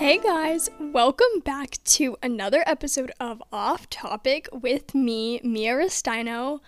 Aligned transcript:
Hey 0.00 0.16
guys, 0.16 0.70
welcome 0.80 1.40
back 1.44 1.76
to 1.84 2.16
another 2.22 2.64
episode 2.66 3.12
of 3.20 3.42
Off 3.52 3.90
Topic 3.90 4.48
with 4.50 4.94
me, 4.94 5.42
Mia 5.44 5.74
Restino. 5.74 6.60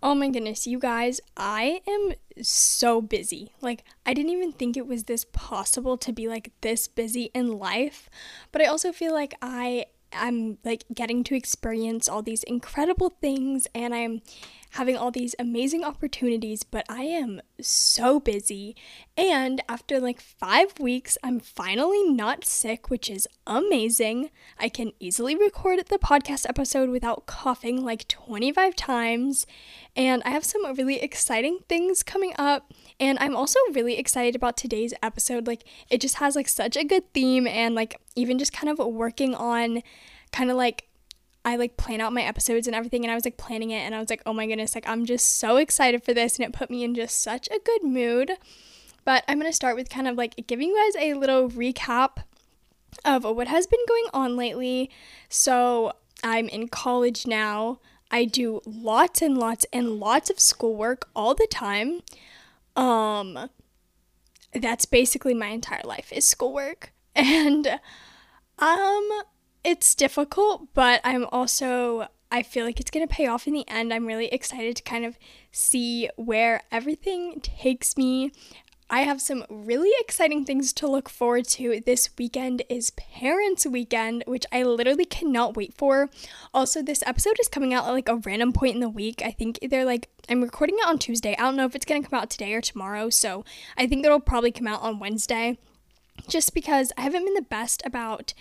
Oh 0.00 0.14
my 0.14 0.28
goodness, 0.28 0.64
you 0.64 0.78
guys, 0.78 1.20
I 1.36 1.80
am 1.88 2.12
so 2.40 3.02
busy. 3.02 3.52
Like, 3.60 3.82
I 4.06 4.14
didn't 4.14 4.30
even 4.30 4.52
think 4.52 4.76
it 4.76 4.86
was 4.86 5.04
this 5.04 5.26
possible 5.32 5.98
to 5.98 6.12
be 6.12 6.28
like 6.28 6.52
this 6.60 6.86
busy 6.86 7.32
in 7.34 7.58
life, 7.58 8.08
but 8.52 8.62
I 8.62 8.66
also 8.66 8.92
feel 8.92 9.12
like 9.12 9.34
I 9.42 9.86
am 10.12 10.58
like 10.64 10.84
getting 10.94 11.24
to 11.24 11.34
experience 11.34 12.08
all 12.08 12.22
these 12.22 12.44
incredible 12.44 13.10
things 13.20 13.66
and 13.74 13.92
I'm 13.92 14.22
having 14.78 14.96
all 14.96 15.10
these 15.10 15.34
amazing 15.40 15.82
opportunities, 15.82 16.62
but 16.62 16.86
I 16.88 17.02
am 17.02 17.40
so 17.60 18.20
busy. 18.20 18.76
And 19.16 19.60
after 19.68 19.98
like 19.98 20.20
five 20.20 20.78
weeks, 20.78 21.18
I'm 21.24 21.40
finally 21.40 22.04
not 22.04 22.44
sick, 22.44 22.88
which 22.88 23.10
is 23.10 23.26
amazing. 23.44 24.30
I 24.56 24.68
can 24.68 24.92
easily 25.00 25.34
record 25.34 25.80
the 25.88 25.98
podcast 25.98 26.48
episode 26.48 26.90
without 26.90 27.26
coughing 27.26 27.84
like 27.84 28.06
25 28.06 28.76
times. 28.76 29.46
And 29.96 30.22
I 30.24 30.30
have 30.30 30.44
some 30.44 30.64
really 30.76 31.02
exciting 31.02 31.58
things 31.68 32.04
coming 32.04 32.32
up. 32.38 32.72
And 33.00 33.18
I'm 33.18 33.34
also 33.34 33.58
really 33.72 33.98
excited 33.98 34.36
about 34.36 34.56
today's 34.56 34.94
episode. 35.02 35.48
Like, 35.48 35.64
it 35.90 36.00
just 36.00 36.18
has 36.18 36.36
like 36.36 36.46
such 36.46 36.76
a 36.76 36.84
good 36.84 37.12
theme, 37.12 37.48
and 37.48 37.74
like, 37.74 38.00
even 38.14 38.38
just 38.38 38.52
kind 38.52 38.68
of 38.68 38.78
working 38.78 39.34
on 39.34 39.82
kind 40.30 40.52
of 40.52 40.56
like 40.56 40.88
I 41.48 41.56
like 41.56 41.78
plan 41.78 42.02
out 42.02 42.12
my 42.12 42.22
episodes 42.22 42.66
and 42.66 42.76
everything 42.76 43.04
and 43.04 43.10
I 43.10 43.14
was 43.14 43.24
like 43.24 43.38
planning 43.38 43.70
it 43.70 43.78
and 43.78 43.94
I 43.94 44.00
was 44.00 44.10
like, 44.10 44.22
"Oh 44.26 44.34
my 44.34 44.46
goodness, 44.46 44.74
like 44.74 44.86
I'm 44.86 45.06
just 45.06 45.38
so 45.38 45.56
excited 45.56 46.04
for 46.04 46.12
this." 46.12 46.36
And 46.36 46.46
it 46.46 46.52
put 46.52 46.68
me 46.68 46.84
in 46.84 46.94
just 46.94 47.22
such 47.22 47.48
a 47.48 47.58
good 47.64 47.82
mood. 47.82 48.32
But 49.06 49.24
I'm 49.26 49.38
going 49.38 49.50
to 49.50 49.56
start 49.56 49.74
with 49.74 49.88
kind 49.88 50.06
of 50.06 50.16
like 50.16 50.46
giving 50.46 50.68
you 50.68 50.76
guys 50.76 51.02
a 51.02 51.14
little 51.14 51.48
recap 51.48 52.18
of 53.02 53.24
what 53.24 53.48
has 53.48 53.66
been 53.66 53.80
going 53.88 54.04
on 54.12 54.36
lately. 54.36 54.90
So, 55.30 55.94
I'm 56.22 56.48
in 56.50 56.68
college 56.68 57.26
now. 57.26 57.80
I 58.10 58.26
do 58.26 58.60
lots 58.66 59.22
and 59.22 59.38
lots 59.38 59.64
and 59.72 59.98
lots 59.98 60.28
of 60.28 60.38
schoolwork 60.40 61.08
all 61.16 61.34
the 61.34 61.48
time. 61.50 62.00
Um 62.76 63.48
that's 64.52 64.84
basically 64.84 65.34
my 65.34 65.48
entire 65.48 65.82
life 65.84 66.12
is 66.12 66.26
schoolwork. 66.26 66.92
And 67.14 67.66
um 68.58 69.10
it's 69.68 69.94
difficult, 69.94 70.68
but 70.72 71.00
I'm 71.04 71.26
also 71.26 72.08
I 72.30 72.42
feel 72.42 72.64
like 72.64 72.80
it's 72.80 72.90
going 72.90 73.06
to 73.06 73.14
pay 73.14 73.26
off 73.26 73.46
in 73.46 73.54
the 73.54 73.68
end. 73.68 73.92
I'm 73.92 74.06
really 74.06 74.26
excited 74.26 74.76
to 74.76 74.82
kind 74.82 75.04
of 75.04 75.18
see 75.50 76.10
where 76.16 76.62
everything 76.70 77.40
takes 77.40 77.96
me. 77.96 78.32
I 78.90 79.02
have 79.02 79.20
some 79.20 79.44
really 79.48 79.90
exciting 80.00 80.44
things 80.44 80.72
to 80.74 80.88
look 80.88 81.08
forward 81.08 81.46
to. 81.48 81.80
This 81.84 82.10
weekend 82.18 82.62
is 82.68 82.90
Parents 82.90 83.66
Weekend, 83.66 84.24
which 84.26 84.44
I 84.52 84.62
literally 84.62 85.04
cannot 85.06 85.56
wait 85.56 85.74
for. 85.74 86.10
Also, 86.52 86.82
this 86.82 87.02
episode 87.06 87.36
is 87.40 87.48
coming 87.48 87.72
out 87.72 87.86
at 87.86 87.92
like 87.92 88.08
a 88.08 88.16
random 88.16 88.52
point 88.52 88.74
in 88.74 88.80
the 88.80 88.88
week. 88.88 89.22
I 89.22 89.30
think 89.30 89.58
they're 89.62 89.84
like, 89.84 90.08
I'm 90.28 90.42
recording 90.42 90.76
it 90.78 90.86
on 90.86 90.98
Tuesday. 90.98 91.34
I 91.38 91.42
don't 91.42 91.56
know 91.56 91.66
if 91.66 91.74
it's 91.74 91.86
going 91.86 92.02
to 92.02 92.08
come 92.08 92.18
out 92.18 92.30
today 92.30 92.52
or 92.54 92.62
tomorrow, 92.62 93.08
so 93.10 93.44
I 93.76 93.86
think 93.86 94.04
it'll 94.04 94.20
probably 94.20 94.52
come 94.52 94.66
out 94.66 94.82
on 94.82 94.98
Wednesday. 94.98 95.58
Just 96.26 96.52
because 96.52 96.92
I 96.96 97.02
haven't 97.02 97.24
been 97.24 97.34
the 97.34 97.42
best 97.42 97.82
about 97.86 98.34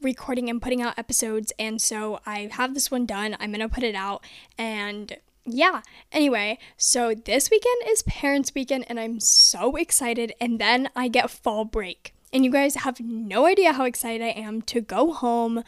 recording 0.00 0.50
and 0.50 0.60
putting 0.60 0.82
out 0.82 0.98
episodes, 0.98 1.52
and 1.58 1.80
so 1.80 2.20
I 2.26 2.48
have 2.52 2.74
this 2.74 2.90
one 2.90 3.06
done. 3.06 3.36
I'm 3.40 3.52
gonna 3.52 3.68
put 3.68 3.82
it 3.82 3.94
out, 3.94 4.24
and 4.58 5.16
yeah. 5.44 5.82
Anyway, 6.12 6.58
so 6.76 7.14
this 7.14 7.50
weekend 7.50 7.82
is 7.88 8.02
Parents 8.02 8.52
Weekend, 8.54 8.84
and 8.88 8.98
I'm 8.98 9.20
so 9.20 9.76
excited. 9.76 10.32
And 10.40 10.58
then 10.60 10.90
I 10.96 11.08
get 11.08 11.30
fall 11.30 11.64
break, 11.64 12.14
and 12.32 12.44
you 12.44 12.50
guys 12.50 12.76
have 12.76 13.00
no 13.00 13.46
idea 13.46 13.72
how 13.72 13.84
excited 13.84 14.22
I 14.24 14.30
am 14.30 14.62
to 14.62 14.80
go 14.80 15.12
home. 15.12 15.62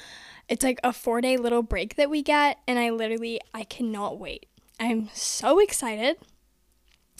It's 0.48 0.64
like 0.64 0.80
a 0.82 0.92
four 0.92 1.20
day 1.20 1.36
little 1.36 1.62
break 1.62 1.96
that 1.96 2.10
we 2.10 2.22
get, 2.22 2.58
and 2.66 2.78
I 2.78 2.90
literally 2.90 3.40
I 3.54 3.64
cannot 3.64 4.18
wait. 4.18 4.46
I'm 4.80 5.08
so 5.12 5.58
excited. 5.58 6.18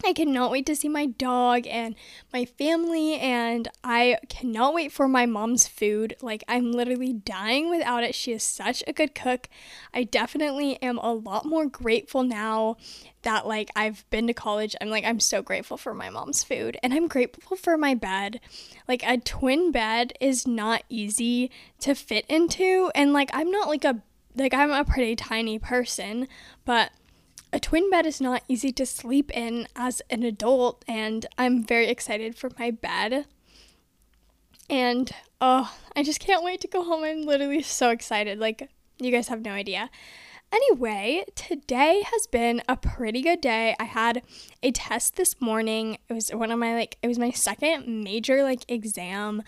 I 0.05 0.13
cannot 0.13 0.51
wait 0.51 0.67
to 0.67 0.77
see 0.77 0.89
my 0.89 1.07
dog 1.07 1.67
and 1.67 1.95
my 2.33 2.45
family, 2.45 3.15
and 3.15 3.69
I 3.83 4.19
cannot 4.29 4.75
wait 4.75 4.93
for 4.93 5.09
my 5.09 5.27
mom's 5.27 5.67
food. 5.67 6.15
Like, 6.23 6.45
I'm 6.47 6.73
literally 6.73 7.13
dying 7.13 7.69
without 7.69 8.05
it. 8.05 8.15
She 8.15 8.33
is 8.33 8.43
such 8.43 8.85
a 8.87 8.93
good 8.93 9.15
cook. 9.15 9.49
I 9.93 10.05
definitely 10.05 10.81
am 10.83 10.99
a 10.99 11.13
lot 11.13 11.45
more 11.45 11.67
grateful 11.67 12.23
now 12.23 12.77
that, 13.23 13.47
like, 13.47 13.71
I've 13.75 14.09
been 14.11 14.29
to 14.29 14.35
college. 14.35 14.77
I'm 14.81 14.89
like, 14.89 15.05
I'm 15.05 15.21
so 15.21 15.43
grateful 15.43 15.77
for 15.77 15.95
my 15.95 16.11
mom's 16.11 16.45
food, 16.45 16.79
and 16.83 16.95
I'm 16.95 17.09
grateful 17.09 17.57
for 17.57 17.77
my 17.77 17.95
bed. 17.95 18.41
Like, 18.87 19.03
a 19.05 19.19
twin 19.19 19.73
bed 19.73 20.13
is 20.21 20.47
not 20.47 20.85
easy 20.89 21.51
to 21.81 21.95
fit 21.95 22.25
into, 22.29 22.91
and, 22.95 23.13
like, 23.13 23.31
I'm 23.33 23.51
not 23.51 23.69
like 23.69 23.85
a 23.85 24.03
like 24.37 24.55
I'm 24.55 24.71
a 24.71 24.85
pretty 24.85 25.17
tiny 25.17 25.59
person, 25.59 26.29
but 26.65 26.93
a 27.53 27.61
twin 27.61 27.91
bed 27.91 28.07
is 28.07 28.21
not 28.21 28.43
easy 28.49 28.73
to 28.73 28.87
sleep 28.87 29.31
in 29.37 29.69
as 29.75 30.03
an 30.11 30.23
adult, 30.23 30.85
and 30.87 31.27
I'm 31.37 31.65
very 31.65 31.89
excited 31.89 32.37
for 32.37 32.51
my 32.59 32.71
bed. 32.71 33.27
And 34.71 35.11
oh, 35.41 35.75
I 35.97 36.03
just 36.03 36.21
can't 36.21 36.45
wait 36.45 36.61
to 36.61 36.69
go 36.69 36.85
home. 36.85 37.05
I'm 37.05 37.23
literally 37.23 37.63
so 37.63 37.91
excited. 37.91 38.39
Like, 38.39 38.69
you 38.99 39.11
guys 39.11 39.29
have 39.29 39.43
no 39.43 39.53
idea. 39.53 39.91
Anyway, 40.51 41.25
today 41.35 42.03
has 42.11 42.27
been 42.27 42.63
a 42.67 42.75
pretty 42.75 43.21
good 43.21 43.41
day. 43.41 43.77
I 43.79 43.85
had 43.85 44.23
a 44.63 44.71
test 44.73 45.17
this 45.17 45.39
morning. 45.43 45.99
It 46.09 46.15
was 46.15 46.31
one 46.31 46.51
of 46.51 46.59
my 46.59 46.73
like 46.75 46.97
it 47.03 47.09
was 47.09 47.19
my 47.19 47.31
second 47.31 47.87
major 48.03 48.43
like 48.43 48.65
exam. 48.67 49.43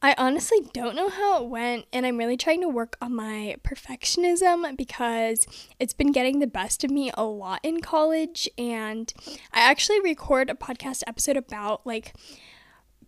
I 0.00 0.14
honestly 0.16 0.58
don't 0.72 0.94
know 0.94 1.08
how 1.08 1.42
it 1.42 1.48
went 1.48 1.86
and 1.92 2.06
I'm 2.06 2.18
really 2.18 2.36
trying 2.36 2.60
to 2.60 2.68
work 2.68 2.96
on 3.02 3.16
my 3.16 3.56
perfectionism 3.64 4.76
because 4.76 5.44
it's 5.80 5.94
been 5.94 6.12
getting 6.12 6.38
the 6.38 6.46
best 6.46 6.84
of 6.84 6.90
me 6.90 7.10
a 7.14 7.24
lot 7.24 7.58
in 7.64 7.80
college 7.80 8.48
and 8.56 9.12
I 9.52 9.60
actually 9.60 10.00
record 10.02 10.50
a 10.50 10.54
podcast 10.54 11.02
episode 11.08 11.36
about 11.36 11.84
like 11.84 12.14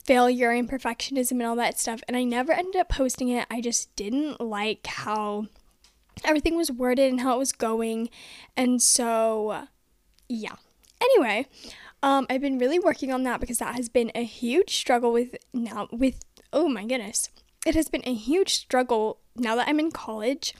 failure 0.02 0.50
and 0.50 0.68
perfectionism 0.68 1.32
and 1.32 1.44
all 1.44 1.56
that 1.56 1.78
stuff 1.78 2.00
and 2.08 2.16
I 2.16 2.24
never 2.24 2.52
ended 2.52 2.74
up 2.74 2.88
posting 2.88 3.28
it. 3.28 3.46
I 3.48 3.60
just 3.60 3.94
didn't 3.94 4.40
like 4.40 4.84
how 4.88 5.46
everything 6.24 6.56
was 6.56 6.70
worded 6.70 7.10
and 7.10 7.20
how 7.20 7.34
it 7.34 7.38
was 7.38 7.52
going. 7.52 8.08
And 8.56 8.82
so, 8.82 9.66
yeah. 10.28 10.56
Anyway, 11.00 11.46
um, 12.02 12.26
I've 12.30 12.40
been 12.40 12.58
really 12.58 12.78
working 12.78 13.12
on 13.12 13.22
that 13.24 13.40
because 13.40 13.58
that 13.58 13.74
has 13.74 13.88
been 13.88 14.10
a 14.14 14.24
huge 14.24 14.76
struggle 14.76 15.12
with 15.12 15.36
now, 15.52 15.88
with, 15.92 16.20
oh 16.52 16.68
my 16.68 16.84
goodness. 16.84 17.28
It 17.66 17.74
has 17.74 17.88
been 17.88 18.02
a 18.04 18.14
huge 18.14 18.54
struggle 18.54 19.18
now 19.34 19.56
that 19.56 19.68
I'm 19.68 19.80
in 19.80 19.90
college. 19.90 20.54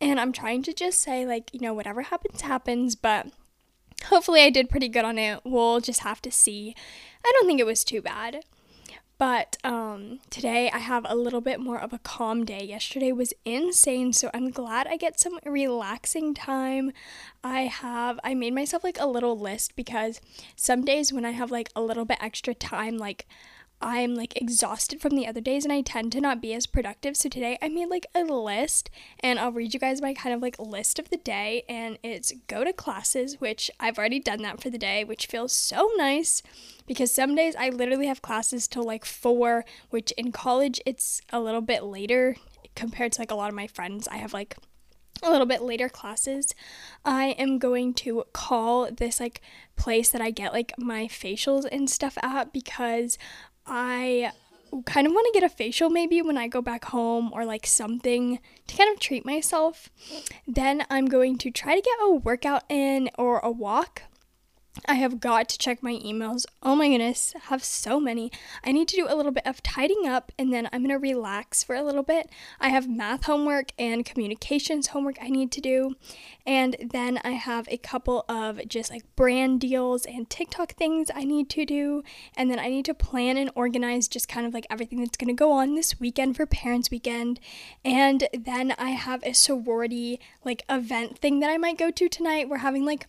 And 0.00 0.20
I'm 0.20 0.32
trying 0.32 0.62
to 0.62 0.72
just 0.72 1.00
say, 1.00 1.26
like, 1.26 1.50
you 1.52 1.60
know, 1.60 1.74
whatever 1.74 2.02
happens, 2.02 2.42
happens. 2.42 2.94
But 2.94 3.28
hopefully 4.06 4.42
I 4.42 4.50
did 4.50 4.70
pretty 4.70 4.88
good 4.88 5.04
on 5.04 5.18
it. 5.18 5.40
We'll 5.44 5.80
just 5.80 6.00
have 6.00 6.22
to 6.22 6.30
see. 6.30 6.74
I 7.24 7.32
don't 7.34 7.46
think 7.46 7.58
it 7.58 7.66
was 7.66 7.82
too 7.82 8.00
bad. 8.00 8.44
But 9.18 9.56
um, 9.64 10.20
today 10.30 10.70
I 10.70 10.78
have 10.78 11.04
a 11.08 11.16
little 11.16 11.40
bit 11.40 11.58
more 11.58 11.78
of 11.78 11.92
a 11.92 11.98
calm 11.98 12.44
day. 12.44 12.62
Yesterday 12.64 13.10
was 13.10 13.34
insane, 13.44 14.12
so 14.12 14.30
I'm 14.32 14.50
glad 14.50 14.86
I 14.86 14.96
get 14.96 15.18
some 15.18 15.40
relaxing 15.44 16.34
time. 16.34 16.92
I 17.42 17.62
have, 17.62 18.20
I 18.22 18.34
made 18.34 18.54
myself 18.54 18.84
like 18.84 19.00
a 19.00 19.08
little 19.08 19.36
list 19.36 19.74
because 19.74 20.20
some 20.54 20.84
days 20.84 21.12
when 21.12 21.24
I 21.24 21.32
have 21.32 21.50
like 21.50 21.70
a 21.74 21.82
little 21.82 22.04
bit 22.04 22.18
extra 22.20 22.54
time, 22.54 22.96
like 22.96 23.26
I'm 23.80 24.14
like 24.14 24.40
exhausted 24.40 25.00
from 25.00 25.14
the 25.14 25.26
other 25.26 25.40
days 25.40 25.64
and 25.64 25.72
I 25.72 25.82
tend 25.82 26.12
to 26.12 26.20
not 26.20 26.40
be 26.40 26.52
as 26.52 26.66
productive. 26.66 27.16
So 27.16 27.28
today 27.28 27.58
I 27.62 27.68
made 27.68 27.88
like 27.88 28.06
a 28.14 28.22
list 28.22 28.90
and 29.20 29.38
I'll 29.38 29.52
read 29.52 29.72
you 29.72 29.80
guys 29.80 30.02
my 30.02 30.14
kind 30.14 30.34
of 30.34 30.42
like 30.42 30.58
list 30.58 30.98
of 30.98 31.10
the 31.10 31.16
day 31.16 31.64
and 31.68 31.98
it's 32.02 32.32
go 32.48 32.64
to 32.64 32.72
classes, 32.72 33.40
which 33.40 33.70
I've 33.78 33.98
already 33.98 34.20
done 34.20 34.42
that 34.42 34.60
for 34.60 34.70
the 34.70 34.78
day, 34.78 35.04
which 35.04 35.26
feels 35.26 35.52
so 35.52 35.90
nice 35.96 36.42
because 36.86 37.12
some 37.12 37.34
days 37.34 37.54
I 37.56 37.68
literally 37.68 38.06
have 38.06 38.22
classes 38.22 38.66
till 38.66 38.84
like 38.84 39.04
4, 39.04 39.64
which 39.90 40.10
in 40.12 40.32
college 40.32 40.80
it's 40.84 41.20
a 41.30 41.40
little 41.40 41.60
bit 41.60 41.84
later 41.84 42.36
compared 42.74 43.12
to 43.12 43.20
like 43.20 43.30
a 43.30 43.36
lot 43.36 43.48
of 43.48 43.54
my 43.54 43.66
friends. 43.66 44.08
I 44.08 44.16
have 44.16 44.32
like 44.32 44.56
a 45.22 45.30
little 45.30 45.46
bit 45.46 45.62
later 45.62 45.88
classes, 45.88 46.54
I 47.04 47.30
am 47.38 47.58
going 47.58 47.94
to 47.94 48.24
call 48.32 48.90
this 48.90 49.20
like 49.20 49.40
place 49.76 50.10
that 50.10 50.20
I 50.20 50.30
get 50.30 50.52
like 50.52 50.72
my 50.78 51.06
facials 51.06 51.66
and 51.70 51.88
stuff 51.90 52.16
at 52.22 52.52
because 52.52 53.18
I 53.68 54.32
kind 54.84 55.06
of 55.06 55.12
want 55.12 55.26
to 55.32 55.40
get 55.40 55.50
a 55.50 55.54
facial 55.54 55.90
maybe 55.90 56.20
when 56.22 56.36
I 56.36 56.48
go 56.48 56.60
back 56.60 56.86
home 56.86 57.30
or 57.32 57.44
like 57.44 57.66
something 57.66 58.38
to 58.66 58.76
kind 58.76 58.92
of 58.92 59.00
treat 59.00 59.24
myself. 59.24 59.90
Then 60.46 60.84
I'm 60.90 61.06
going 61.06 61.38
to 61.38 61.50
try 61.50 61.74
to 61.74 61.82
get 61.82 61.98
a 62.02 62.12
workout 62.12 62.64
in 62.68 63.10
or 63.18 63.38
a 63.40 63.50
walk. 63.50 64.02
I 64.86 64.94
have 64.94 65.20
got 65.20 65.48
to 65.48 65.58
check 65.58 65.82
my 65.82 65.94
emails. 65.94 66.46
Oh 66.62 66.76
my 66.76 66.88
goodness, 66.88 67.34
I 67.34 67.40
have 67.48 67.64
so 67.64 67.98
many. 67.98 68.30
I 68.64 68.72
need 68.72 68.88
to 68.88 68.96
do 68.96 69.06
a 69.08 69.14
little 69.14 69.32
bit 69.32 69.46
of 69.46 69.62
tidying 69.62 70.06
up 70.06 70.32
and 70.38 70.52
then 70.52 70.68
I'm 70.72 70.80
going 70.80 70.90
to 70.90 70.98
relax 70.98 71.62
for 71.62 71.74
a 71.74 71.82
little 71.82 72.02
bit. 72.02 72.30
I 72.60 72.68
have 72.68 72.88
math 72.88 73.24
homework 73.24 73.72
and 73.78 74.04
communications 74.04 74.88
homework 74.88 75.16
I 75.20 75.28
need 75.28 75.50
to 75.52 75.60
do. 75.60 75.96
And 76.46 76.76
then 76.80 77.20
I 77.24 77.32
have 77.32 77.68
a 77.70 77.76
couple 77.76 78.24
of 78.28 78.66
just 78.68 78.90
like 78.90 79.04
brand 79.16 79.60
deals 79.60 80.04
and 80.06 80.28
TikTok 80.30 80.74
things 80.74 81.10
I 81.14 81.24
need 81.24 81.50
to 81.50 81.64
do. 81.64 82.02
And 82.36 82.50
then 82.50 82.58
I 82.58 82.68
need 82.68 82.84
to 82.86 82.94
plan 82.94 83.36
and 83.36 83.50
organize 83.54 84.08
just 84.08 84.28
kind 84.28 84.46
of 84.46 84.54
like 84.54 84.66
everything 84.70 85.00
that's 85.00 85.16
going 85.16 85.28
to 85.28 85.34
go 85.34 85.52
on 85.52 85.74
this 85.74 86.00
weekend 86.00 86.36
for 86.36 86.46
Parents 86.46 86.90
Weekend. 86.90 87.40
And 87.84 88.28
then 88.32 88.74
I 88.78 88.90
have 88.90 89.22
a 89.24 89.32
sorority 89.32 90.20
like 90.44 90.64
event 90.68 91.18
thing 91.18 91.40
that 91.40 91.50
I 91.50 91.58
might 91.58 91.78
go 91.78 91.90
to 91.90 92.08
tonight. 92.08 92.48
We're 92.48 92.58
having 92.58 92.84
like 92.84 93.06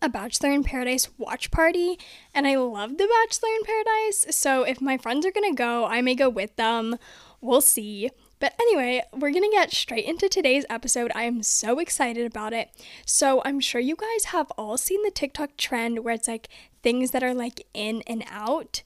a 0.00 0.08
Bachelor 0.08 0.50
in 0.52 0.64
Paradise 0.64 1.08
watch 1.18 1.50
party, 1.50 1.98
and 2.34 2.46
I 2.46 2.56
love 2.56 2.98
The 2.98 3.08
Bachelor 3.08 3.48
in 3.56 3.64
Paradise. 3.64 4.26
So 4.30 4.62
if 4.62 4.80
my 4.80 4.96
friends 4.96 5.26
are 5.26 5.32
gonna 5.32 5.54
go, 5.54 5.84
I 5.84 6.00
may 6.00 6.14
go 6.14 6.28
with 6.28 6.56
them. 6.56 6.96
We'll 7.40 7.60
see. 7.60 8.10
But 8.38 8.54
anyway, 8.60 9.02
we're 9.12 9.32
gonna 9.32 9.50
get 9.50 9.72
straight 9.72 10.04
into 10.04 10.28
today's 10.28 10.64
episode. 10.70 11.12
I 11.14 11.24
am 11.24 11.42
so 11.42 11.78
excited 11.78 12.26
about 12.26 12.52
it. 12.52 12.70
So 13.06 13.42
I'm 13.44 13.60
sure 13.60 13.80
you 13.80 13.96
guys 13.96 14.26
have 14.26 14.50
all 14.58 14.76
seen 14.76 15.02
the 15.02 15.10
TikTok 15.10 15.56
trend 15.56 16.04
where 16.04 16.14
it's 16.14 16.28
like 16.28 16.48
things 16.82 17.12
that 17.12 17.22
are 17.22 17.34
like 17.34 17.66
in 17.74 18.02
and 18.06 18.24
out. 18.28 18.82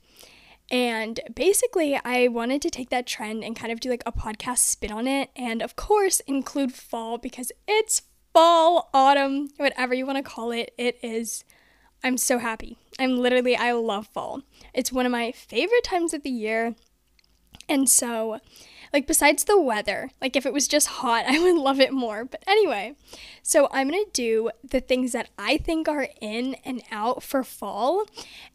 And 0.71 1.21
basically, 1.35 1.99
I 2.05 2.29
wanted 2.29 2.61
to 2.63 2.71
take 2.71 2.91
that 2.91 3.07
trend 3.07 3.45
and 3.45 3.55
kind 3.55 3.71
of 3.71 3.79
do 3.79 3.89
like 3.89 4.03
a 4.05 4.13
podcast 4.13 4.59
spin 4.59 4.91
on 4.91 5.07
it, 5.07 5.31
and 5.37 5.63
of 5.63 5.77
course, 5.77 6.21
include 6.21 6.73
fall 6.73 7.19
because 7.19 7.53
it's 7.69 8.03
fall, 8.37 8.91
autumn, 8.93 9.49
whatever 9.57 9.95
you 9.95 10.05
want 10.05 10.19
to 10.19 10.23
call 10.23 10.51
it. 10.51 10.75
It 10.77 10.99
is, 11.03 11.43
I'm 12.05 12.19
so 12.19 12.37
happy. 12.37 12.77
I'm 12.99 13.17
literally, 13.17 13.57
I 13.57 13.73
love 13.73 14.09
fall. 14.09 14.43
It's 14.75 14.93
one 14.93 15.07
of 15.07 15.13
my 15.13 15.33
favorite 15.33 15.85
times 15.85 16.13
of 16.13 16.23
the 16.23 16.29
year. 16.29 16.75
And 17.67 17.89
so, 17.89 18.41
like, 18.93 19.07
besides 19.07 19.45
the 19.45 19.61
weather, 19.61 20.11
like, 20.21 20.37
if 20.37 20.47
it 20.47 20.53
was 20.53 20.69
just 20.69 20.87
hot, 20.87 21.25
I 21.29 21.39
would 21.39 21.57
love 21.57 21.81
it 21.81 21.93
more. 21.93 22.25
But 22.25 22.43
anyway, 22.47 22.95
so 23.43 23.69
I'm 23.73 23.91
gonna 23.91 24.05
do 24.13 24.51
the 24.69 24.81
things 24.81 25.13
that 25.13 25.29
I 25.39 25.57
think 25.57 25.89
are 25.89 26.09
in 26.21 26.57
and 26.65 26.83
out 26.91 27.23
for 27.23 27.45
fall. 27.45 28.07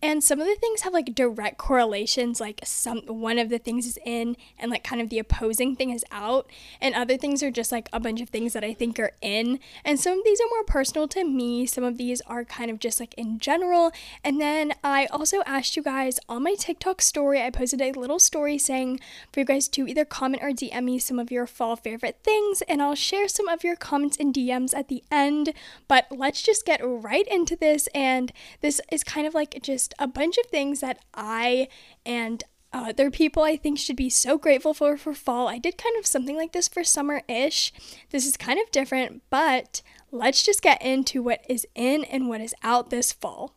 And 0.01 0.23
some 0.23 0.39
of 0.39 0.47
the 0.47 0.55
things 0.55 0.81
have 0.81 0.93
like 0.93 1.15
direct 1.15 1.57
correlations, 1.57 2.39
like, 2.39 2.59
some 2.63 2.99
one 3.07 3.39
of 3.39 3.49
the 3.49 3.59
things 3.59 3.85
is 3.85 3.97
in 4.05 4.35
and 4.57 4.71
like 4.71 4.83
kind 4.83 5.01
of 5.01 5.09
the 5.09 5.19
opposing 5.19 5.75
thing 5.75 5.91
is 5.91 6.05
out. 6.11 6.49
And 6.79 6.95
other 6.95 7.17
things 7.17 7.43
are 7.43 7.51
just 7.51 7.71
like 7.71 7.89
a 7.93 7.99
bunch 7.99 8.21
of 8.21 8.29
things 8.29 8.53
that 8.53 8.63
I 8.63 8.73
think 8.73 8.99
are 8.99 9.11
in. 9.21 9.59
And 9.85 9.99
some 9.99 10.19
of 10.19 10.23
these 10.25 10.39
are 10.41 10.49
more 10.49 10.63
personal 10.63 11.07
to 11.09 11.23
me, 11.23 11.65
some 11.65 11.83
of 11.83 11.97
these 11.97 12.21
are 12.21 12.43
kind 12.43 12.71
of 12.71 12.79
just 12.79 12.99
like 12.99 13.13
in 13.15 13.39
general. 13.39 13.91
And 14.23 14.39
then 14.39 14.73
I 14.83 15.05
also 15.07 15.41
asked 15.45 15.75
you 15.75 15.83
guys 15.83 16.19
on 16.27 16.43
my 16.43 16.55
TikTok 16.55 17.01
story, 17.01 17.41
I 17.41 17.49
posted 17.49 17.81
a 17.81 17.91
little 17.91 18.19
story 18.19 18.57
saying 18.57 18.99
for 19.31 19.41
you 19.41 19.45
guys 19.45 19.67
to 19.69 19.87
either 19.87 20.05
comment 20.05 20.20
or 20.21 20.51
DM 20.51 20.83
me 20.83 20.99
some 20.99 21.19
of 21.19 21.31
your 21.31 21.47
fall 21.47 21.75
favorite 21.75 22.19
things, 22.23 22.61
and 22.63 22.81
I'll 22.81 22.95
share 22.95 23.27
some 23.27 23.47
of 23.47 23.63
your 23.63 23.75
comments 23.75 24.17
and 24.17 24.33
DMs 24.33 24.75
at 24.75 24.87
the 24.87 25.03
end. 25.11 25.53
But 25.87 26.07
let's 26.11 26.41
just 26.41 26.65
get 26.65 26.81
right 26.83 27.27
into 27.27 27.55
this. 27.55 27.87
And 27.93 28.31
this 28.61 28.79
is 28.91 29.03
kind 29.03 29.25
of 29.27 29.33
like 29.33 29.61
just 29.61 29.93
a 29.99 30.07
bunch 30.07 30.37
of 30.37 30.45
things 30.45 30.79
that 30.81 30.99
I 31.13 31.67
and 32.05 32.43
other 32.73 33.11
people 33.11 33.43
I 33.43 33.57
think 33.57 33.77
should 33.77 33.97
be 33.97 34.09
so 34.09 34.37
grateful 34.37 34.73
for 34.73 34.95
for 34.97 35.13
fall. 35.13 35.47
I 35.47 35.57
did 35.57 35.77
kind 35.77 35.97
of 35.97 36.05
something 36.05 36.37
like 36.37 36.53
this 36.53 36.67
for 36.67 36.83
summer 36.83 37.21
ish. 37.27 37.73
This 38.11 38.25
is 38.25 38.37
kind 38.37 38.59
of 38.59 38.71
different, 38.71 39.23
but 39.29 39.81
let's 40.11 40.43
just 40.43 40.61
get 40.61 40.81
into 40.81 41.21
what 41.21 41.45
is 41.49 41.67
in 41.75 42.03
and 42.05 42.29
what 42.29 42.41
is 42.41 42.55
out 42.63 42.89
this 42.89 43.11
fall. 43.11 43.55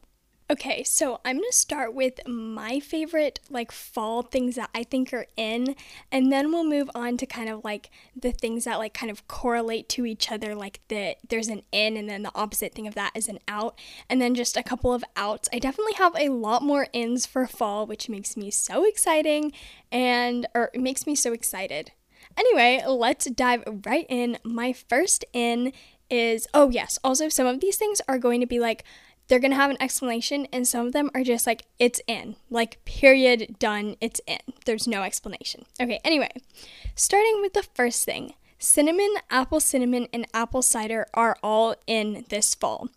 Okay, 0.50 0.85
so 0.85 1.23
I'm 1.25 1.38
to 1.38 1.52
start 1.52 1.94
with 1.94 2.20
my 2.29 2.79
favorite 2.79 3.41
like 3.49 3.73
fall 3.73 4.20
things 4.20 4.56
that 4.56 4.69
I 4.75 4.82
think 4.82 5.11
are 5.14 5.25
in 5.38 5.75
and 6.12 6.31
then 6.31 6.52
we'll 6.52 6.67
move 6.67 6.91
on 6.94 7.17
to 7.17 7.25
kind 7.25 7.49
of 7.49 7.64
like 7.64 7.88
the 8.14 8.31
things 8.31 8.64
that 8.64 8.79
like 8.79 8.93
kind 8.93 9.11
of 9.11 9.26
correlate 9.26 9.88
to 9.91 10.05
each 10.05 10.31
other 10.31 10.55
like 10.55 10.81
the 10.88 11.17
there's 11.26 11.49
an 11.49 11.62
in 11.73 11.96
and 11.96 12.11
then 12.11 12.25
the 12.25 12.32
opposite 12.35 12.75
thing 12.75 12.87
of 12.87 12.94
that 12.94 13.12
is 13.14 13.26
an 13.26 13.38
out 13.49 13.79
and 14.11 14.20
then 14.20 14.35
just 14.35 14.58
a 14.58 14.62
couple 14.62 14.93
of 14.93 15.02
outs. 15.17 15.49
I 15.50 15.58
definitely 15.58 15.94
have 15.94 16.14
a 16.19 16.29
lot 16.29 16.62
more 16.62 16.88
ins 16.93 17.25
for 17.25 17.47
fall 17.47 17.87
which 17.87 18.11
makes 18.11 18.37
me 18.37 18.50
so 18.50 18.85
exciting 18.85 19.50
and 19.90 20.47
or 20.55 20.70
it 20.75 20.81
makes 20.82 21.06
me 21.06 21.14
so 21.14 21.32
excited. 21.32 21.93
Anyway, 22.37 22.82
let's 22.87 23.25
dive 23.31 23.64
right 23.87 24.06
in. 24.11 24.37
My 24.44 24.75
first 24.75 25.25
in 25.32 25.73
is 26.11 26.47
oh 26.52 26.69
yes, 26.69 26.99
also 27.02 27.31
some 27.31 27.47
of 27.47 27.61
these 27.61 27.76
things 27.76 28.02
are 28.06 28.19
going 28.19 28.40
to 28.40 28.47
be 28.47 28.61
like 28.61 28.85
they're 29.29 29.38
going 29.41 29.50
to 29.50 29.56
have 29.56 29.71
an 29.71 29.81
explanation, 29.81 30.47
and 30.53 30.67
some 30.67 30.87
of 30.87 30.93
them 30.93 31.11
are 31.15 31.23
just 31.23 31.47
like, 31.47 31.65
it's 31.79 32.00
in. 32.06 32.37
Like, 32.50 32.85
period, 32.85 33.56
done, 33.59 33.97
it's 34.00 34.21
in. 34.26 34.38
There's 34.67 34.87
no 34.87 35.03
explanation. 35.03 35.65
Okay, 35.81 36.00
anyway, 36.05 36.31
starting 36.94 37.41
with 37.41 37.55
the 37.55 37.62
first 37.75 38.05
thing 38.05 38.35
cinnamon, 38.59 39.15
apple 39.31 39.61
cinnamon, 39.61 40.09
and 40.12 40.26
apple 40.32 40.62
cider 40.62 41.06
are 41.15 41.37
all 41.43 41.75
in 41.87 42.25
this 42.29 42.55
fall. 42.55 42.88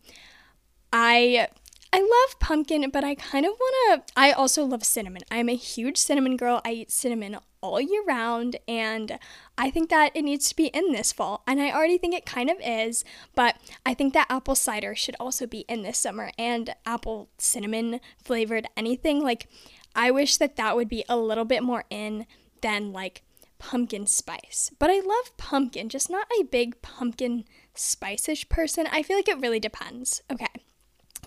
I. 0.91 1.47
I 1.94 2.00
love 2.00 2.39
pumpkin, 2.39 2.89
but 2.92 3.04
I 3.04 3.16
kind 3.16 3.45
of 3.45 3.54
want 3.54 4.06
to. 4.07 4.13
I 4.16 4.31
also 4.31 4.63
love 4.66 4.84
cinnamon. 4.84 5.22
I'm 5.31 5.50
a 5.50 5.56
huge 5.56 5.98
cinnamon 5.98 6.38
girl. 6.38 6.62
I 6.66 6.72
eat 6.72 6.92
cinnamon 6.92 7.38
all 7.62 7.81
year 7.81 8.04
round, 8.06 8.57
and 8.68 9.18
I 9.57 9.72
think 9.72 9.89
that 9.89 10.12
it 10.16 10.22
needs 10.24 10.50
to 10.50 10.56
be 10.56 10.68
in 10.68 10.92
this 10.92 11.12
fall. 11.12 11.44
And 11.48 11.62
I 11.62 11.72
already 11.72 11.98
think 11.98 12.13
it 12.13 12.25
kind 12.25 12.50
of 12.50 12.57
is, 12.63 13.04
but 13.36 13.57
I 13.86 13.94
think 13.94 14.13
that 14.13 14.28
apple 14.30 14.56
cider 14.56 14.95
should 14.95 15.16
also 15.19 15.48
be 15.48 15.66
in 15.68 15.81
this 15.81 15.98
summer 15.98 16.31
and 16.38 16.75
apple 16.86 17.30
cinnamon 17.38 18.00
flavored 18.24 18.68
anything. 18.75 19.24
Like, 19.24 19.48
I 19.95 20.12
wish 20.12 20.38
that 20.38 20.56
that 20.57 20.75
would 20.75 20.89
be 20.89 21.04
a 21.10 21.18
little 21.18 21.45
bit 21.45 21.63
more 21.63 21.86
in 21.89 22.28
than 22.62 22.92
like 22.92 23.24
pumpkin 23.60 24.06
spice. 24.06 24.72
But 24.78 24.89
I 24.89 25.00
love 25.00 25.36
pumpkin, 25.38 25.89
just 25.89 26.10
not 26.10 26.28
a 26.39 26.44
big 26.44 26.81
pumpkin 26.81 27.45
spice-ish 27.74 28.50
person. 28.50 28.88
I 28.92 29.01
feel 29.04 29.18
like 29.18 29.30
it 29.30 29.39
really 29.39 29.60
depends. 29.60 30.22
Okay. 30.31 30.48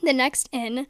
The 0.02 0.12
next 0.12 0.48
in 0.52 0.86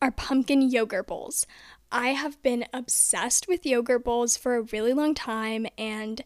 are 0.00 0.10
pumpkin 0.10 0.62
yogurt 0.62 1.06
bowls. 1.06 1.46
I 1.92 2.08
have 2.08 2.42
been 2.42 2.66
obsessed 2.72 3.46
with 3.46 3.64
yogurt 3.64 4.04
bowls 4.04 4.36
for 4.36 4.56
a 4.56 4.62
really 4.62 4.92
long 4.92 5.14
time 5.14 5.66
and 5.78 6.22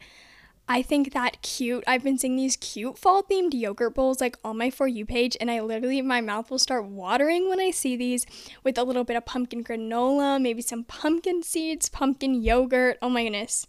I 0.71 0.83
think 0.83 1.15
that 1.15 1.41
cute. 1.41 1.83
I've 1.87 2.05
been 2.05 2.19
seeing 2.19 2.37
these 2.37 2.57
cute 2.57 2.99
fall 2.99 3.23
themed 3.23 3.55
yogurt 3.55 3.95
bowls 3.95 4.21
like 4.21 4.37
on 4.45 4.59
my 4.59 4.69
For 4.69 4.87
You 4.87 5.07
page, 5.07 5.35
and 5.41 5.51
I 5.51 5.61
literally, 5.63 6.03
my 6.03 6.21
mouth 6.21 6.51
will 6.51 6.59
start 6.59 6.85
watering 6.85 7.49
when 7.49 7.59
I 7.59 7.71
see 7.71 7.97
these 7.97 8.27
with 8.63 8.77
a 8.77 8.83
little 8.83 9.05
bit 9.05 9.17
of 9.17 9.25
pumpkin 9.25 9.65
granola, 9.65 10.41
maybe 10.41 10.61
some 10.61 10.85
pumpkin 10.85 11.43
seeds, 11.43 11.89
pumpkin 11.89 12.35
yogurt. 12.35 12.99
Oh 13.01 13.09
my 13.09 13.23
goodness. 13.23 13.67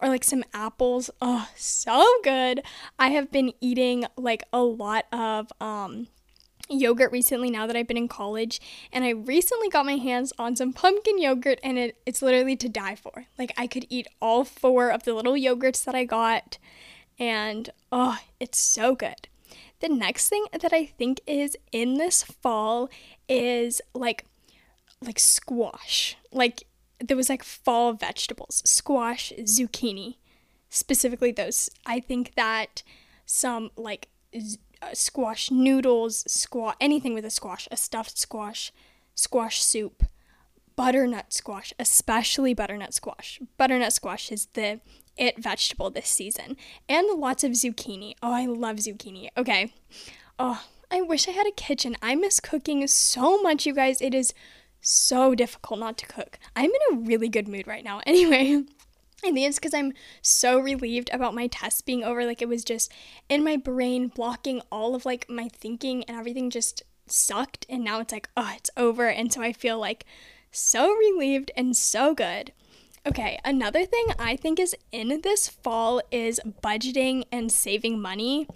Or 0.00 0.08
like 0.08 0.24
some 0.24 0.42
apples. 0.52 1.08
Oh, 1.22 1.48
so 1.54 2.04
good. 2.24 2.62
I 2.98 3.10
have 3.10 3.30
been 3.30 3.52
eating 3.60 4.06
like 4.16 4.42
a 4.52 4.62
lot 4.62 5.04
of 5.12 5.52
um 5.60 6.08
yogurt 6.70 7.12
recently 7.12 7.50
now 7.50 7.66
that 7.66 7.76
I've 7.76 7.86
been 7.86 7.96
in 7.96 8.08
college, 8.08 8.60
and 8.92 9.04
I 9.04 9.10
recently 9.10 9.68
got 9.68 9.86
my 9.86 9.96
hands 9.96 10.32
on 10.38 10.56
some 10.56 10.72
pumpkin 10.72 11.18
yogurt, 11.18 11.58
and 11.62 11.78
it, 11.78 11.96
it's 12.06 12.22
literally 12.22 12.56
to 12.56 12.68
die 12.68 12.94
for. 12.94 13.26
Like, 13.38 13.52
I 13.56 13.66
could 13.66 13.86
eat 13.88 14.06
all 14.20 14.44
four 14.44 14.90
of 14.90 15.04
the 15.04 15.14
little 15.14 15.34
yogurts 15.34 15.84
that 15.84 15.94
I 15.94 16.04
got, 16.04 16.58
and 17.18 17.70
oh, 17.92 18.18
it's 18.38 18.58
so 18.58 18.94
good. 18.94 19.28
The 19.80 19.88
next 19.88 20.28
thing 20.28 20.44
that 20.52 20.72
I 20.72 20.84
think 20.86 21.20
is 21.26 21.56
in 21.72 21.94
this 21.94 22.22
fall 22.22 22.90
is 23.28 23.80
like 23.94 24.26
like 25.02 25.18
squash. 25.18 26.16
Like 26.32 26.64
there 26.98 27.16
was 27.16 27.30
like 27.30 27.42
fall 27.42 27.94
vegetables, 27.94 28.62
squash, 28.66 29.32
zucchini, 29.40 30.16
specifically 30.68 31.32
those. 31.32 31.70
I 31.86 32.00
think 32.00 32.34
that 32.34 32.82
some 33.24 33.70
like 33.76 34.08
squash 34.92 35.50
noodles, 35.50 36.24
squash, 36.30 36.76
anything 36.80 37.14
with 37.14 37.24
a 37.24 37.30
squash, 37.30 37.68
a 37.70 37.76
stuffed 37.76 38.18
squash, 38.18 38.72
squash 39.14 39.62
soup, 39.62 40.04
butternut 40.76 41.32
squash, 41.32 41.72
especially 41.78 42.54
butternut 42.54 42.94
squash. 42.94 43.40
Butternut 43.58 43.92
squash 43.92 44.32
is 44.32 44.46
the 44.54 44.80
it 45.16 45.38
vegetable 45.38 45.90
this 45.90 46.08
season, 46.08 46.56
and 46.88 47.06
lots 47.20 47.44
of 47.44 47.52
zucchini. 47.52 48.14
Oh, 48.22 48.32
I 48.32 48.46
love 48.46 48.76
zucchini. 48.76 49.28
Okay. 49.36 49.72
Oh, 50.38 50.64
I 50.90 51.02
wish 51.02 51.28
I 51.28 51.32
had 51.32 51.46
a 51.46 51.52
kitchen. 51.52 51.96
I 52.00 52.14
miss 52.14 52.40
cooking 52.40 52.86
so 52.86 53.40
much, 53.42 53.66
you 53.66 53.74
guys. 53.74 54.00
It 54.00 54.14
is 54.14 54.32
so 54.80 55.34
difficult 55.34 55.80
not 55.80 55.98
to 55.98 56.06
cook. 56.06 56.38
I'm 56.56 56.70
in 56.70 56.96
a 56.96 57.00
really 57.00 57.28
good 57.28 57.46
mood 57.46 57.66
right 57.66 57.84
now. 57.84 58.00
Anyway, 58.06 58.64
I 59.24 59.32
think 59.32 59.48
it's 59.48 59.58
because 59.58 59.74
I'm 59.74 59.92
so 60.22 60.58
relieved 60.58 61.10
about 61.12 61.34
my 61.34 61.46
test 61.46 61.84
being 61.84 62.02
over. 62.02 62.24
Like 62.24 62.42
it 62.42 62.48
was 62.48 62.64
just 62.64 62.90
in 63.28 63.44
my 63.44 63.56
brain 63.56 64.08
blocking 64.08 64.62
all 64.72 64.94
of 64.94 65.04
like 65.04 65.28
my 65.28 65.48
thinking 65.48 66.04
and 66.04 66.16
everything 66.16 66.50
just 66.50 66.82
sucked. 67.06 67.66
And 67.68 67.84
now 67.84 68.00
it's 68.00 68.12
like, 68.12 68.28
oh, 68.36 68.52
it's 68.56 68.70
over. 68.76 69.08
And 69.08 69.32
so 69.32 69.42
I 69.42 69.52
feel 69.52 69.78
like 69.78 70.04
so 70.50 70.92
relieved 70.94 71.50
and 71.56 71.76
so 71.76 72.14
good. 72.14 72.52
Okay, 73.06 73.38
another 73.46 73.86
thing 73.86 74.08
I 74.18 74.36
think 74.36 74.60
is 74.60 74.76
in 74.92 75.22
this 75.22 75.48
fall 75.48 76.02
is 76.10 76.38
budgeting 76.62 77.24
and 77.32 77.50
saving 77.50 77.98
money. 77.98 78.46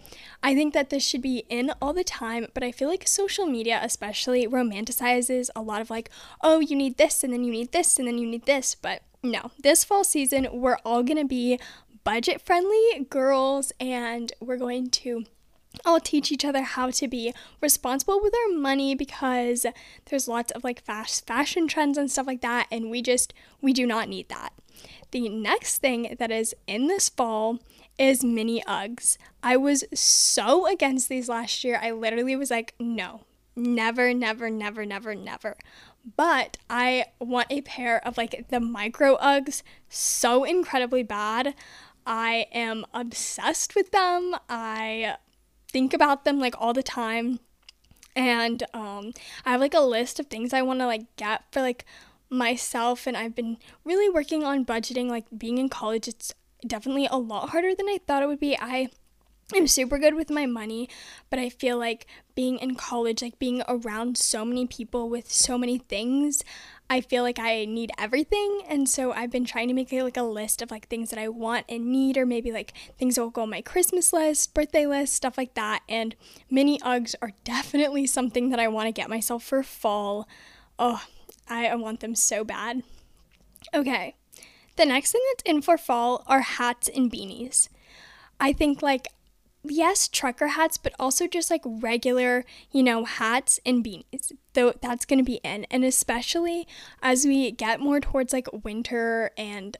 I 0.42 0.54
think 0.54 0.74
that 0.74 0.90
this 0.90 1.02
should 1.02 1.22
be 1.22 1.46
in 1.48 1.72
all 1.80 1.94
the 1.94 2.04
time, 2.04 2.48
but 2.52 2.62
I 2.62 2.70
feel 2.70 2.88
like 2.88 3.08
social 3.08 3.46
media 3.46 3.80
especially 3.82 4.46
romanticizes 4.46 5.48
a 5.56 5.62
lot 5.62 5.80
of 5.80 5.88
like, 5.88 6.10
oh, 6.42 6.60
you 6.60 6.76
need 6.76 6.98
this 6.98 7.24
and 7.24 7.32
then 7.32 7.42
you 7.42 7.52
need 7.52 7.72
this 7.72 7.98
and 7.98 8.06
then 8.06 8.18
you 8.18 8.26
need 8.26 8.44
this. 8.44 8.74
But 8.74 9.00
no, 9.22 9.50
this 9.62 9.82
fall 9.82 10.04
season, 10.04 10.48
we're 10.52 10.78
all 10.84 11.02
gonna 11.02 11.24
be 11.24 11.58
budget 12.04 12.42
friendly 12.42 13.06
girls 13.08 13.72
and 13.80 14.30
we're 14.40 14.58
going 14.58 14.90
to 14.90 15.24
all 15.84 16.00
teach 16.00 16.32
each 16.32 16.44
other 16.44 16.62
how 16.62 16.90
to 16.90 17.08
be 17.08 17.32
responsible 17.60 18.20
with 18.22 18.34
our 18.34 18.56
money 18.56 18.94
because 18.94 19.66
there's 20.06 20.28
lots 20.28 20.52
of 20.52 20.64
like 20.64 20.84
fast 20.84 21.26
fashion 21.26 21.68
trends 21.68 21.98
and 21.98 22.10
stuff 22.10 22.26
like 22.26 22.40
that 22.40 22.66
and 22.70 22.90
we 22.90 23.02
just 23.02 23.34
we 23.60 23.72
do 23.72 23.86
not 23.86 24.08
need 24.08 24.28
that. 24.28 24.52
The 25.10 25.28
next 25.28 25.78
thing 25.78 26.16
that 26.18 26.30
is 26.30 26.54
in 26.66 26.88
this 26.88 27.08
fall 27.08 27.60
is 27.98 28.24
mini 28.24 28.62
Uggs. 28.66 29.16
I 29.42 29.56
was 29.56 29.84
so 29.94 30.66
against 30.66 31.08
these 31.08 31.28
last 31.28 31.62
year. 31.62 31.78
I 31.80 31.92
literally 31.92 32.34
was 32.34 32.50
like, 32.50 32.74
no, 32.80 33.20
never, 33.54 34.12
never, 34.12 34.50
never, 34.50 34.84
never, 34.84 35.14
never. 35.14 35.56
But 36.16 36.58
I 36.68 37.06
want 37.20 37.46
a 37.50 37.62
pair 37.62 38.06
of 38.06 38.18
like 38.18 38.48
the 38.48 38.60
micro 38.60 39.16
Uggs 39.18 39.62
so 39.88 40.44
incredibly 40.44 41.02
bad. 41.02 41.54
I 42.06 42.46
am 42.52 42.84
obsessed 42.92 43.74
with 43.74 43.90
them. 43.90 44.34
I 44.48 45.16
think 45.74 45.92
about 45.92 46.24
them 46.24 46.38
like 46.38 46.54
all 46.58 46.72
the 46.72 46.82
time. 46.82 47.40
And 48.16 48.62
um, 48.72 49.12
I 49.44 49.50
have 49.50 49.60
like 49.60 49.74
a 49.74 49.80
list 49.80 50.20
of 50.20 50.28
things 50.28 50.52
I 50.54 50.62
want 50.62 50.78
to 50.78 50.86
like 50.86 51.14
get 51.16 51.42
for 51.52 51.60
like 51.60 51.84
myself. 52.30 53.06
And 53.06 53.16
I've 53.16 53.34
been 53.34 53.58
really 53.84 54.08
working 54.08 54.44
on 54.44 54.64
budgeting. 54.64 55.08
Like 55.08 55.26
being 55.36 55.58
in 55.58 55.68
college, 55.68 56.06
it's 56.06 56.32
definitely 56.64 57.08
a 57.10 57.18
lot 57.18 57.50
harder 57.50 57.74
than 57.74 57.88
I 57.88 57.98
thought 58.06 58.22
it 58.22 58.28
would 58.28 58.40
be. 58.40 58.56
I 58.56 58.88
I'm 59.52 59.66
super 59.66 59.98
good 59.98 60.14
with 60.14 60.30
my 60.30 60.46
money, 60.46 60.88
but 61.28 61.38
I 61.38 61.50
feel 61.50 61.78
like 61.78 62.06
being 62.34 62.58
in 62.58 62.76
college, 62.76 63.20
like 63.20 63.38
being 63.38 63.62
around 63.68 64.16
so 64.16 64.42
many 64.42 64.66
people 64.66 65.10
with 65.10 65.30
so 65.30 65.58
many 65.58 65.76
things, 65.76 66.42
I 66.88 67.02
feel 67.02 67.22
like 67.22 67.38
I 67.38 67.66
need 67.66 67.92
everything. 67.98 68.62
And 68.66 68.88
so 68.88 69.12
I've 69.12 69.30
been 69.30 69.44
trying 69.44 69.68
to 69.68 69.74
make 69.74 69.92
like 69.92 70.16
a 70.16 70.22
list 70.22 70.62
of 70.62 70.70
like 70.70 70.88
things 70.88 71.10
that 71.10 71.18
I 71.18 71.28
want 71.28 71.66
and 71.68 71.92
need, 71.92 72.16
or 72.16 72.24
maybe 72.24 72.52
like 72.52 72.72
things 72.98 73.16
that 73.16 73.22
will 73.22 73.30
go 73.30 73.42
on 73.42 73.50
my 73.50 73.60
Christmas 73.60 74.14
list, 74.14 74.54
birthday 74.54 74.86
list, 74.86 75.12
stuff 75.12 75.36
like 75.36 75.54
that. 75.54 75.82
And 75.90 76.16
mini 76.50 76.78
Uggs 76.78 77.14
are 77.20 77.32
definitely 77.44 78.06
something 78.06 78.48
that 78.48 78.60
I 78.60 78.68
want 78.68 78.86
to 78.86 78.92
get 78.92 79.10
myself 79.10 79.44
for 79.44 79.62
fall. 79.62 80.26
Oh, 80.78 81.02
I 81.48 81.74
want 81.74 82.00
them 82.00 82.14
so 82.14 82.44
bad. 82.44 82.82
Okay. 83.74 84.16
The 84.76 84.86
next 84.86 85.12
thing 85.12 85.22
that's 85.32 85.42
in 85.44 85.60
for 85.60 85.76
fall 85.76 86.24
are 86.26 86.40
hats 86.40 86.88
and 86.88 87.12
beanies. 87.12 87.68
I 88.40 88.52
think 88.52 88.82
like 88.82 89.08
yes, 89.64 90.08
trucker 90.08 90.48
hats, 90.48 90.76
but 90.76 90.94
also 90.98 91.26
just 91.26 91.50
like 91.50 91.62
regular, 91.64 92.44
you 92.70 92.82
know, 92.82 93.04
hats 93.04 93.58
and 93.64 93.84
beanies. 93.84 94.32
Though 94.52 94.74
that's 94.80 95.04
going 95.04 95.18
to 95.18 95.24
be 95.24 95.40
in. 95.42 95.64
And 95.70 95.84
especially 95.84 96.66
as 97.02 97.24
we 97.24 97.50
get 97.50 97.80
more 97.80 98.00
towards 98.00 98.32
like 98.32 98.48
winter 98.64 99.30
and 99.36 99.76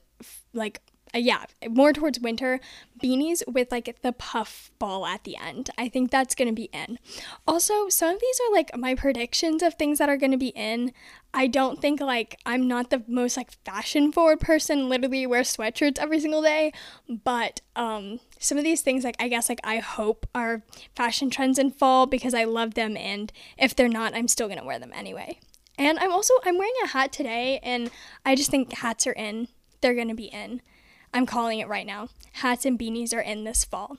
like 0.53 0.81
yeah, 1.17 1.45
more 1.69 1.93
towards 1.93 2.19
winter, 2.19 2.59
beanies 3.01 3.41
with 3.47 3.71
like 3.71 4.01
the 4.01 4.11
puff 4.11 4.71
ball 4.79 5.05
at 5.05 5.23
the 5.23 5.37
end. 5.37 5.69
I 5.77 5.89
think 5.89 6.11
that's 6.11 6.35
going 6.35 6.47
to 6.47 6.53
be 6.53 6.69
in. 6.73 6.99
Also, 7.47 7.89
some 7.89 8.15
of 8.15 8.21
these 8.21 8.39
are 8.41 8.53
like 8.53 8.75
my 8.77 8.95
predictions 8.95 9.63
of 9.63 9.75
things 9.75 9.97
that 9.99 10.09
are 10.09 10.17
going 10.17 10.31
to 10.31 10.37
be 10.37 10.49
in. 10.49 10.91
I 11.33 11.47
don't 11.47 11.81
think 11.81 11.99
like 11.99 12.39
I'm 12.45 12.67
not 12.67 12.89
the 12.89 13.03
most 13.07 13.35
like 13.35 13.51
fashion 13.65 14.11
forward 14.11 14.39
person, 14.39 14.87
literally 14.87 15.27
wear 15.27 15.41
sweatshirts 15.41 15.99
every 15.99 16.19
single 16.19 16.41
day, 16.41 16.71
but 17.09 17.59
um 17.75 18.19
some 18.39 18.57
of 18.57 18.63
these 18.63 18.81
things 18.81 19.03
like 19.03 19.17
I 19.19 19.27
guess 19.27 19.49
like 19.49 19.59
I 19.63 19.79
hope 19.79 20.25
are 20.33 20.63
fashion 20.95 21.29
trends 21.29 21.59
in 21.59 21.71
fall 21.71 22.05
because 22.05 22.33
I 22.33 22.45
love 22.45 22.75
them 22.75 22.95
and 22.95 23.33
if 23.57 23.75
they're 23.75 23.89
not, 23.89 24.15
I'm 24.15 24.29
still 24.29 24.47
going 24.47 24.59
to 24.59 24.65
wear 24.65 24.79
them 24.79 24.93
anyway. 24.93 25.39
And 25.77 25.99
I'm 25.99 26.11
also 26.11 26.33
I'm 26.45 26.57
wearing 26.57 26.73
a 26.83 26.87
hat 26.87 27.11
today 27.11 27.59
and 27.61 27.91
I 28.25 28.35
just 28.35 28.49
think 28.49 28.71
hats 28.71 29.05
are 29.05 29.13
in. 29.13 29.49
They're 29.81 29.93
going 29.93 30.07
to 30.07 30.15
be 30.15 30.25
in. 30.25 30.61
I'm 31.15 31.25
calling 31.25 31.59
it 31.59 31.69
right 31.69 31.85
now. 31.87 32.09
Hats 32.33 32.65
and 32.65 32.77
beanies 32.77 33.13
are 33.15 33.21
in 33.21 33.45
this 33.45 33.63
fall. 33.63 33.97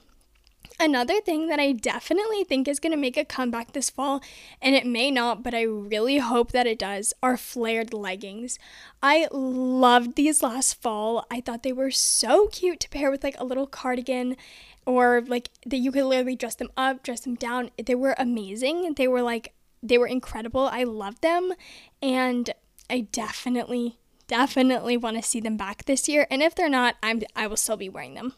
Another 0.79 1.19
thing 1.23 1.49
that 1.49 1.59
I 1.59 1.73
definitely 1.73 2.45
think 2.45 2.69
is 2.69 2.79
going 2.79 2.93
to 2.93 2.99
make 2.99 3.17
a 3.17 3.25
comeback 3.25 3.73
this 3.73 3.89
fall, 3.89 4.21
and 4.61 4.75
it 4.75 4.85
may 4.85 5.11
not, 5.11 5.43
but 5.43 5.55
I 5.55 5.63
really 5.63 6.19
hope 6.19 6.53
that 6.53 6.67
it 6.67 6.79
does, 6.79 7.15
are 7.23 7.39
flared 7.39 7.95
leggings. 7.95 8.59
I 9.03 9.29
loved 9.33 10.17
these 10.17 10.43
last 10.43 10.75
fall. 10.83 11.25
I 11.31 11.41
thought 11.41 11.63
they 11.63 11.73
were 11.73 11.91
so 11.91 12.49
cute 12.49 12.81
to 12.81 12.91
pair 12.91 13.11
with 13.11 13.25
like 13.25 13.41
a 13.41 13.45
little 13.45 13.67
cardigan 13.67 14.37
or 14.85 15.23
like 15.27 15.49
that 15.65 15.79
you 15.79 15.91
could 15.91 16.05
literally 16.05 16.37
dress 16.37 16.57
them 16.57 16.71
up, 16.77 17.03
dress 17.03 17.21
them 17.21 17.37
down. 17.37 17.71
They 17.83 17.95
were 17.95 18.15
amazing. 18.19 18.93
They 18.95 19.09
were 19.09 19.23
like, 19.23 19.55
they 19.83 19.97
were 19.97 20.07
incredible. 20.07 20.69
I 20.71 20.85
loved 20.85 21.23
them. 21.23 21.55
And 22.03 22.51
I 22.91 23.01
definitely, 23.11 23.99
definitely 24.29 24.97
want 24.97 25.17
to 25.17 25.23
see 25.23 25.41
them 25.41 25.57
back 25.57 25.85
this 25.85 26.09
year. 26.09 26.27
And 26.31 26.43
if 26.43 26.55
they're 26.55 26.69
not, 26.69 26.97
I'm 27.03 27.23
I 27.35 27.47
will 27.47 27.57
still 27.57 27.77
be 27.77 27.89
wearing 27.89 28.15
them. 28.15 28.35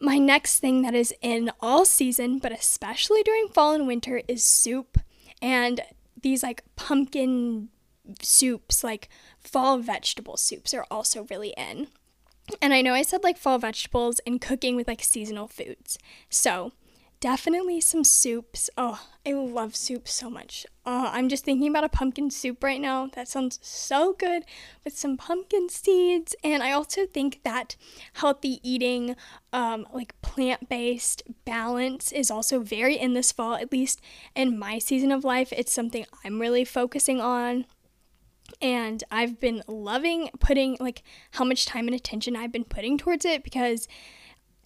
My 0.00 0.18
next 0.18 0.58
thing 0.58 0.82
that 0.82 0.94
is 0.94 1.14
in 1.22 1.52
all 1.60 1.84
season, 1.84 2.38
but 2.38 2.52
especially 2.52 3.22
during 3.22 3.48
fall 3.48 3.72
and 3.72 3.86
winter, 3.86 4.22
is 4.26 4.44
soup. 4.44 4.98
And 5.40 5.80
these 6.20 6.42
like 6.42 6.64
pumpkin 6.76 7.68
soups, 8.20 8.82
like 8.82 9.08
fall 9.38 9.78
vegetable 9.78 10.36
soups, 10.36 10.74
are 10.74 10.86
also 10.90 11.26
really 11.30 11.54
in. 11.56 11.88
And 12.60 12.74
I 12.74 12.82
know 12.82 12.94
I 12.94 13.02
said 13.02 13.22
like 13.22 13.38
fall 13.38 13.58
vegetables 13.58 14.20
and 14.26 14.40
cooking 14.40 14.74
with 14.74 14.88
like 14.88 15.02
seasonal 15.02 15.46
foods. 15.46 15.98
So 16.28 16.72
definitely 17.22 17.80
some 17.80 18.02
soups. 18.02 18.68
Oh, 18.76 19.00
I 19.24 19.32
love 19.32 19.76
soup 19.76 20.08
so 20.08 20.28
much. 20.28 20.66
Oh, 20.84 21.08
I'm 21.12 21.28
just 21.28 21.44
thinking 21.44 21.68
about 21.68 21.84
a 21.84 21.88
pumpkin 21.88 22.32
soup 22.32 22.64
right 22.64 22.80
now. 22.80 23.06
That 23.14 23.28
sounds 23.28 23.60
so 23.62 24.12
good 24.18 24.42
with 24.84 24.98
some 24.98 25.16
pumpkin 25.16 25.68
seeds. 25.68 26.34
And 26.42 26.64
I 26.64 26.72
also 26.72 27.06
think 27.06 27.40
that 27.44 27.76
healthy 28.14 28.58
eating, 28.68 29.14
um, 29.52 29.86
like 29.94 30.20
plant 30.20 30.68
based 30.68 31.22
balance, 31.44 32.10
is 32.10 32.28
also 32.28 32.58
very 32.58 32.98
in 32.98 33.14
this 33.14 33.30
fall, 33.30 33.54
at 33.54 33.70
least 33.70 34.00
in 34.34 34.58
my 34.58 34.80
season 34.80 35.12
of 35.12 35.22
life. 35.22 35.52
It's 35.52 35.72
something 35.72 36.04
I'm 36.24 36.40
really 36.40 36.64
focusing 36.64 37.20
on. 37.20 37.66
And 38.60 39.04
I've 39.12 39.38
been 39.38 39.62
loving 39.68 40.28
putting, 40.40 40.76
like, 40.80 41.04
how 41.30 41.44
much 41.44 41.66
time 41.66 41.86
and 41.86 41.94
attention 41.94 42.34
I've 42.34 42.52
been 42.52 42.64
putting 42.64 42.98
towards 42.98 43.24
it 43.24 43.44
because 43.44 43.86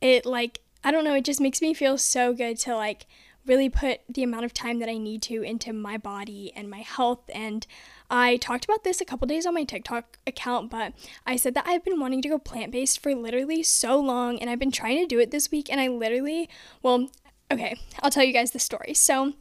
it, 0.01 0.25
like, 0.25 0.61
I 0.85 0.91
don't 0.91 1.05
know, 1.05 1.15
it 1.15 1.25
just 1.25 1.41
makes 1.41 1.61
me 1.61 1.75
feel 1.75 1.99
so 1.99 2.33
good 2.33 2.59
to 2.59 2.75
like 2.75 3.07
really 3.47 3.69
put 3.69 4.01
the 4.09 4.23
amount 4.23 4.45
of 4.45 4.53
time 4.53 4.79
that 4.81 4.89
I 4.89 4.99
need 4.99 5.23
to 5.23 5.43
into 5.43 5.73
my 5.73 5.97
body 5.97 6.53
and 6.57 6.69
my 6.69 6.81
health. 6.81 7.31
And 7.33 7.67
I 8.11 8.37
talked 8.37 8.65
about 8.65 8.85
this 8.85 9.01
a 9.01 9.05
couple 9.05 9.27
days 9.27 9.47
on 9.47 9.55
my 9.55 9.65
TikTok 9.65 10.19
account, 10.27 10.71
but 10.71 10.93
I 11.25 11.37
said 11.37 11.55
that 11.55 11.67
I've 11.67 11.85
been 11.85 12.01
wanting 12.01 12.23
to 12.23 12.29
go 12.29 12.39
plant 12.39 12.73
based 12.73 13.01
for 13.01 13.15
literally 13.15 13.63
so 13.63 13.99
long, 13.99 14.39
and 14.39 14.51
I've 14.51 14.59
been 14.59 14.71
trying 14.71 14.99
to 14.99 15.07
do 15.07 15.19
it 15.21 15.31
this 15.31 15.51
week. 15.51 15.71
And 15.71 15.81
I 15.81 15.89
literally, 15.89 16.49
well, 16.83 17.09
okay, 17.51 17.77
I'll 18.01 18.11
tell 18.11 18.25
you 18.25 18.33
guys 18.33 18.51
the 18.51 18.59
story. 18.59 18.95
So, 18.95 19.35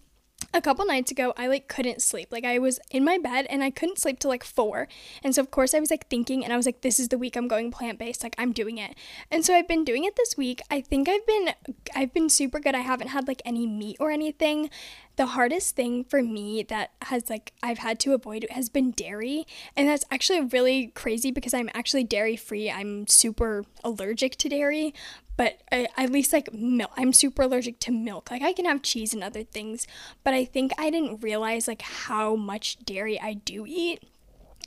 a 0.54 0.62
couple 0.62 0.86
nights 0.86 1.12
ago 1.12 1.34
i 1.38 1.48
like 1.48 1.68
couldn't 1.68 2.02
sleep. 2.02 2.32
Like 2.32 2.46
i 2.46 2.60
was 2.60 2.80
in 2.92 3.04
my 3.04 3.18
bed 3.18 3.46
and 3.50 3.64
i 3.64 3.70
couldn't 3.70 4.00
sleep 4.00 4.20
till 4.20 4.30
like 4.30 4.44
four. 4.44 4.88
And 5.24 5.36
so 5.36 5.42
of 5.42 5.52
course 5.52 5.74
i 5.74 5.80
was 5.80 5.92
like 5.92 6.08
thinking 6.08 6.44
and 6.44 6.54
i 6.54 6.58
was 6.58 6.66
like 6.66 6.82
this 6.82 7.00
is 7.00 7.10
the 7.10 7.18
week 7.18 7.36
i'm 7.36 7.48
going 7.48 7.72
plant-based. 7.72 8.24
Like 8.24 8.36
i'm 8.38 8.52
doing 8.52 8.78
it. 8.78 8.96
And 9.32 9.46
so 9.46 9.54
i've 9.54 9.68
been 9.68 9.84
doing 9.84 10.04
it 10.04 10.16
this 10.16 10.38
week. 10.38 10.62
I 10.70 10.82
think 10.82 11.10
i've 11.10 11.26
been 11.26 11.50
i've 11.96 12.14
been 12.14 12.30
super 12.30 12.60
good. 12.60 12.76
I 12.76 12.80
haven't 12.80 13.10
had 13.10 13.28
like 13.28 13.42
any 13.46 13.68
meat 13.68 13.98
or 14.00 14.12
anything. 14.12 14.70
The 15.18 15.28
hardest 15.28 15.78
thing 15.78 16.04
for 16.04 16.22
me 16.22 16.64
that 16.64 16.92
has 17.04 17.30
like 17.30 17.54
I've 17.64 17.78
had 17.78 18.00
to 18.02 18.14
avoid 18.14 18.46
has 18.50 18.70
been 18.70 18.92
dairy. 18.92 19.46
And 19.76 19.88
that's 19.88 20.06
actually 20.12 20.42
really 20.42 20.88
crazy 20.88 21.32
because 21.32 21.54
I'm 21.54 21.70
actually 21.74 22.04
dairy 22.04 22.36
free 22.36 22.70
I'm 22.70 23.08
super 23.08 23.64
allergic 23.84 24.36
to 24.38 24.50
dairy 24.50 24.94
but 25.38 25.62
I, 25.72 25.88
at 25.98 26.12
least 26.12 26.34
like 26.34 26.54
milk 26.54 26.92
i'm 26.98 27.14
super 27.14 27.44
allergic 27.44 27.80
to 27.82 27.92
milk. 27.92 28.32
Like 28.32 28.42
i 28.42 28.54
can 28.54 28.66
have 28.66 28.82
cheese 28.82 29.14
and 29.14 29.24
other 29.24 29.44
things 29.44 29.88
but 30.24 30.34
i 30.34 30.46
think 30.46 30.72
i 30.78 30.90
didn't 30.90 31.24
realize 31.24 31.68
like 31.68 31.82
how 31.82 32.36
much 32.36 32.78
dairy 32.86 33.20
i 33.20 33.34
do 33.34 33.66
eat 33.68 34.04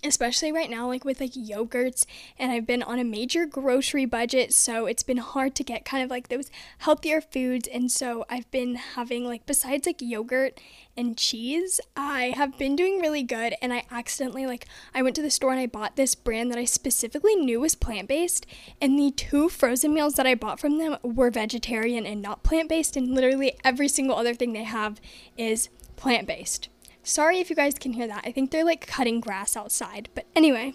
especially 0.05 0.53
right 0.53 0.71
now 0.71 0.87
like 0.87 1.05
with 1.05 1.21
like 1.21 1.33
yogurts 1.33 2.07
and 2.39 2.53
I've 2.53 2.67
been 2.67 2.83
on 2.83 2.99
a 2.99 3.05
major 3.05 3.47
grocery 3.47 4.05
budget 4.05 4.53
so 4.53 4.87
it's 4.87 5.03
been 5.03 5.19
hard 5.19 5.55
to 5.57 5.65
get 5.65 5.85
kind 5.85 6.05
of 6.05 6.11
like 6.11 6.29
those 6.29 6.51
healthier 6.79 7.21
foods 7.21 7.69
and 7.69 7.91
so 7.91 8.25
I've 8.29 8.51
been 8.51 8.77
having 8.77 9.25
like 9.25 9.47
besides 9.47 9.87
like 9.87 10.01
yogurt 10.01 10.61
and 10.97 11.17
cheese 11.17 11.81
I 11.97 12.33
have 12.37 12.59
been 12.59 12.77
doing 12.77 13.01
really 13.01 13.23
good 13.23 13.55
and 13.61 13.73
I 13.73 13.85
accidentally 13.91 14.47
like 14.47 14.67
I 14.95 15.03
went 15.03 15.17
to 15.17 15.23
the 15.23 15.31
store 15.31 15.51
and 15.51 15.61
I 15.61 15.67
bought 15.67 15.97
this 15.97 16.15
brand 16.15 16.51
that 16.51 16.59
I 16.59 16.65
specifically 16.65 17.35
knew 17.35 17.61
was 17.61 17.75
plant-based 17.75 18.47
and 18.81 18.99
the 18.99 19.11
two 19.11 19.49
frozen 19.49 19.95
meals 19.95 20.15
that 20.15 20.27
I 20.27 20.35
bought 20.35 20.61
from 20.61 20.79
them 20.79 20.97
were 21.03 21.31
vegetarian 21.31 22.07
and 22.07 22.23
not 22.23 22.43
plant-based 22.43 22.97
and 22.97 23.15
literally 23.15 23.57
every 23.65 23.89
single 23.89 24.17
other 24.17 24.35
thing 24.35 24.53
they 24.53 24.65
have 24.65 25.01
is 25.37 25.69
plant-based 25.97 26.69
Sorry 27.09 27.39
if 27.41 27.49
you 27.49 27.57
guys 27.57 27.73
can 27.79 27.95
hear 27.95 28.07
that. 28.07 28.23
I 28.27 28.33
think 28.33 28.51
they're 28.51 28.67
like 28.67 28.87
cutting 28.87 29.19
grass 29.19 29.57
outside. 29.57 30.11
But 30.15 30.27
anyway, 30.37 30.75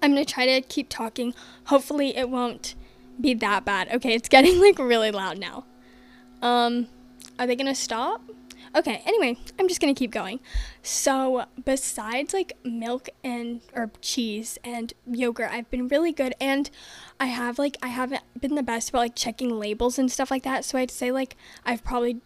I'm 0.00 0.12
gonna 0.12 0.24
try 0.24 0.46
to 0.46 0.62
keep 0.62 0.88
talking. 0.88 1.34
Hopefully, 1.64 2.16
it 2.16 2.30
won't 2.30 2.74
be 3.20 3.34
that 3.34 3.66
bad. 3.66 3.92
Okay, 3.92 4.14
it's 4.14 4.30
getting 4.30 4.58
like 4.62 4.78
really 4.78 5.10
loud 5.10 5.36
now. 5.36 5.66
Um, 6.40 6.88
are 7.38 7.46
they 7.46 7.56
gonna 7.56 7.74
stop? 7.74 8.22
Okay, 8.74 9.02
anyway, 9.04 9.36
I'm 9.58 9.68
just 9.68 9.82
gonna 9.82 9.92
keep 9.92 10.10
going. 10.10 10.40
So, 10.82 11.44
besides 11.62 12.32
like 12.32 12.54
milk 12.64 13.10
and 13.22 13.60
or 13.74 13.90
cheese 14.00 14.58
and 14.64 14.94
yogurt, 15.06 15.50
I've 15.52 15.68
been 15.68 15.88
really 15.88 16.12
good 16.12 16.34
and 16.40 16.70
I 17.20 17.26
have 17.26 17.58
like 17.58 17.76
I 17.82 17.88
haven't 17.88 18.22
been 18.40 18.54
the 18.54 18.62
best 18.62 18.88
about 18.88 19.00
like 19.00 19.14
checking 19.14 19.50
labels 19.50 19.98
and 19.98 20.10
stuff 20.10 20.30
like 20.30 20.44
that. 20.44 20.64
So 20.64 20.78
I'd 20.78 20.90
say 20.90 21.12
like 21.12 21.36
I've 21.66 21.84
probably 21.84 22.22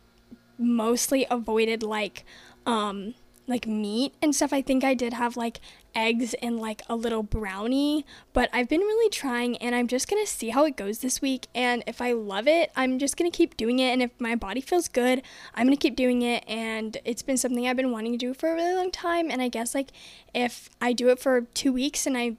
mostly 0.56 1.26
avoided 1.28 1.82
like 1.82 2.24
um 2.64 3.14
like 3.46 3.66
meat 3.66 4.14
and 4.22 4.34
stuff. 4.34 4.52
I 4.52 4.62
think 4.62 4.84
I 4.84 4.94
did 4.94 5.12
have 5.12 5.36
like 5.36 5.60
eggs 5.94 6.34
and 6.42 6.58
like 6.58 6.82
a 6.88 6.96
little 6.96 7.22
brownie, 7.22 8.06
but 8.32 8.48
I've 8.52 8.68
been 8.68 8.80
really 8.80 9.10
trying 9.10 9.56
and 9.58 9.74
I'm 9.74 9.86
just 9.86 10.08
gonna 10.08 10.26
see 10.26 10.50
how 10.50 10.64
it 10.64 10.76
goes 10.76 10.98
this 10.98 11.20
week. 11.20 11.46
And 11.54 11.84
if 11.86 12.00
I 12.00 12.12
love 12.12 12.48
it, 12.48 12.70
I'm 12.74 12.98
just 12.98 13.16
gonna 13.16 13.30
keep 13.30 13.56
doing 13.56 13.78
it. 13.78 13.92
And 13.92 14.02
if 14.02 14.10
my 14.18 14.34
body 14.34 14.60
feels 14.60 14.88
good, 14.88 15.22
I'm 15.54 15.66
gonna 15.66 15.76
keep 15.76 15.96
doing 15.96 16.22
it. 16.22 16.44
And 16.48 16.96
it's 17.04 17.22
been 17.22 17.36
something 17.36 17.66
I've 17.66 17.76
been 17.76 17.92
wanting 17.92 18.12
to 18.12 18.18
do 18.18 18.34
for 18.34 18.50
a 18.50 18.54
really 18.54 18.74
long 18.74 18.90
time. 18.90 19.30
And 19.30 19.42
I 19.42 19.48
guess 19.48 19.74
like 19.74 19.90
if 20.34 20.70
I 20.80 20.92
do 20.92 21.08
it 21.10 21.18
for 21.18 21.42
two 21.42 21.72
weeks 21.72 22.06
and 22.06 22.16
I 22.16 22.36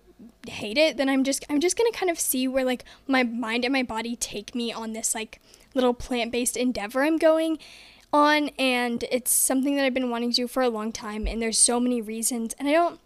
hate 0.48 0.78
it, 0.78 0.98
then 0.98 1.10
I'm 1.10 1.24
just 1.24 1.46
I'm 1.50 1.60
just 1.60 1.78
gonna 1.78 1.92
kind 1.92 2.10
of 2.10 2.20
see 2.20 2.48
where 2.48 2.66
like 2.66 2.84
my 3.08 3.24
mind 3.24 3.64
and 3.64 3.74
my 3.74 3.84
body 3.84 4.16
take 4.16 4.56
me 4.56 4.74
on 4.74 4.94
this 4.94 5.14
like 5.14 5.40
little 5.74 5.94
plant-based 5.94 6.56
endeavor 6.56 7.04
I'm 7.04 7.18
going 7.18 7.60
on 8.16 8.50
and 8.58 9.04
it's 9.12 9.32
something 9.32 9.76
that 9.76 9.86
I've 9.86 9.94
been 9.94 10.10
wanting 10.10 10.32
to 10.32 10.36
do 10.36 10.48
for 10.48 10.64
a 10.64 10.70
long 10.70 10.92
time 10.92 11.28
and 11.28 11.42
there's 11.42 11.60
so 11.60 11.80
many 11.80 12.02
reasons 12.02 12.56
and 12.58 12.68
I 12.68 12.72
don't 12.72 13.00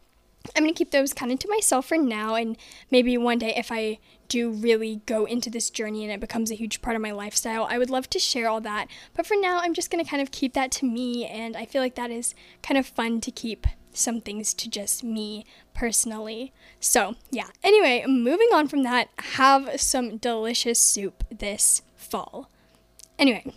I'm 0.55 0.63
going 0.63 0.73
to 0.73 0.77
keep 0.77 0.91
those 0.91 1.13
kind 1.13 1.31
of 1.31 1.39
to 1.39 1.49
myself 1.49 1.87
for 1.87 1.97
now 1.97 2.35
and 2.35 2.55
maybe 2.89 3.17
one 3.17 3.39
day 3.39 3.53
if 3.55 3.71
I 3.71 3.99
do 4.29 4.51
really 4.51 5.01
go 5.05 5.25
into 5.25 5.49
this 5.49 5.69
journey 5.69 6.03
and 6.03 6.13
it 6.13 6.19
becomes 6.19 6.51
a 6.51 6.55
huge 6.55 6.81
part 6.81 6.95
of 6.95 7.01
my 7.01 7.11
lifestyle, 7.11 7.67
I 7.69 7.77
would 7.77 7.89
love 7.89 8.09
to 8.11 8.19
share 8.19 8.47
all 8.47 8.61
that. 8.61 8.87
But 9.15 9.25
for 9.25 9.35
now, 9.35 9.59
I'm 9.59 9.73
just 9.73 9.91
going 9.91 10.03
to 10.03 10.09
kind 10.09 10.21
of 10.21 10.31
keep 10.31 10.53
that 10.53 10.71
to 10.73 10.85
me 10.85 11.25
and 11.25 11.57
I 11.57 11.65
feel 11.65 11.81
like 11.81 11.95
that 11.95 12.11
is 12.11 12.35
kind 12.63 12.77
of 12.77 12.85
fun 12.85 13.19
to 13.21 13.31
keep 13.31 13.67
some 13.91 14.21
things 14.21 14.53
to 14.53 14.69
just 14.69 15.03
me 15.03 15.45
personally. 15.73 16.53
So, 16.79 17.15
yeah. 17.31 17.47
Anyway, 17.63 18.05
moving 18.07 18.49
on 18.53 18.67
from 18.67 18.83
that, 18.83 19.09
have 19.17 19.81
some 19.81 20.17
delicious 20.17 20.79
soup 20.79 21.23
this 21.31 21.81
fall. 21.97 22.49
Anyway, 23.17 23.51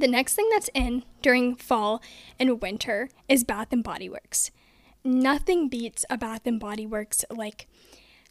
the 0.00 0.08
next 0.08 0.34
thing 0.34 0.48
that's 0.50 0.70
in 0.74 1.04
during 1.22 1.54
fall 1.54 2.02
and 2.38 2.60
winter 2.60 3.08
is 3.28 3.44
Bath 3.44 3.72
and 3.72 3.84
Body 3.84 4.08
Works. 4.08 4.50
Nothing 5.04 5.68
beats 5.68 6.04
a 6.10 6.18
Bath 6.18 6.46
and 6.46 6.58
Body 6.58 6.86
Works 6.86 7.24
like 7.30 7.68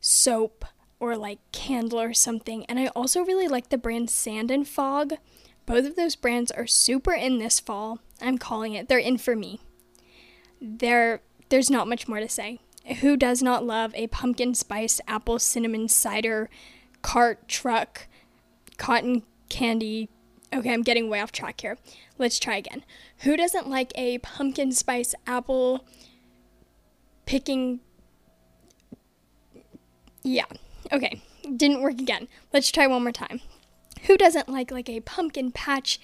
soap 0.02 0.66
or 1.00 1.16
like 1.16 1.40
candle 1.52 2.00
or 2.00 2.14
something. 2.14 2.66
And 2.66 2.80
I 2.80 2.88
also 2.88 3.24
really 3.24 3.48
like 3.48 3.70
the 3.70 3.78
brand 3.78 4.10
Sand 4.10 4.52
and 4.52 4.68
Fog. 4.68 5.14
Both 5.66 5.86
of 5.86 5.96
those 5.96 6.16
brands 6.16 6.52
are 6.52 6.68
super 6.68 7.14
in 7.14 7.40
this 7.40 7.60
fall. 7.60 8.00
I'm 8.22 8.38
calling 8.38 8.74
it. 8.74 8.88
They're 8.88 8.98
in 8.98 9.18
for 9.18 9.36
me. 9.36 9.62
There 10.62 11.22
there's 11.50 11.70
not 11.70 11.88
much 11.88 12.08
more 12.08 12.20
to 12.20 12.30
say. 12.30 12.60
Who 13.02 13.18
does 13.18 13.42
not 13.42 13.66
love 13.66 13.94
a 13.96 14.08
pumpkin 14.08 14.56
spice 14.56 15.00
apple 15.08 15.40
cinnamon 15.40 15.88
cider 15.88 16.50
cart 17.02 17.48
truck 17.48 18.08
cotton 18.78 19.24
candy 19.48 20.10
Okay, 20.54 20.74
I'm 20.74 20.82
getting 20.82 21.10
way 21.10 21.22
off 21.22 21.32
track 21.32 21.62
here. 21.62 21.78
Let's 22.18 22.40
try 22.40 22.58
again. 22.58 22.84
Who 23.20 23.38
doesn't 23.38 23.70
like 23.70 23.92
a 23.96 24.18
pumpkin 24.20 24.72
spice 24.72 25.14
apple 25.28 25.86
picking? 27.26 27.82
Yeah. 30.24 30.46
Okay, 30.92 31.22
didn't 31.56 31.82
work 31.82 32.00
again. 32.00 32.28
Let's 32.52 32.72
try 32.72 32.88
one 32.88 33.04
more 33.04 33.12
time. 33.12 33.42
Who 34.04 34.18
doesn't 34.18 34.50
like 34.50 34.72
like 34.72 34.90
a 34.90 35.02
pumpkin 35.02 35.52
patch 35.52 36.00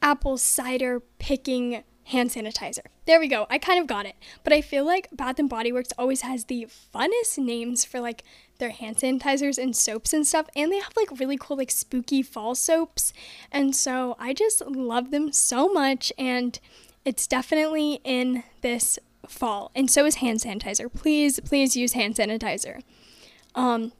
apple 0.00 0.38
cider 0.38 1.00
picking 1.18 1.82
hand 2.04 2.30
sanitizer. 2.30 2.86
There 3.06 3.20
we 3.20 3.28
go. 3.28 3.46
I 3.48 3.58
kind 3.58 3.80
of 3.80 3.86
got 3.86 4.06
it. 4.06 4.14
But 4.42 4.52
I 4.52 4.60
feel 4.60 4.84
like 4.84 5.08
Bath 5.12 5.38
and 5.38 5.48
Body 5.48 5.72
Works 5.72 5.92
always 5.98 6.22
has 6.22 6.44
the 6.44 6.66
funnest 6.94 7.38
names 7.38 7.84
for 7.84 8.00
like 8.00 8.24
their 8.58 8.70
hand 8.70 8.96
sanitizers 8.96 9.58
and 9.58 9.74
soaps 9.74 10.12
and 10.12 10.26
stuff 10.26 10.46
and 10.54 10.70
they 10.70 10.78
have 10.78 10.92
like 10.96 11.18
really 11.18 11.36
cool 11.36 11.56
like 11.56 11.70
spooky 11.70 12.22
fall 12.22 12.54
soaps. 12.54 13.12
And 13.50 13.74
so 13.74 14.16
I 14.18 14.32
just 14.32 14.64
love 14.66 15.10
them 15.10 15.32
so 15.32 15.68
much 15.72 16.12
and 16.18 16.58
it's 17.04 17.26
definitely 17.26 18.00
in 18.04 18.44
this 18.60 18.98
fall. 19.26 19.70
And 19.74 19.90
so 19.90 20.04
is 20.06 20.16
hand 20.16 20.40
sanitizer. 20.40 20.92
Please 20.92 21.40
please 21.40 21.76
use 21.76 21.94
hand 21.94 22.16
sanitizer. 22.16 22.82
Um 23.54 23.92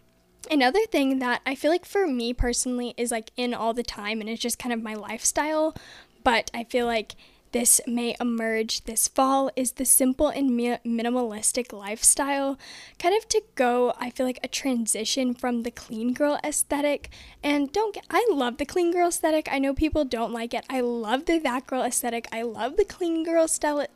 Another 0.51 0.85
thing 0.87 1.21
that 1.21 1.41
I 1.47 1.55
feel 1.55 1.71
like 1.71 1.87
for 1.87 2.07
me 2.07 2.35
personally 2.35 2.93
is 2.97 3.11
like 3.11 3.31
in 3.37 3.55
all 3.55 3.73
the 3.73 3.83
time 3.83 4.21
and 4.21 4.29
it's 4.29 4.43
just 4.43 4.59
kind 4.59 4.75
of 4.75 4.83
my 4.83 4.95
lifestyle, 4.95 5.75
but 6.23 6.51
I 6.53 6.65
feel 6.65 6.87
like 6.87 7.15
this 7.55 7.81
may 7.87 8.17
emerge 8.21 8.83
this 8.83 9.07
fall 9.07 9.49
is 9.55 9.73
the 9.73 9.85
simple 9.85 10.27
and 10.27 10.57
mi- 10.57 10.77
minimalistic 10.85 11.73
lifestyle, 11.73 12.59
kind 12.99 13.17
of 13.17 13.29
to 13.29 13.41
go, 13.55 13.95
I 13.97 14.11
feel 14.11 14.27
like, 14.27 14.41
a 14.43 14.49
transition 14.49 15.35
from 15.35 15.63
the 15.63 15.71
clean 15.71 16.15
girl 16.15 16.41
aesthetic. 16.43 17.11
And 17.45 17.71
don't 17.71 17.95
get, 17.95 18.07
I 18.11 18.27
love 18.29 18.57
the 18.57 18.67
clean 18.67 18.91
girl 18.91 19.07
aesthetic. 19.07 19.49
I 19.53 19.61
know 19.61 19.73
people 19.73 20.05
don't 20.05 20.33
like 20.33 20.53
it. 20.53 20.67
I 20.69 20.81
love 20.81 21.27
the 21.27 21.39
that 21.39 21.69
girl 21.69 21.85
aesthetic. 21.85 22.27
I 22.33 22.43
love 22.43 22.77
the 22.77 22.85
clean 22.85 23.23
girl 23.23 23.47
style 23.47 23.87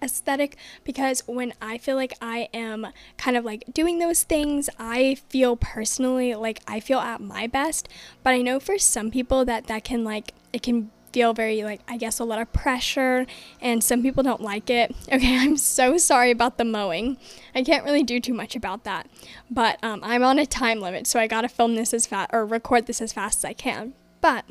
aesthetic 0.00 0.56
because 0.82 1.22
when 1.26 1.52
I 1.60 1.76
feel 1.76 1.96
like 1.96 2.14
I 2.22 2.48
am 2.54 2.88
kind 3.18 3.36
of 3.36 3.44
like 3.44 3.64
doing 3.74 3.98
those 3.98 4.22
things, 4.22 4.70
I 4.78 5.16
feel 5.28 5.56
personally 5.56 6.34
like 6.34 6.60
I 6.66 6.80
feel 6.80 7.00
at 7.00 7.20
my 7.20 7.46
best. 7.46 7.90
But 8.22 8.30
I 8.30 8.40
know 8.40 8.58
for 8.58 8.78
some 8.78 9.10
people 9.10 9.44
that 9.44 9.66
that 9.66 9.84
can 9.84 10.02
like, 10.02 10.32
it 10.54 10.62
can 10.62 10.90
feel 11.12 11.34
very 11.34 11.62
like 11.62 11.80
I 11.86 11.96
guess 11.96 12.18
a 12.18 12.24
lot 12.24 12.40
of 12.40 12.52
pressure 12.52 13.26
and 13.60 13.82
some 13.82 14.02
people 14.02 14.22
don't 14.22 14.40
like 14.40 14.70
it. 14.70 14.94
Okay, 15.12 15.36
I'm 15.38 15.58
so 15.58 15.98
sorry 15.98 16.30
about 16.30 16.56
the 16.56 16.64
mowing. 16.64 17.18
I 17.54 17.62
can't 17.62 17.84
really 17.84 18.02
do 18.02 18.18
too 18.18 18.32
much 18.32 18.56
about 18.56 18.84
that. 18.84 19.08
But 19.50 19.78
um, 19.82 20.00
I'm 20.02 20.22
on 20.22 20.38
a 20.38 20.46
time 20.46 20.80
limit, 20.80 21.06
so 21.06 21.20
I 21.20 21.26
gotta 21.26 21.48
film 21.48 21.74
this 21.74 21.92
as 21.92 22.06
fast 22.06 22.30
or 22.32 22.46
record 22.46 22.86
this 22.86 23.02
as 23.02 23.12
fast 23.12 23.40
as 23.40 23.44
I 23.44 23.52
can. 23.52 23.92
But 24.22 24.46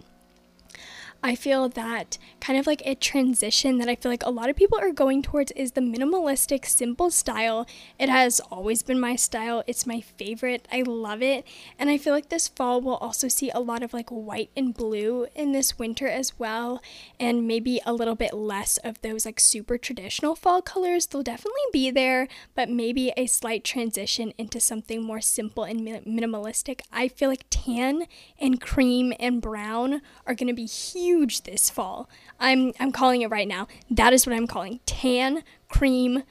I 1.23 1.35
feel 1.35 1.69
that 1.69 2.17
kind 2.39 2.57
of 2.57 2.65
like 2.65 2.81
a 2.83 2.95
transition 2.95 3.77
that 3.77 3.87
I 3.87 3.93
feel 3.93 4.11
like 4.11 4.25
a 4.25 4.31
lot 4.31 4.49
of 4.49 4.55
people 4.55 4.79
are 4.79 4.91
going 4.91 5.21
towards 5.21 5.51
is 5.51 5.73
the 5.73 5.81
minimalistic, 5.81 6.65
simple 6.65 7.11
style. 7.11 7.67
It 7.99 8.09
has 8.09 8.39
always 8.51 8.81
been 8.81 8.99
my 8.99 9.15
style. 9.15 9.63
It's 9.67 9.85
my 9.85 10.01
favorite. 10.01 10.67
I 10.71 10.81
love 10.81 11.21
it. 11.21 11.45
And 11.77 11.91
I 11.91 11.99
feel 11.99 12.13
like 12.13 12.29
this 12.29 12.47
fall 12.47 12.81
we'll 12.81 12.95
also 12.95 13.27
see 13.27 13.51
a 13.51 13.59
lot 13.59 13.83
of 13.83 13.93
like 13.93 14.09
white 14.09 14.49
and 14.57 14.73
blue 14.73 15.27
in 15.35 15.51
this 15.51 15.77
winter 15.77 16.07
as 16.07 16.39
well. 16.39 16.81
And 17.19 17.47
maybe 17.47 17.79
a 17.85 17.93
little 17.93 18.15
bit 18.15 18.33
less 18.33 18.77
of 18.77 18.99
those 19.01 19.23
like 19.23 19.39
super 19.39 19.77
traditional 19.77 20.35
fall 20.35 20.63
colors. 20.63 21.05
They'll 21.05 21.21
definitely 21.21 21.61
be 21.71 21.91
there, 21.91 22.29
but 22.55 22.67
maybe 22.67 23.13
a 23.15 23.27
slight 23.27 23.63
transition 23.63 24.33
into 24.39 24.59
something 24.59 25.03
more 25.03 25.21
simple 25.21 25.65
and 25.65 25.81
minimalistic. 25.81 26.81
I 26.91 27.09
feel 27.09 27.29
like 27.29 27.45
tan 27.51 28.05
and 28.39 28.59
cream 28.59 29.13
and 29.19 29.39
brown 29.39 30.01
are 30.25 30.33
going 30.33 30.47
to 30.47 30.53
be 30.53 30.65
huge 30.65 31.10
huge 31.11 31.41
this 31.41 31.69
fall. 31.69 32.09
I'm 32.39 32.73
I'm 32.79 32.91
calling 32.91 33.21
it 33.21 33.29
right 33.29 33.47
now. 33.47 33.67
That 33.89 34.13
is 34.13 34.25
what 34.25 34.35
I'm 34.35 34.47
calling. 34.47 34.79
Tan, 34.85 35.43
cream, 35.67 36.23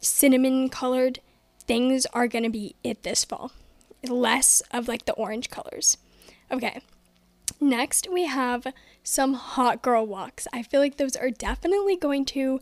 cinnamon 0.00 0.68
colored 0.68 1.20
things 1.60 2.06
are 2.06 2.26
going 2.26 2.42
to 2.42 2.50
be 2.50 2.74
it 2.82 3.04
this 3.04 3.24
fall. 3.24 3.52
Less 4.08 4.62
of 4.72 4.88
like 4.88 5.04
the 5.04 5.12
orange 5.12 5.48
colors. 5.50 5.96
Okay. 6.50 6.80
Next, 7.60 8.08
we 8.10 8.24
have 8.26 8.66
some 9.04 9.34
hot 9.34 9.82
girl 9.82 10.04
walks. 10.04 10.48
I 10.52 10.64
feel 10.64 10.80
like 10.80 10.96
those 10.96 11.14
are 11.14 11.30
definitely 11.30 11.96
going 11.96 12.24
to 12.26 12.60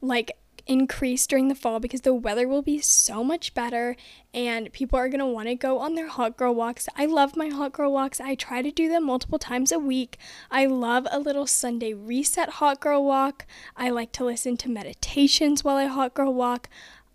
like 0.00 0.32
increase 0.66 1.26
during 1.26 1.48
the 1.48 1.54
fall 1.54 1.80
because 1.80 2.02
the 2.02 2.14
weather 2.14 2.46
will 2.46 2.62
be 2.62 2.78
so 2.78 3.22
much 3.24 3.54
better 3.54 3.96
and 4.32 4.72
people 4.72 4.98
are 4.98 5.08
going 5.08 5.20
to 5.20 5.26
want 5.26 5.48
to 5.48 5.54
go 5.54 5.78
on 5.78 5.94
their 5.94 6.08
hot 6.08 6.36
girl 6.36 6.54
walks. 6.54 6.88
I 6.96 7.06
love 7.06 7.36
my 7.36 7.48
hot 7.48 7.72
girl 7.72 7.92
walks. 7.92 8.20
I 8.20 8.34
try 8.34 8.62
to 8.62 8.70
do 8.70 8.88
them 8.88 9.06
multiple 9.06 9.38
times 9.38 9.72
a 9.72 9.78
week. 9.78 10.18
I 10.50 10.66
love 10.66 11.06
a 11.10 11.18
little 11.18 11.46
Sunday 11.46 11.92
reset 11.94 12.50
hot 12.50 12.80
girl 12.80 13.04
walk. 13.04 13.46
I 13.76 13.90
like 13.90 14.12
to 14.12 14.24
listen 14.24 14.56
to 14.58 14.68
meditations 14.68 15.64
while 15.64 15.76
I 15.76 15.86
hot 15.86 16.14
girl 16.14 16.32
walk. 16.32 16.68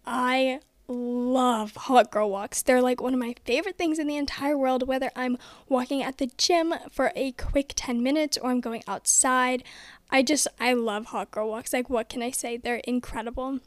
I 0.05 0.61
love 0.87 1.75
hot 1.75 2.11
girl 2.11 2.29
walks. 2.29 2.61
They're 2.61 2.81
like 2.81 3.01
one 3.01 3.13
of 3.13 3.19
my 3.19 3.35
favorite 3.45 3.77
things 3.77 3.99
in 3.99 4.07
the 4.07 4.17
entire 4.17 4.57
world, 4.57 4.87
whether 4.87 5.11
I'm 5.15 5.37
walking 5.67 6.01
at 6.01 6.17
the 6.17 6.29
gym 6.37 6.73
for 6.89 7.11
a 7.15 7.31
quick 7.33 7.73
10 7.75 8.01
minutes 8.01 8.37
or 8.37 8.51
I'm 8.51 8.61
going 8.61 8.83
outside. 8.87 9.63
I 10.09 10.23
just, 10.23 10.47
I 10.59 10.73
love 10.73 11.07
hot 11.07 11.31
girl 11.31 11.49
walks. 11.49 11.73
Like, 11.73 11.89
what 11.89 12.09
can 12.09 12.21
I 12.21 12.31
say? 12.31 12.57
They're 12.57 12.81
incredible. 12.85 13.59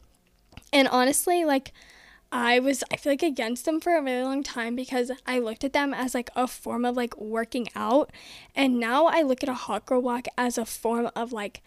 And 0.73 0.87
honestly, 0.87 1.45
like, 1.45 1.71
I 2.31 2.59
was, 2.59 2.83
I 2.91 2.95
feel 2.95 3.11
like 3.11 3.23
against 3.23 3.65
them 3.65 3.81
for 3.81 3.95
a 3.95 4.01
really 4.01 4.23
long 4.23 4.41
time 4.41 4.75
because 4.75 5.11
I 5.27 5.37
looked 5.39 5.63
at 5.63 5.73
them 5.73 5.93
as 5.93 6.15
like 6.15 6.29
a 6.35 6.47
form 6.47 6.85
of 6.85 6.95
like 6.95 7.19
working 7.19 7.67
out. 7.75 8.09
And 8.55 8.79
now 8.79 9.05
I 9.05 9.21
look 9.21 9.43
at 9.43 9.49
a 9.49 9.53
hot 9.53 9.85
girl 9.85 10.01
walk 10.01 10.27
as 10.37 10.57
a 10.57 10.65
form 10.65 11.09
of 11.15 11.33
like 11.33 11.61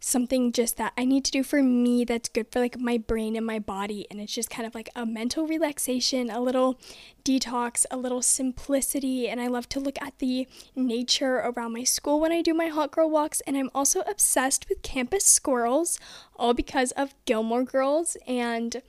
something 0.00 0.52
just 0.52 0.76
that 0.76 0.92
I 0.96 1.04
need 1.04 1.24
to 1.24 1.30
do 1.30 1.42
for 1.42 1.62
me 1.62 2.04
that's 2.04 2.28
good 2.28 2.46
for 2.52 2.60
like 2.60 2.78
my 2.78 2.98
brain 2.98 3.34
and 3.36 3.44
my 3.44 3.58
body. 3.58 4.06
And 4.10 4.20
it's 4.20 4.34
just 4.34 4.50
kind 4.50 4.66
of 4.66 4.74
like 4.74 4.90
a 4.94 5.04
mental 5.04 5.46
relaxation, 5.46 6.30
a 6.30 6.40
little 6.40 6.78
detox, 7.24 7.84
a 7.90 7.96
little 7.96 8.22
simplicity. 8.22 9.28
And 9.28 9.40
I 9.40 9.48
love 9.48 9.68
to 9.70 9.80
look 9.80 10.00
at 10.00 10.18
the 10.18 10.46
nature 10.76 11.36
around 11.36 11.72
my 11.72 11.84
school 11.84 12.20
when 12.20 12.32
I 12.32 12.42
do 12.42 12.54
my 12.54 12.68
hot 12.68 12.92
girl 12.92 13.10
walks. 13.10 13.40
And 13.42 13.56
I'm 13.56 13.70
also 13.74 14.00
obsessed 14.02 14.68
with 14.68 14.82
campus 14.82 15.24
squirrels, 15.24 15.98
all 16.36 16.54
because 16.54 16.92
of 16.92 17.14
Gilmore 17.24 17.64
Girls. 17.64 18.16
And 18.26 18.82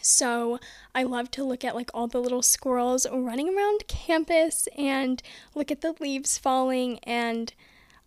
so 0.00 0.58
I 0.94 1.02
love 1.02 1.30
to 1.32 1.44
look 1.44 1.64
at 1.64 1.74
like 1.74 1.90
all 1.92 2.06
the 2.06 2.20
little 2.20 2.42
squirrels 2.42 3.06
running 3.10 3.54
around 3.54 3.86
campus 3.88 4.68
and 4.78 5.22
look 5.54 5.70
at 5.70 5.80
the 5.80 5.94
leaves 6.00 6.38
falling 6.38 6.98
and 7.00 7.52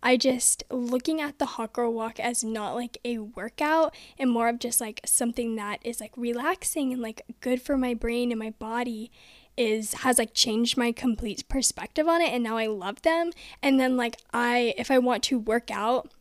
I 0.04 0.18
just 0.18 0.64
looking 0.70 1.22
at 1.22 1.38
the 1.38 1.46
hot 1.46 1.72
girl 1.72 1.90
walk 1.90 2.20
as 2.20 2.44
not 2.44 2.74
like 2.74 2.98
a 3.06 3.18
workout 3.18 3.94
and 4.18 4.30
more 4.30 4.50
of 4.50 4.58
just 4.58 4.78
like 4.78 5.00
something 5.06 5.56
that 5.56 5.78
is 5.82 5.98
like 5.98 6.12
relaxing 6.14 6.92
and 6.92 7.00
like 7.00 7.22
good 7.40 7.62
for 7.62 7.78
my 7.78 7.94
brain 7.94 8.30
and 8.30 8.38
my 8.38 8.50
body 8.50 9.10
is 9.56 9.94
has 9.94 10.18
like 10.18 10.34
changed 10.34 10.76
my 10.76 10.92
complete 10.92 11.48
perspective 11.48 12.06
on 12.06 12.20
it 12.20 12.34
and 12.34 12.44
now 12.44 12.58
I 12.58 12.66
love 12.66 13.00
them. 13.00 13.30
And 13.62 13.80
then 13.80 13.96
like 13.96 14.18
I 14.34 14.74
if 14.76 14.90
I 14.90 14.98
want 14.98 15.22
to 15.24 15.38
work 15.38 15.70
out 15.70 16.12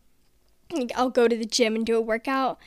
like 0.72 0.94
I'll 0.96 1.10
go 1.10 1.28
to 1.28 1.36
the 1.36 1.46
gym 1.46 1.76
and 1.76 1.86
do 1.86 1.98
a 1.98 2.02
workout 2.02 2.60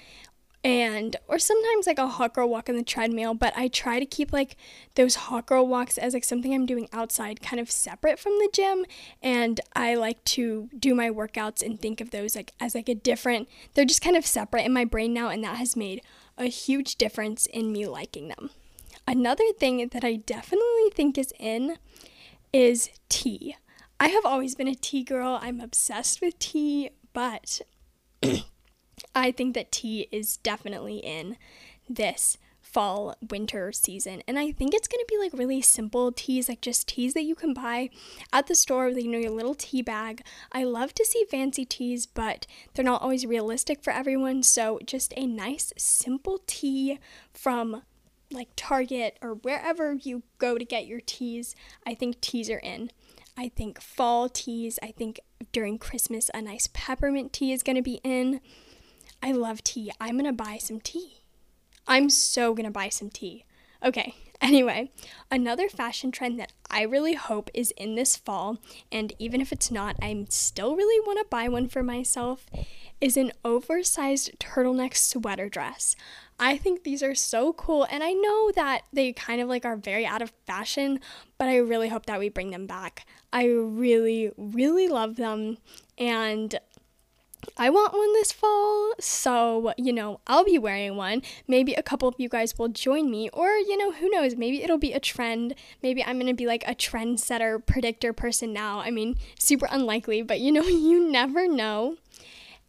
and 0.66 1.14
or 1.28 1.38
sometimes 1.38 1.86
like 1.86 2.00
a 2.00 2.08
hot 2.08 2.34
girl 2.34 2.48
walk 2.48 2.68
on 2.68 2.74
the 2.74 2.82
treadmill 2.82 3.34
but 3.34 3.56
i 3.56 3.68
try 3.68 4.00
to 4.00 4.04
keep 4.04 4.32
like 4.32 4.56
those 4.96 5.14
hot 5.14 5.46
girl 5.46 5.64
walks 5.64 5.96
as 5.96 6.12
like 6.12 6.24
something 6.24 6.52
i'm 6.52 6.66
doing 6.66 6.88
outside 6.92 7.40
kind 7.40 7.60
of 7.60 7.70
separate 7.70 8.18
from 8.18 8.32
the 8.32 8.48
gym. 8.52 8.84
And 9.22 9.60
i 9.76 9.94
like 9.94 10.22
to 10.24 10.68
do 10.76 10.92
my 10.92 11.08
workouts 11.08 11.64
and 11.64 11.80
think 11.80 12.00
of 12.00 12.10
those 12.10 12.34
like 12.34 12.52
as 12.58 12.74
like 12.74 12.88
a 12.88 12.96
different 12.96 13.48
they're 13.74 13.84
just 13.84 14.02
kind 14.02 14.16
of 14.16 14.26
separate 14.26 14.66
in 14.66 14.72
my 14.72 14.84
brain 14.84 15.14
now 15.14 15.28
and 15.28 15.44
that 15.44 15.56
has 15.58 15.76
made 15.76 16.02
a 16.36 16.46
huge 16.46 16.96
difference 16.96 17.46
in 17.46 17.72
me 17.72 17.86
liking 17.86 18.26
them. 18.26 18.50
Another 19.06 19.52
thing 19.56 19.88
that 19.92 20.04
i 20.04 20.16
definitely 20.16 20.90
think 20.92 21.16
is 21.16 21.32
in 21.38 21.76
is 22.52 22.90
tea. 23.08 23.54
I 24.00 24.08
have 24.08 24.26
always 24.26 24.56
been 24.56 24.68
a 24.68 24.74
tea 24.74 25.04
girl. 25.04 25.38
I'm 25.40 25.60
obsessed 25.60 26.20
with 26.20 26.40
tea 26.40 26.90
but 27.12 27.60
I 29.16 29.32
think 29.32 29.54
that 29.54 29.72
tea 29.72 30.08
is 30.12 30.36
definitely 30.36 30.98
in 30.98 31.38
this 31.88 32.36
fall 32.60 33.16
winter 33.30 33.72
season. 33.72 34.22
And 34.28 34.38
i 34.38 34.52
think 34.52 34.74
it's 34.74 34.88
going 34.88 35.00
to 35.00 35.06
be 35.08 35.18
like 35.18 35.32
really 35.32 35.62
simple 35.62 36.12
teas 36.12 36.48
like 36.48 36.60
just 36.60 36.86
teas 36.86 37.14
that 37.14 37.22
you 37.22 37.34
can 37.34 37.54
buy 37.54 37.88
at 38.32 38.48
the 38.48 38.54
store 38.54 38.88
with 38.88 38.98
you 38.98 39.10
know 39.10 39.18
your 39.18 39.30
little 39.30 39.54
tea 39.54 39.80
bag. 39.80 40.22
I 40.52 40.64
love 40.64 40.92
to 40.94 41.04
see 41.04 41.24
fancy 41.30 41.64
teas 41.64 42.04
but 42.04 42.46
they're 42.74 42.84
not 42.84 43.00
always 43.00 43.24
realistic 43.24 43.82
for 43.82 43.92
everyone. 43.92 44.42
So 44.42 44.78
just 44.84 45.14
a 45.16 45.26
nice 45.26 45.72
simple 45.78 46.42
tea 46.46 46.98
from 47.32 47.82
like 48.30 48.48
target 48.56 49.16
or 49.22 49.34
wherever 49.34 49.94
you 49.94 50.24
go 50.36 50.58
to 50.58 50.64
get 50.64 50.86
your 50.86 51.00
teas 51.00 51.54
i 51.86 51.94
think 51.94 52.20
teas 52.20 52.50
are 52.50 52.58
in. 52.58 52.90
I 53.38 53.48
think 53.48 53.80
fall 53.80 54.28
teas 54.28 54.78
i 54.82 54.90
think 54.90 55.20
during 55.52 55.78
christmas 55.78 56.30
a 56.34 56.42
nice 56.42 56.68
peppermint 56.72 57.32
tea 57.32 57.52
is 57.52 57.62
going 57.62 57.76
to 57.76 57.82
be 57.82 58.00
in 58.02 58.40
I 59.26 59.32
love 59.32 59.64
tea. 59.64 59.90
I'm 60.00 60.16
gonna 60.16 60.32
buy 60.32 60.58
some 60.58 60.78
tea. 60.78 61.24
I'm 61.84 62.10
so 62.10 62.54
gonna 62.54 62.70
buy 62.70 62.90
some 62.90 63.10
tea. 63.10 63.44
Okay, 63.84 64.14
anyway, 64.40 64.92
another 65.32 65.68
fashion 65.68 66.12
trend 66.12 66.38
that 66.38 66.52
I 66.70 66.82
really 66.82 67.14
hope 67.14 67.50
is 67.52 67.72
in 67.72 67.96
this 67.96 68.16
fall, 68.16 68.58
and 68.92 69.12
even 69.18 69.40
if 69.40 69.50
it's 69.50 69.68
not, 69.68 69.96
I 70.00 70.26
still 70.28 70.76
really 70.76 71.04
wanna 71.04 71.24
buy 71.28 71.48
one 71.48 71.66
for 71.66 71.82
myself, 71.82 72.46
is 73.00 73.16
an 73.16 73.32
oversized 73.44 74.38
turtleneck 74.38 74.96
sweater 74.96 75.48
dress. 75.48 75.96
I 76.38 76.56
think 76.56 76.84
these 76.84 77.02
are 77.02 77.16
so 77.16 77.52
cool, 77.52 77.84
and 77.90 78.04
I 78.04 78.12
know 78.12 78.52
that 78.54 78.82
they 78.92 79.12
kind 79.12 79.40
of 79.40 79.48
like 79.48 79.64
are 79.64 79.76
very 79.76 80.06
out 80.06 80.22
of 80.22 80.32
fashion, 80.46 81.00
but 81.36 81.48
I 81.48 81.56
really 81.56 81.88
hope 81.88 82.06
that 82.06 82.20
we 82.20 82.28
bring 82.28 82.50
them 82.50 82.68
back. 82.68 83.04
I 83.32 83.46
really, 83.46 84.30
really 84.36 84.86
love 84.86 85.16
them, 85.16 85.58
and 85.98 86.60
I 87.56 87.70
want 87.70 87.92
one 87.92 88.12
this 88.12 88.32
fall, 88.32 88.92
so 89.00 89.72
you 89.76 89.92
know, 89.92 90.20
I'll 90.26 90.44
be 90.44 90.58
wearing 90.58 90.96
one. 90.96 91.22
Maybe 91.48 91.74
a 91.74 91.82
couple 91.82 92.08
of 92.08 92.14
you 92.18 92.28
guys 92.28 92.58
will 92.58 92.68
join 92.68 93.10
me, 93.10 93.28
or 93.32 93.48
you 93.48 93.76
know, 93.76 93.92
who 93.92 94.10
knows, 94.10 94.36
maybe 94.36 94.62
it'll 94.62 94.78
be 94.78 94.92
a 94.92 95.00
trend. 95.00 95.54
Maybe 95.82 96.04
I'm 96.04 96.18
gonna 96.18 96.34
be 96.34 96.46
like 96.46 96.64
a 96.66 96.74
trendsetter, 96.74 97.64
predictor 97.64 98.12
person 98.12 98.52
now. 98.52 98.80
I 98.80 98.90
mean, 98.90 99.16
super 99.38 99.68
unlikely, 99.70 100.22
but 100.22 100.40
you 100.40 100.52
know, 100.52 100.62
you 100.66 101.10
never 101.10 101.48
know. 101.48 101.96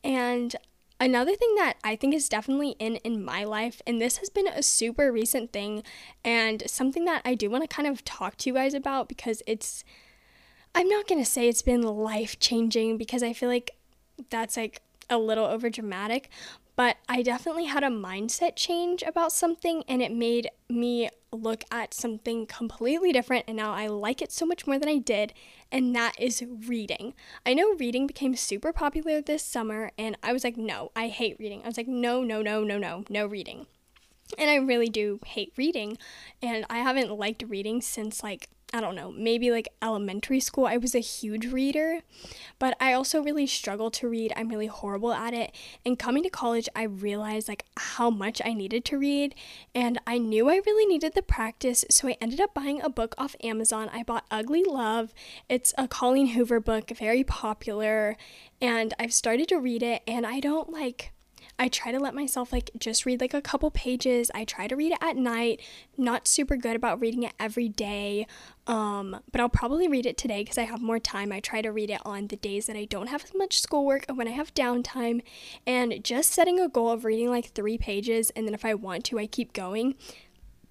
And 0.04 0.56
another 1.00 1.36
thing 1.36 1.56
that 1.56 1.76
I 1.84 1.96
think 1.96 2.14
is 2.14 2.30
definitely 2.30 2.76
in 2.80 2.98
in 2.98 3.24
my 3.24 3.44
life, 3.44 3.82
and 3.86 4.02
this 4.02 4.18
has 4.18 4.30
been 4.30 4.48
a 4.48 4.64
super 4.64 5.12
recent 5.12 5.52
thing, 5.52 5.84
and 6.24 6.64
something 6.68 7.06
that 7.06 7.22
I 7.26 7.36
do 7.36 7.50
want 7.50 7.64
to 7.64 7.74
kind 7.74 7.88
of 7.88 8.06
talk 8.06 8.38
to 8.38 8.50
you 8.50 8.54
guys 8.54 8.74
about 8.74 9.10
because 9.10 9.42
it's. 9.48 9.84
I'm 10.76 10.90
not 10.90 11.08
gonna 11.08 11.26
say 11.26 11.48
it's 11.48 11.64
been 11.64 11.82
life 11.82 12.40
changing 12.40 12.98
because 12.98 13.24
I 13.24 13.34
feel 13.34 13.50
like 13.50 13.72
that's 14.30 14.58
like 14.58 14.82
a 15.10 15.18
little 15.18 15.46
over 15.46 15.70
dramatic, 15.70 16.30
but 16.76 16.98
I 17.10 17.24
definitely 17.24 17.66
had 17.66 17.84
a 17.84 17.88
mindset 17.88 18.56
change 18.56 19.02
about 19.04 19.32
something 19.32 19.84
and 19.88 20.02
it 20.02 20.12
made 20.12 20.50
me 20.70 21.10
look 21.32 21.64
at 21.72 21.94
something 21.94 22.46
completely 22.46 23.12
different 23.12 23.46
and 23.48 23.58
now 23.58 23.74
I 23.74 23.88
like 23.88 24.22
it 24.22 24.32
so 24.32 24.46
much 24.46 24.68
more 24.68 24.78
than 24.80 24.88
I 24.88 24.98
did 24.98 25.34
and 25.72 25.96
that 25.96 26.14
is 26.20 26.44
reading. 26.68 27.14
I 27.46 27.54
know 27.54 27.74
reading 27.76 28.06
became 28.08 28.36
super 28.36 28.72
popular 28.72 29.22
this 29.22 29.44
summer 29.44 29.92
and 29.98 30.18
I 30.22 30.34
was 30.34 30.44
like 30.44 30.58
no, 30.58 30.92
I 30.96 31.08
hate 31.08 31.38
reading. 31.40 31.64
I 31.64 31.68
was 31.68 31.78
like 31.78 31.88
no, 31.88 32.24
no, 32.24 32.42
no, 32.42 32.64
no, 32.64 32.78
no, 32.78 33.04
no 33.10 33.26
reading. 33.26 33.66
And 34.38 34.50
I 34.50 34.56
really 34.56 34.90
do 34.90 35.20
hate 35.26 35.54
reading 35.58 35.98
and 36.42 36.66
I 36.70 36.80
haven't 36.80 37.18
liked 37.18 37.44
reading 37.48 37.82
since 37.82 38.24
like 38.24 38.50
I 38.74 38.82
don't 38.82 38.96
know, 38.96 39.12
maybe 39.12 39.50
like 39.50 39.70
elementary 39.82 40.42
school, 40.42 40.66
I 40.66 40.76
was 40.76 40.94
a 40.94 41.00
huge 41.00 41.46
reader, 41.48 42.02
but 42.60 42.76
I 42.82 42.92
also 42.92 43.24
really 43.24 43.48
struggle 43.48 43.90
to 43.92 44.10
read. 44.10 44.34
I'm 44.36 44.50
really 44.50 44.68
horrible 44.68 45.14
at 45.14 45.34
it. 45.34 45.56
And 45.86 45.98
coming 45.98 46.22
to 46.24 46.30
college, 46.30 46.68
I 46.76 46.84
realized 46.84 47.48
like 47.48 47.64
how 47.78 48.10
much 48.10 48.42
I 48.44 48.54
needed 48.54 48.84
to 48.86 48.98
read, 48.98 49.36
and 49.74 50.00
I 50.06 50.18
knew 50.18 50.50
I 50.50 50.62
really 50.66 50.86
needed 50.86 51.14
the 51.16 51.22
practice, 51.22 51.86
so 51.90 52.10
I 52.10 52.18
ended 52.20 52.42
up 52.42 52.54
buying 52.54 52.82
a 52.82 52.90
book 52.90 53.16
off 53.18 53.38
Amazon. 53.42 53.90
I 53.94 54.04
bought 54.04 54.26
Ugly 54.30 54.66
Love. 54.66 55.14
It's 55.48 55.74
a 55.78 55.88
Colleen 55.88 56.28
Hoover 56.28 56.60
book, 56.60 56.90
very 56.90 57.24
popular, 57.24 58.18
and 58.60 58.94
I've 59.00 59.14
started 59.14 59.48
to 59.48 59.60
read 59.60 59.82
it, 59.82 60.02
and 60.06 60.26
I 60.28 60.42
don't 60.42 60.70
like 60.70 61.14
I 61.60 61.70
try 61.70 61.92
to 61.92 62.00
let 62.00 62.14
myself 62.14 62.54
like 62.54 62.70
just 62.78 63.06
read 63.06 63.20
like 63.20 63.34
a 63.34 63.42
couple 63.42 63.72
pages. 63.72 64.30
I 64.36 64.46
try 64.46 64.68
to 64.68 64.76
read 64.76 64.92
it 64.92 65.00
at 65.02 65.18
night. 65.18 65.62
Not 65.98 66.28
super 66.28 66.56
good 66.56 66.76
about 66.76 67.00
reading 67.00 67.24
it 67.24 67.34
every 67.40 67.68
day. 67.68 68.28
Um, 68.68 69.22
but 69.32 69.42
I'll 69.42 69.50
probably 69.50 69.88
read 69.88 70.06
it 70.06 70.18
today 70.18 70.44
because 70.44 70.58
I 70.58 70.64
have 70.64 70.82
more 70.82 71.00
time. 71.00 71.32
I 71.32 71.40
try 71.40 71.62
to 71.62 71.72
read 71.72 71.90
it 71.90 72.02
on 72.06 72.28
the 72.28 72.36
days 72.36 72.68
that 72.68 72.76
I 72.76 72.86
don't 72.86 73.08
have 73.08 73.24
as 73.24 73.34
much 73.34 73.60
schoolwork 73.60 74.06
and 74.08 74.18
when 74.18 74.28
I 74.28 74.32
have 74.32 74.54
downtime. 74.54 75.22
And 75.66 76.04
just 76.04 76.32
setting 76.32 76.60
a 76.60 76.70
goal 76.70 76.92
of 76.92 77.06
reading 77.06 77.30
like 77.30 77.48
three 77.48 77.78
pages 77.78 78.30
and 78.32 78.46
then 78.46 78.54
if 78.54 78.64
I 78.64 78.76
want 78.76 79.04
to, 79.06 79.20
I 79.20 79.26
keep 79.26 79.54
going 79.54 79.96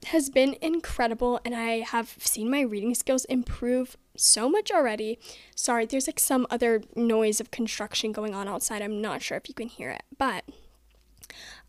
has 0.07 0.31
been 0.31 0.57
incredible 0.61 1.41
and 1.45 1.55
I 1.55 1.81
have 1.81 2.17
seen 2.21 2.51
my 2.51 2.61
reading 2.61 2.95
skills 2.95 3.25
improve 3.25 3.97
so 4.17 4.49
much 4.49 4.71
already. 4.71 5.19
Sorry, 5.57 5.87
there's 5.87 6.07
like 6.07 6.21
some 6.21 6.47
other 6.51 6.83
noise 6.95 7.41
of 7.41 7.51
construction 7.51 8.13
going 8.13 8.35
on 8.35 8.47
outside. 8.47 8.83
I'm 8.83 9.01
not 9.01 9.23
sure 9.23 9.37
if 9.37 9.49
you 9.49 9.55
can 9.55 9.69
hear 9.69 9.91
it, 9.91 10.03
but 10.17 10.45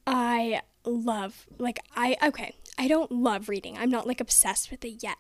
I 0.06 0.62
love, 0.86 1.46
like, 1.58 1.80
I, 1.96 2.17
okay, 2.24 2.54
I 2.78 2.88
don't 2.88 3.12
love 3.12 3.50
reading. 3.50 3.78
I'm 3.78 3.89
not 3.89 4.08
like 4.08 4.22
obsessed 4.22 4.72
with 4.72 4.86
it 4.86 5.04
yet. 5.04 5.17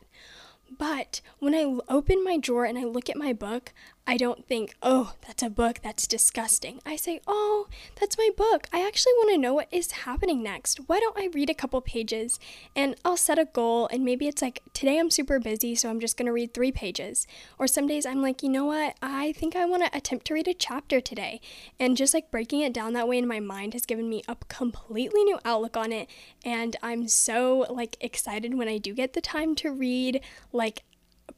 But 0.77 1.21
when 1.39 1.55
I 1.55 1.79
open 1.89 2.23
my 2.23 2.37
drawer 2.37 2.65
and 2.65 2.77
I 2.77 2.83
look 2.83 3.09
at 3.09 3.17
my 3.17 3.33
book, 3.33 3.73
I 4.09 4.15
don't 4.15 4.47
think, 4.47 4.73
oh, 4.81 5.13
that's 5.27 5.43
a 5.43 5.49
book, 5.49 5.79
that's 5.83 6.07
disgusting. 6.07 6.79
I 6.85 6.95
say, 6.95 7.19
oh, 7.27 7.67
that's 7.99 8.17
my 8.17 8.29
book. 8.37 8.67
I 8.71 8.87
actually 8.87 9.11
want 9.17 9.31
to 9.31 9.37
know 9.37 9.53
what 9.53 9.67
is 9.69 9.91
happening 9.91 10.41
next. 10.41 10.79
Why 10.87 10.99
don't 11.01 11.19
I 11.19 11.29
read 11.33 11.49
a 11.49 11.53
couple 11.53 11.81
pages 11.81 12.39
and 12.73 12.95
I'll 13.03 13.17
set 13.17 13.37
a 13.37 13.43
goal 13.43 13.89
and 13.91 14.05
maybe 14.05 14.29
it's 14.29 14.41
like, 14.41 14.63
today 14.71 14.97
I'm 14.97 15.11
super 15.11 15.39
busy, 15.39 15.75
so 15.75 15.89
I'm 15.89 15.99
just 15.99 16.15
going 16.15 16.27
to 16.27 16.31
read 16.31 16.53
three 16.53 16.71
pages. 16.71 17.27
Or 17.59 17.67
some 17.67 17.85
days 17.85 18.05
I'm 18.05 18.21
like, 18.21 18.41
you 18.41 18.49
know 18.49 18.65
what? 18.65 18.95
I 19.01 19.33
think 19.33 19.57
I 19.57 19.65
want 19.65 19.83
to 19.83 19.97
attempt 19.97 20.25
to 20.27 20.33
read 20.33 20.47
a 20.47 20.53
chapter 20.53 21.01
today. 21.01 21.41
And 21.77 21.97
just 21.97 22.13
like 22.13 22.31
breaking 22.31 22.61
it 22.61 22.71
down 22.73 22.93
that 22.93 23.09
way 23.09 23.17
in 23.17 23.27
my 23.27 23.41
mind 23.41 23.73
has 23.73 23.85
given 23.85 24.07
me 24.09 24.23
a 24.29 24.37
completely 24.47 25.25
new 25.25 25.37
outlook 25.43 25.75
on 25.75 25.91
it. 25.91 26.09
And 26.45 26.77
I'm 26.81 27.09
so 27.09 27.65
like 27.69 27.97
excited 27.99 28.55
when 28.55 28.69
I 28.69 28.77
do 28.77 28.93
get 28.93 29.11
the 29.11 29.21
time 29.21 29.53
to 29.55 29.69
read. 29.69 30.21
Like, 30.53 30.83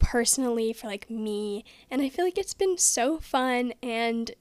personally 0.00 0.72
for 0.72 0.88
like 0.88 1.08
me 1.08 1.64
and 1.90 2.02
I 2.02 2.08
feel 2.08 2.24
like 2.24 2.38
it's 2.38 2.54
been 2.54 2.76
so 2.78 3.18
fun 3.18 3.72
and 3.82 4.32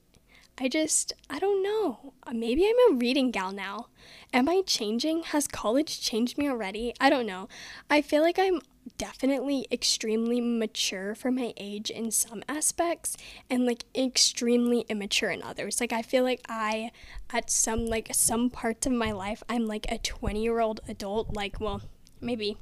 I 0.62 0.68
just, 0.68 1.14
I 1.30 1.40
don't 1.40 1.64
know. 1.64 2.14
Maybe 2.34 2.66
I'm 2.68 2.94
a 2.94 2.98
reading 2.98 3.32
gal 3.32 3.54
now. 3.54 3.88
Am 4.34 4.50
I 4.50 4.62
changing? 4.66 5.24
Has 5.24 5.48
college 5.48 6.02
changed 6.02 6.38
me 6.38 6.50
already? 6.50 6.94
I 7.00 7.10
don't 7.10 7.26
know. 7.26 7.48
I 7.90 8.02
feel 8.02 8.22
like 8.22 8.38
I'm 8.38 8.60
definitely 8.98 9.68
extremely 9.72 10.42
mature 10.42 11.16
for 11.16 11.32
my 11.32 11.54
age 11.56 11.90
in 11.90 12.12
some 12.12 12.44
aspects 12.50 13.16
and 13.50 13.66
like 13.66 13.86
extremely 13.96 14.82
immature 14.90 15.30
in 15.30 15.42
others. 15.42 15.80
Like 15.80 15.94
I 15.94 16.02
feel 16.02 16.24
like 16.24 16.42
I 16.50 16.92
at 17.32 17.50
some 17.50 17.86
like 17.86 18.10
some 18.12 18.50
parts 18.50 18.86
of 18.86 18.92
my 18.92 19.12
life 19.12 19.42
I'm 19.48 19.66
like 19.66 19.90
a 19.90 19.98
20-year-old 19.98 20.82
adult 20.90 21.34
like 21.34 21.62
well, 21.62 21.82
maybe 22.20 22.58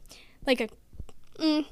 like 0.45 0.61
a 0.61 0.69
mm, 1.39 1.65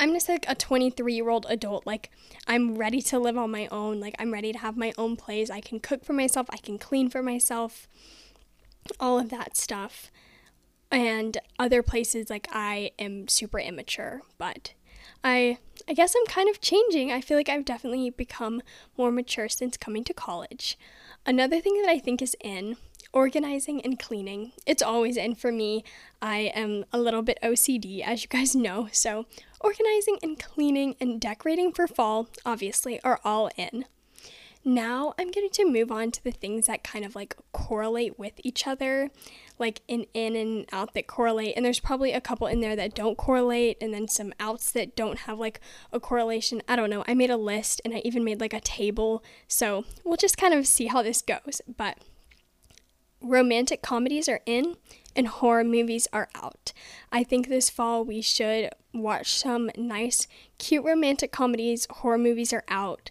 I'm 0.00 0.14
just 0.14 0.30
like 0.30 0.46
a 0.48 0.54
23 0.54 1.14
year 1.14 1.28
old 1.28 1.44
adult. 1.50 1.86
Like, 1.86 2.10
I'm 2.46 2.76
ready 2.78 3.02
to 3.02 3.18
live 3.18 3.36
on 3.36 3.50
my 3.50 3.68
own. 3.70 4.00
Like, 4.00 4.16
I'm 4.18 4.32
ready 4.32 4.50
to 4.50 4.58
have 4.58 4.76
my 4.76 4.94
own 4.96 5.14
place. 5.14 5.50
I 5.50 5.60
can 5.60 5.78
cook 5.78 6.06
for 6.06 6.14
myself. 6.14 6.46
I 6.50 6.56
can 6.56 6.78
clean 6.78 7.10
for 7.10 7.22
myself. 7.22 7.86
All 8.98 9.18
of 9.18 9.28
that 9.28 9.58
stuff. 9.58 10.10
And 10.90 11.36
other 11.58 11.82
places, 11.82 12.30
like, 12.30 12.48
I 12.50 12.92
am 12.98 13.28
super 13.28 13.60
immature. 13.60 14.22
But 14.38 14.72
I, 15.22 15.58
I 15.86 15.92
guess 15.92 16.14
I'm 16.16 16.26
kind 16.26 16.48
of 16.48 16.62
changing. 16.62 17.12
I 17.12 17.20
feel 17.20 17.36
like 17.36 17.50
I've 17.50 17.66
definitely 17.66 18.08
become 18.08 18.62
more 18.96 19.12
mature 19.12 19.50
since 19.50 19.76
coming 19.76 20.02
to 20.04 20.14
college. 20.14 20.78
Another 21.26 21.60
thing 21.60 21.80
that 21.82 21.90
I 21.90 21.98
think 21.98 22.22
is 22.22 22.34
in 22.40 22.78
organizing 23.12 23.80
and 23.82 23.98
cleaning. 23.98 24.52
It's 24.66 24.82
always 24.82 25.16
in 25.16 25.34
for 25.34 25.52
me. 25.52 25.84
I 26.20 26.52
am 26.54 26.84
a 26.92 26.98
little 26.98 27.22
bit 27.22 27.38
OCD, 27.42 28.02
as 28.02 28.22
you 28.22 28.28
guys 28.28 28.54
know. 28.56 28.88
So, 28.92 29.26
organizing 29.60 30.18
and 30.22 30.38
cleaning 30.38 30.96
and 31.00 31.20
decorating 31.20 31.72
for 31.72 31.86
fall, 31.86 32.28
obviously, 32.44 33.00
are 33.02 33.20
all 33.24 33.50
in. 33.56 33.84
Now 34.64 35.14
I'm 35.18 35.30
going 35.30 35.48
to 35.48 35.64
move 35.64 35.90
on 35.90 36.10
to 36.10 36.22
the 36.22 36.30
things 36.30 36.66
that 36.66 36.84
kind 36.84 37.02
of 37.02 37.14
like 37.16 37.34
correlate 37.52 38.18
with 38.18 38.34
each 38.44 38.66
other, 38.66 39.10
like 39.58 39.80
in 39.88 40.04
in 40.12 40.36
and 40.36 40.66
out 40.70 40.92
that 40.92 41.06
correlate. 41.06 41.54
And 41.56 41.64
there's 41.64 41.80
probably 41.80 42.12
a 42.12 42.20
couple 42.20 42.46
in 42.46 42.60
there 42.60 42.76
that 42.76 42.94
don't 42.94 43.16
correlate, 43.16 43.78
and 43.80 43.94
then 43.94 44.06
some 44.06 44.34
outs 44.38 44.70
that 44.72 44.94
don't 44.94 45.20
have 45.20 45.38
like 45.38 45.60
a 45.92 46.00
correlation. 46.00 46.60
I 46.68 46.76
don't 46.76 46.90
know. 46.90 47.04
I 47.08 47.14
made 47.14 47.30
a 47.30 47.38
list 47.38 47.80
and 47.86 47.94
I 47.94 48.02
even 48.04 48.22
made 48.22 48.40
like 48.40 48.52
a 48.52 48.60
table. 48.60 49.24
So 49.48 49.86
we'll 50.04 50.18
just 50.18 50.36
kind 50.36 50.52
of 50.52 50.66
see 50.66 50.88
how 50.88 51.02
this 51.02 51.22
goes. 51.22 51.62
But 51.78 51.96
romantic 53.20 53.82
comedies 53.82 54.28
are 54.28 54.40
in 54.46 54.76
and 55.14 55.28
horror 55.28 55.64
movies 55.64 56.06
are 56.12 56.28
out. 56.34 56.72
I 57.10 57.24
think 57.24 57.48
this 57.48 57.68
fall 57.68 58.04
we 58.04 58.20
should 58.20 58.70
watch 58.94 59.32
some 59.34 59.70
nice, 59.76 60.26
cute 60.58 60.84
romantic 60.84 61.32
comedies. 61.32 61.86
Horror 61.90 62.18
movies 62.18 62.52
are 62.52 62.64
out. 62.68 63.10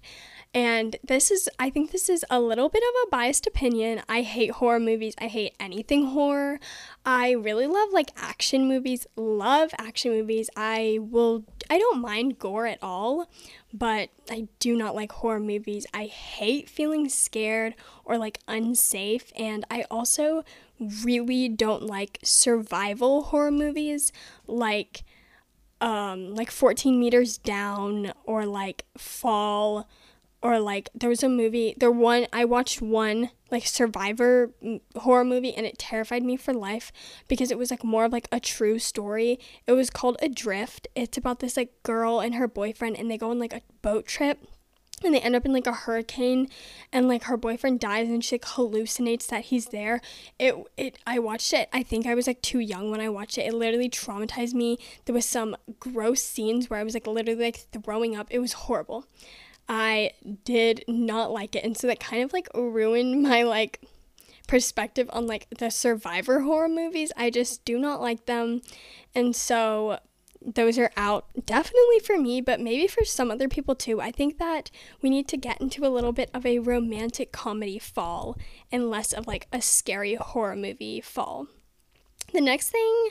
And 0.52 0.96
this 1.04 1.30
is, 1.30 1.48
I 1.60 1.70
think 1.70 1.92
this 1.92 2.10
is 2.10 2.26
a 2.28 2.40
little 2.40 2.70
bit 2.70 2.82
of 2.82 3.08
a 3.08 3.10
biased 3.12 3.46
opinion. 3.46 4.02
I 4.10 4.22
hate 4.22 4.52
horror 4.52 4.80
movies. 4.80 5.14
I 5.20 5.28
hate 5.28 5.54
anything 5.60 6.08
horror. 6.08 6.60
I 7.06 7.32
really 7.32 7.68
love 7.68 7.90
like 7.92 8.10
action 8.18 8.68
movies, 8.68 9.06
love 9.16 9.70
action 9.78 10.12
movies. 10.12 10.50
I 10.56 10.98
will, 11.02 11.46
I 11.70 11.78
don't 11.78 12.02
mind 12.02 12.40
gore 12.40 12.66
at 12.66 12.80
all, 12.82 13.30
but 13.72 14.10
I 14.32 14.48
do 14.60 14.76
not 14.76 14.96
like 14.96 15.12
horror 15.12 15.40
movies. 15.40 15.86
I 15.94 16.06
hate 16.06 16.68
feeling 16.68 17.10
scared 17.10 17.76
or 18.04 18.18
like 18.18 18.40
unsafe. 18.48 19.32
And 19.38 19.66
I 19.70 19.86
also 19.92 20.44
really 21.04 21.48
don't 21.48 21.84
like 21.84 22.18
survival 22.24 23.22
horror 23.26 23.52
movies 23.52 24.12
like, 24.48 25.04
um, 25.80 26.34
like 26.34 26.50
14 26.50 27.00
meters 27.00 27.38
down 27.38 28.14
or 28.26 28.48
like 28.48 28.86
fall 28.98 29.88
or 30.42 30.60
like 30.60 30.90
there 30.94 31.10
was 31.10 31.24
a 31.24 31.30
movie 31.30 31.76
there 31.78 31.92
one 31.92 32.26
i 32.32 32.46
watched 32.46 32.82
one 32.82 33.30
like 33.52 33.66
survivor 33.66 34.52
horror 34.98 35.26
movie 35.26 35.54
and 35.54 35.66
it 35.66 35.78
terrified 35.78 36.24
me 36.24 36.38
for 36.38 36.54
life 36.54 36.92
because 37.28 37.52
it 37.52 37.58
was 37.58 37.72
like 37.72 37.84
more 37.84 38.06
of 38.06 38.12
like 38.12 38.28
a 38.32 38.40
true 38.40 38.80
story. 38.80 39.40
It 39.68 39.74
was 39.74 39.90
called 39.90 40.18
adrift. 40.22 40.88
It's 40.96 41.18
about 41.18 41.40
this 41.40 41.58
like 41.58 41.72
girl 41.84 42.20
and 42.20 42.36
her 42.36 42.48
boyfriend 42.48 42.98
and 42.98 43.10
they 43.10 43.18
go 43.18 43.32
on 43.32 43.40
like 43.40 43.54
a 43.54 43.62
boat 43.82 44.06
trip 44.06 44.44
and 45.04 45.14
they 45.14 45.22
end 45.22 45.36
up 45.36 45.46
in 45.46 45.54
like 45.54 45.66
a 45.66 45.74
hurricane 45.74 46.50
and 46.92 47.08
like 47.08 47.24
her 47.24 47.38
boyfriend 47.38 47.80
dies 47.80 48.10
and 48.10 48.24
she 48.24 48.36
like 48.36 48.44
hallucinates 48.44 49.28
that 49.28 49.46
he's 49.46 49.68
there. 49.68 50.02
It 50.38 50.56
it 50.78 51.00
i 51.08 51.20
watched 51.20 51.54
it 51.54 51.70
i 51.74 51.84
think 51.84 52.06
i 52.06 52.14
was 52.14 52.28
like 52.28 52.42
too 52.42 52.60
young 52.60 52.92
when 52.92 53.02
i 53.02 53.10
watched 53.10 53.38
it. 53.38 53.48
It 53.48 53.54
literally 53.54 53.90
traumatized 53.90 54.54
me. 54.54 54.78
There 55.06 55.16
was 55.16 55.26
some 55.26 55.56
gross 55.80 56.22
scenes 56.22 56.70
where 56.70 56.80
i 56.80 56.84
was 56.84 56.94
like 56.94 57.08
literally 57.08 57.46
like 57.46 57.68
throwing 57.84 58.16
up. 58.16 58.28
It 58.30 58.40
was 58.40 58.54
horrible 58.54 59.06
I 59.70 60.12
did 60.44 60.84
not 60.88 61.32
like 61.32 61.56
it. 61.56 61.64
And 61.64 61.78
so 61.78 61.88
that 61.88 62.00
kind 62.00 62.24
of 62.24 62.34
like 62.34 62.50
ruined 62.56 63.22
my 63.22 63.44
like 63.44 63.82
perspective 64.48 65.08
on 65.14 65.28
like 65.28 65.48
the 65.60 65.70
survivor 65.70 66.42
horror 66.42 66.68
movies. 66.68 67.12
I 67.16 67.30
just 67.30 67.64
do 67.64 67.78
not 67.78 68.02
like 68.02 68.26
them. 68.26 68.62
And 69.14 69.36
so 69.36 70.00
those 70.44 70.80
are 70.80 70.92
out 70.98 71.28
definitely 71.46 72.00
for 72.00 72.18
me, 72.18 72.42
but 72.42 72.60
maybe 72.60 72.88
for 72.88 73.06
some 73.06 73.30
other 73.30 73.48
people 73.48 73.76
too. 73.76 74.02
I 74.02 74.12
think 74.12 74.40
that 74.40 74.72
we 75.02 75.10
need 75.10 75.28
to 75.28 75.38
get 75.38 75.62
into 75.62 75.86
a 75.86 75.90
little 75.90 76.14
bit 76.14 76.32
of 76.34 76.46
a 76.46 76.60
romantic 76.60 77.32
comedy 77.32 77.78
fall 77.78 78.38
and 78.72 78.90
less 78.90 79.14
of 79.14 79.28
like 79.28 79.48
a 79.54 79.62
scary 79.62 80.16
horror 80.16 80.56
movie 80.56 81.00
fall. 81.00 81.48
The 82.34 82.42
next 82.42 82.70
thing 82.70 83.10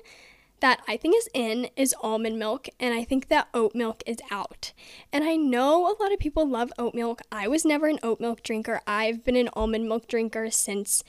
that 0.60 0.80
I 0.88 0.96
think 0.96 1.16
is 1.16 1.28
in 1.34 1.68
is 1.76 1.94
almond 2.02 2.38
milk, 2.38 2.68
and 2.80 2.94
I 2.94 3.04
think 3.04 3.28
that 3.28 3.48
oat 3.54 3.74
milk 3.74 4.02
is 4.06 4.18
out. 4.30 4.72
And 5.12 5.24
I 5.24 5.36
know 5.36 5.86
a 5.86 5.96
lot 6.02 6.12
of 6.12 6.18
people 6.18 6.48
love 6.48 6.72
oat 6.78 6.94
milk. 6.94 7.22
I 7.30 7.48
was 7.48 7.64
never 7.64 7.86
an 7.86 7.98
oat 8.02 8.20
milk 8.20 8.42
drinker. 8.42 8.80
I've 8.86 9.24
been 9.24 9.36
an 9.36 9.50
almond 9.54 9.88
milk 9.88 10.08
drinker 10.08 10.50
since 10.50 11.04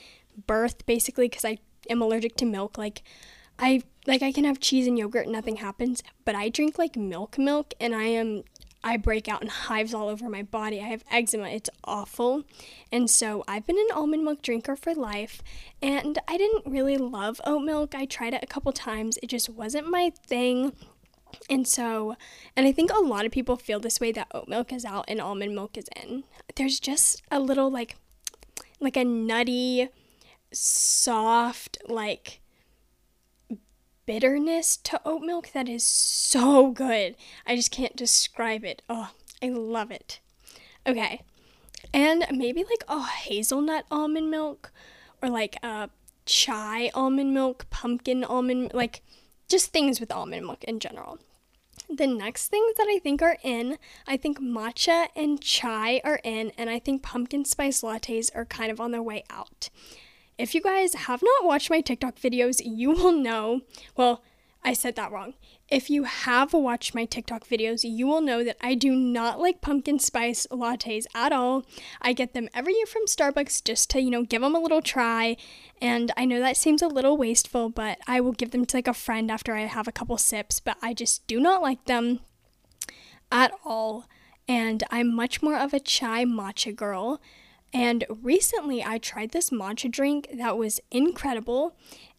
birth, 0.48 0.86
basically, 0.86 1.28
because 1.28 1.46
I 1.46 1.58
am 1.90 2.02
allergic 2.02 2.36
to 2.38 2.46
milk. 2.46 2.78
Like, 2.78 3.04
I 3.58 3.84
like 4.08 4.22
I 4.24 4.32
can 4.32 4.46
have 4.46 4.60
cheese 4.60 4.88
and 4.88 4.98
yogurt, 4.98 5.28
nothing 5.28 5.58
happens, 5.58 6.02
but 6.26 6.36
I 6.36 6.50
drink 6.50 6.78
like 6.78 6.96
milk 6.96 7.38
milk, 7.38 7.74
and 7.80 7.94
I 7.94 8.06
am 8.06 8.44
I 8.84 8.98
break 8.98 9.28
out 9.28 9.42
in 9.42 9.50
hives 9.50 9.94
all 9.94 10.08
over 10.08 10.30
my 10.30 10.44
body. 10.44 10.80
I 10.80 10.88
have 10.88 11.04
eczema. 11.12 11.50
It's 11.50 11.70
awful. 11.84 12.44
And 12.92 13.10
so 13.10 13.44
I've 13.48 13.68
been 13.68 13.78
an 13.78 13.88
almond 13.94 14.24
milk 14.24 14.42
drinker 14.42 14.76
for 14.76 14.94
life. 14.94 15.42
And 15.82 16.18
I 16.28 16.38
didn't 16.38 16.66
really 16.66 16.98
love 16.98 17.42
oat 17.46 17.64
milk. 17.64 17.94
I 17.94 18.06
tried 18.06 18.34
it 18.34 18.44
a 18.44 18.48
couple 18.48 18.72
times, 18.72 19.18
it 19.22 19.28
just 19.28 19.50
wasn't 19.50 19.90
my 19.90 20.12
thing. 20.26 20.74
And 21.50 21.68
so, 21.68 22.16
and 22.56 22.66
I 22.66 22.72
think 22.72 22.92
a 22.92 23.00
lot 23.00 23.26
of 23.26 23.32
people 23.32 23.56
feel 23.56 23.80
this 23.80 24.00
way 24.00 24.12
that 24.14 24.28
oat 24.34 24.48
milk 24.48 24.74
is 24.74 24.86
out 24.86 25.06
and 25.08 25.22
almond 25.22 25.54
milk 25.54 25.78
is 25.78 25.88
in. 25.96 26.24
There's 26.56 26.80
just 26.80 27.22
a 27.30 27.40
little 27.40 27.70
like, 27.70 27.98
like 28.80 28.98
a 28.98 29.04
nutty, 29.04 29.90
soft, 30.52 31.78
like, 31.88 32.39
bitterness 34.10 34.76
to 34.76 35.00
oat 35.06 35.22
milk 35.22 35.52
that 35.54 35.70
is 35.70 35.84
so 35.84 36.72
good. 36.72 37.16
I 37.46 37.56
just 37.56 37.70
can't 37.70 37.96
describe 37.96 38.66
it. 38.66 38.82
Oh, 38.90 39.12
I 39.40 39.50
love 39.50 39.92
it. 39.92 40.20
Okay. 40.88 41.22
And 41.94 42.26
maybe 42.32 42.64
like 42.64 42.84
a 42.88 43.04
hazelnut 43.04 43.86
almond 43.92 44.32
milk 44.32 44.72
or 45.22 45.30
like 45.30 45.58
a 45.62 45.92
chai 46.26 46.90
almond 46.96 47.36
milk, 47.36 47.68
pumpkin 47.70 48.24
almond 48.24 48.72
like 48.74 49.04
just 49.48 49.72
things 49.72 50.00
with 50.00 50.12
almond 50.12 50.44
milk 50.48 50.64
in 50.64 50.80
general. 50.80 51.20
The 51.88 52.08
next 52.08 52.48
things 52.48 52.78
that 52.78 52.88
I 52.90 52.98
think 52.98 53.22
are 53.22 53.38
in, 53.44 53.78
I 54.08 54.18
think 54.18 54.40
matcha 54.40 55.10
and 55.16 55.40
chai 55.40 56.02
are 56.04 56.20
in, 56.24 56.52
and 56.58 56.68
I 56.68 56.80
think 56.80 57.04
pumpkin 57.04 57.46
spice 57.46 57.84
lattes 57.84 58.32
are 58.34 58.46
kind 58.46 58.72
of 58.72 58.82
on 58.82 58.90
their 58.90 59.04
way 59.04 59.24
out. 59.30 59.70
If 60.40 60.56
you 60.56 60.62
guys 60.62 60.94
have 60.94 61.22
not 61.22 61.46
watched 61.46 61.70
my 61.70 61.82
TikTok 61.82 62.16
videos, 62.16 62.62
you 62.64 62.92
will 62.92 63.12
know. 63.12 63.60
Well, 63.98 64.24
I 64.64 64.72
said 64.72 64.96
that 64.96 65.12
wrong. 65.12 65.34
If 65.68 65.90
you 65.90 66.06
have 66.06 66.54
watched 66.54 66.96
my 66.96 67.04
TikTok 67.04 67.46
videos, 67.46 67.82
you 67.84 68.08
will 68.08 68.22
know 68.22 68.42
that 68.46 68.56
I 68.62 68.74
do 68.74 68.96
not 68.96 69.42
like 69.42 69.60
pumpkin 69.60 70.00
spice 70.00 70.48
lattes 70.50 71.06
at 71.14 71.34
all. 71.34 71.66
I 72.02 72.14
get 72.14 72.34
them 72.34 72.48
every 72.54 72.74
year 72.74 72.86
from 72.86 73.06
Starbucks 73.06 73.66
just 73.66 73.90
to, 73.90 74.02
you 74.02 74.10
know, 74.10 74.24
give 74.24 74.42
them 74.42 74.56
a 74.56 74.60
little 74.60 74.82
try. 74.82 75.36
And 75.82 76.14
I 76.16 76.24
know 76.24 76.40
that 76.40 76.56
seems 76.56 76.82
a 76.82 76.88
little 76.88 77.18
wasteful, 77.18 77.68
but 77.68 78.00
I 78.08 78.22
will 78.22 78.32
give 78.32 78.52
them 78.52 78.66
to 78.66 78.78
like 78.78 78.88
a 78.88 78.94
friend 78.94 79.30
after 79.30 79.54
I 79.54 79.66
have 79.66 79.90
a 79.90 79.94
couple 79.94 80.18
sips, 80.18 80.62
but 80.62 80.78
I 80.82 80.94
just 80.94 81.28
do 81.28 81.42
not 81.42 81.62
like 81.62 81.84
them 81.84 82.22
at 83.30 83.52
all. 83.66 84.06
And 84.48 84.86
I'm 84.90 85.14
much 85.14 85.42
more 85.42 85.58
of 85.58 85.74
a 85.74 85.82
chai 85.82 86.24
matcha 86.24 86.74
girl. 86.74 87.20
And 87.74 88.06
recently 88.10 88.84
I 88.84 88.98
tried 88.98 89.32
this 89.32 89.50
matcha 89.50 89.92
drink 89.92 90.30
that 90.34 90.58
was 90.58 90.80
incredible. 90.92 91.76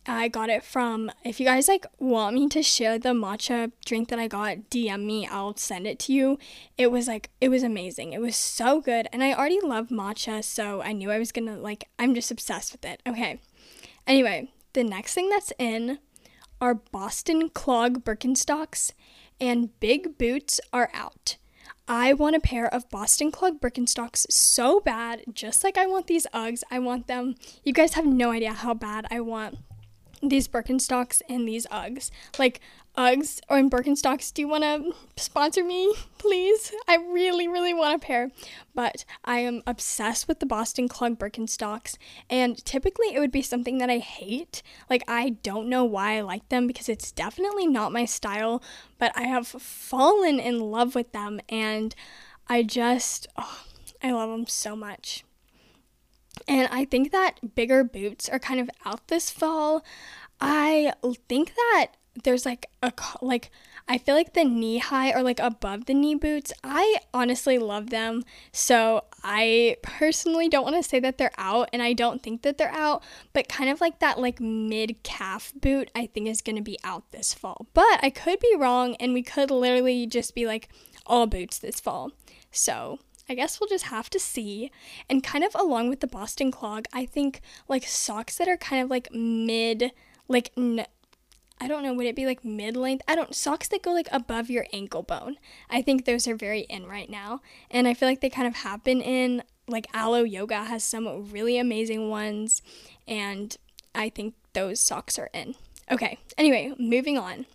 I 0.06 0.28
got 0.28 0.48
it 0.48 0.64
from 0.64 1.10
if 1.24 1.40
you 1.40 1.46
guys 1.46 1.68
like 1.68 1.86
want 1.98 2.34
me 2.34 2.48
to 2.48 2.62
share 2.62 2.98
the 2.98 3.10
matcha 3.10 3.72
drink 3.84 4.08
that 4.08 4.18
I 4.18 4.28
got, 4.28 4.70
DM 4.70 5.04
me, 5.04 5.26
I'll 5.26 5.56
send 5.56 5.86
it 5.86 5.98
to 6.00 6.12
you. 6.12 6.38
It 6.78 6.90
was 6.90 7.06
like 7.06 7.30
it 7.40 7.48
was 7.48 7.62
amazing. 7.62 8.12
It 8.12 8.20
was 8.20 8.36
so 8.36 8.80
good 8.80 9.08
and 9.12 9.22
I 9.22 9.34
already 9.34 9.60
love 9.60 9.88
matcha, 9.88 10.42
so 10.42 10.80
I 10.80 10.92
knew 10.92 11.10
I 11.10 11.18
was 11.18 11.32
to 11.32 11.40
like 11.40 11.88
I'm 11.98 12.14
just 12.14 12.30
obsessed 12.30 12.72
with 12.72 12.84
it. 12.84 13.02
Okay. 13.06 13.40
Anyway, 14.06 14.50
the 14.72 14.84
next 14.84 15.14
thing 15.14 15.28
that's 15.28 15.52
in 15.58 15.98
are 16.60 16.74
Boston 16.74 17.50
clog 17.50 18.04
Birkenstocks 18.04 18.92
and 19.40 19.78
big 19.80 20.16
boots 20.18 20.60
are 20.72 20.90
out. 20.94 21.36
I 21.92 22.12
want 22.12 22.36
a 22.36 22.40
pair 22.40 22.72
of 22.72 22.88
Boston 22.88 23.32
Clog 23.32 23.60
Birkenstocks 23.60 24.30
so 24.30 24.78
bad, 24.78 25.24
just 25.32 25.64
like 25.64 25.76
I 25.76 25.86
want 25.86 26.06
these 26.06 26.24
Uggs. 26.32 26.62
I 26.70 26.78
want 26.78 27.08
them. 27.08 27.34
You 27.64 27.72
guys 27.72 27.94
have 27.94 28.06
no 28.06 28.30
idea 28.30 28.52
how 28.52 28.74
bad 28.74 29.08
I 29.10 29.18
want 29.18 29.58
these 30.22 30.48
Birkenstocks 30.48 31.22
and 31.28 31.46
these 31.46 31.66
Uggs. 31.68 32.10
Like 32.38 32.60
Uggs 32.96 33.40
or 33.48 33.58
in 33.58 33.70
Birkenstocks, 33.70 34.32
do 34.32 34.42
you 34.42 34.48
want 34.48 34.64
to 34.64 34.92
sponsor 35.16 35.64
me, 35.64 35.94
please? 36.18 36.72
I 36.88 36.96
really, 36.96 37.48
really 37.48 37.72
want 37.72 38.02
a 38.02 38.04
pair. 38.04 38.30
But 38.74 39.04
I 39.24 39.38
am 39.40 39.62
obsessed 39.66 40.28
with 40.28 40.40
the 40.40 40.46
Boston 40.46 40.88
Clog 40.88 41.18
Birkenstocks, 41.18 41.96
and 42.28 42.62
typically 42.64 43.14
it 43.14 43.20
would 43.20 43.32
be 43.32 43.42
something 43.42 43.78
that 43.78 43.90
I 43.90 43.98
hate. 43.98 44.62
Like, 44.88 45.04
I 45.08 45.30
don't 45.42 45.68
know 45.68 45.84
why 45.84 46.18
I 46.18 46.20
like 46.20 46.48
them 46.48 46.66
because 46.66 46.88
it's 46.88 47.12
definitely 47.12 47.66
not 47.66 47.92
my 47.92 48.04
style, 48.04 48.62
but 48.98 49.12
I 49.14 49.22
have 49.22 49.46
fallen 49.46 50.40
in 50.40 50.58
love 50.60 50.94
with 50.94 51.12
them, 51.12 51.40
and 51.48 51.94
I 52.48 52.62
just, 52.64 53.28
oh, 53.36 53.64
I 54.02 54.12
love 54.12 54.30
them 54.30 54.46
so 54.46 54.74
much. 54.74 55.24
And 56.46 56.68
I 56.70 56.84
think 56.84 57.12
that 57.12 57.54
bigger 57.54 57.84
boots 57.84 58.28
are 58.28 58.38
kind 58.38 58.60
of 58.60 58.70
out 58.84 59.08
this 59.08 59.30
fall. 59.30 59.84
I 60.40 60.92
think 61.28 61.54
that 61.54 61.88
there's 62.24 62.44
like 62.44 62.66
a 62.82 62.92
like 63.20 63.50
I 63.88 63.98
feel 63.98 64.14
like 64.14 64.34
the 64.34 64.44
knee 64.44 64.78
high 64.78 65.12
or 65.12 65.22
like 65.22 65.40
above 65.40 65.86
the 65.86 65.94
knee 65.94 66.14
boots, 66.14 66.52
I 66.62 66.98
honestly 67.12 67.58
love 67.58 67.90
them. 67.90 68.22
So 68.52 69.04
I 69.24 69.78
personally 69.82 70.48
don't 70.48 70.62
want 70.62 70.76
to 70.76 70.88
say 70.88 71.00
that 71.00 71.18
they're 71.18 71.32
out 71.36 71.70
and 71.72 71.82
I 71.82 71.92
don't 71.92 72.22
think 72.22 72.42
that 72.42 72.56
they're 72.56 72.70
out, 72.72 73.02
but 73.32 73.48
kind 73.48 73.68
of 73.68 73.80
like 73.80 73.98
that 73.98 74.18
like 74.18 74.40
mid 74.40 75.02
calf 75.02 75.52
boot 75.60 75.90
I 75.94 76.06
think 76.06 76.28
is 76.28 76.40
going 76.42 76.56
to 76.56 76.62
be 76.62 76.78
out 76.84 77.10
this 77.10 77.34
fall. 77.34 77.66
But 77.74 77.98
I 78.02 78.10
could 78.10 78.38
be 78.38 78.54
wrong 78.56 78.94
and 78.96 79.12
we 79.12 79.22
could 79.22 79.50
literally 79.50 80.06
just 80.06 80.34
be 80.34 80.46
like 80.46 80.68
all 81.06 81.26
boots 81.26 81.58
this 81.58 81.80
fall. 81.80 82.12
So 82.52 83.00
I 83.30 83.34
guess 83.34 83.60
we'll 83.60 83.68
just 83.68 83.86
have 83.86 84.10
to 84.10 84.18
see. 84.18 84.72
And 85.08 85.22
kind 85.22 85.44
of 85.44 85.54
along 85.54 85.88
with 85.88 86.00
the 86.00 86.08
Boston 86.08 86.50
clog, 86.50 86.86
I 86.92 87.06
think 87.06 87.40
like 87.68 87.86
socks 87.86 88.36
that 88.38 88.48
are 88.48 88.56
kind 88.56 88.82
of 88.82 88.90
like 88.90 89.14
mid, 89.14 89.92
like, 90.26 90.50
n- 90.56 90.84
I 91.60 91.68
don't 91.68 91.84
know, 91.84 91.94
would 91.94 92.06
it 92.06 92.16
be 92.16 92.26
like 92.26 92.44
mid 92.44 92.76
length? 92.76 93.04
I 93.06 93.14
don't, 93.14 93.32
socks 93.32 93.68
that 93.68 93.82
go 93.82 93.92
like 93.92 94.08
above 94.10 94.50
your 94.50 94.66
ankle 94.72 95.04
bone. 95.04 95.36
I 95.70 95.80
think 95.80 96.04
those 96.04 96.26
are 96.26 96.34
very 96.34 96.62
in 96.62 96.86
right 96.86 97.08
now. 97.08 97.40
And 97.70 97.86
I 97.86 97.94
feel 97.94 98.08
like 98.08 98.20
they 98.20 98.30
kind 98.30 98.48
of 98.48 98.56
have 98.56 98.82
been 98.82 99.00
in. 99.00 99.44
Like 99.68 99.86
Alo 99.94 100.24
Yoga 100.24 100.64
has 100.64 100.82
some 100.82 101.30
really 101.30 101.56
amazing 101.56 102.10
ones. 102.10 102.62
And 103.06 103.56
I 103.94 104.08
think 104.08 104.34
those 104.54 104.80
socks 104.80 105.20
are 105.20 105.30
in. 105.32 105.54
Okay, 105.88 106.18
anyway, 106.36 106.74
moving 106.80 107.16
on. 107.16 107.46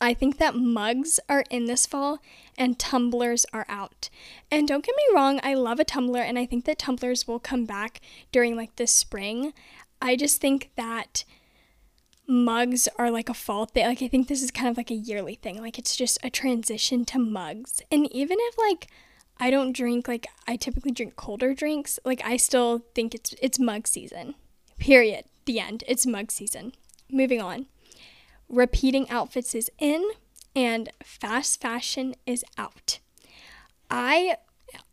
I 0.00 0.14
think 0.14 0.38
that 0.38 0.56
mugs 0.56 1.20
are 1.28 1.44
in 1.50 1.66
this 1.66 1.86
fall 1.86 2.18
and 2.58 2.78
tumblers 2.78 3.46
are 3.52 3.66
out. 3.68 4.10
And 4.50 4.66
don't 4.68 4.84
get 4.84 4.94
me 4.96 5.14
wrong, 5.14 5.40
I 5.42 5.54
love 5.54 5.80
a 5.80 5.84
tumbler 5.84 6.20
and 6.20 6.38
I 6.38 6.46
think 6.46 6.64
that 6.64 6.78
tumblers 6.78 7.26
will 7.26 7.38
come 7.38 7.64
back 7.64 8.00
during 8.32 8.56
like 8.56 8.76
the 8.76 8.86
spring. 8.86 9.52
I 10.02 10.16
just 10.16 10.40
think 10.40 10.70
that 10.76 11.24
mugs 12.26 12.88
are 12.98 13.10
like 13.10 13.28
a 13.28 13.34
fall 13.34 13.66
thing. 13.66 13.86
Like 13.86 14.02
I 14.02 14.08
think 14.08 14.28
this 14.28 14.42
is 14.42 14.50
kind 14.50 14.68
of 14.68 14.76
like 14.76 14.90
a 14.90 14.94
yearly 14.94 15.36
thing. 15.36 15.60
Like 15.60 15.78
it's 15.78 15.96
just 15.96 16.18
a 16.22 16.30
transition 16.30 17.04
to 17.06 17.18
mugs. 17.18 17.80
And 17.90 18.10
even 18.12 18.38
if 18.40 18.58
like 18.58 18.88
I 19.38 19.50
don't 19.50 19.74
drink 19.74 20.08
like 20.08 20.26
I 20.46 20.56
typically 20.56 20.92
drink 20.92 21.16
colder 21.16 21.54
drinks, 21.54 21.98
like 22.04 22.22
I 22.24 22.36
still 22.36 22.84
think 22.94 23.14
it's 23.14 23.34
it's 23.40 23.58
mug 23.58 23.86
season. 23.86 24.34
Period. 24.78 25.24
The 25.46 25.60
end. 25.60 25.84
It's 25.86 26.06
mug 26.06 26.30
season. 26.30 26.72
Moving 27.10 27.40
on 27.40 27.66
repeating 28.54 29.10
outfits 29.10 29.54
is 29.54 29.70
in 29.78 30.08
and 30.54 30.90
fast 31.02 31.60
fashion 31.60 32.14
is 32.26 32.44
out. 32.56 32.98
I 33.90 34.36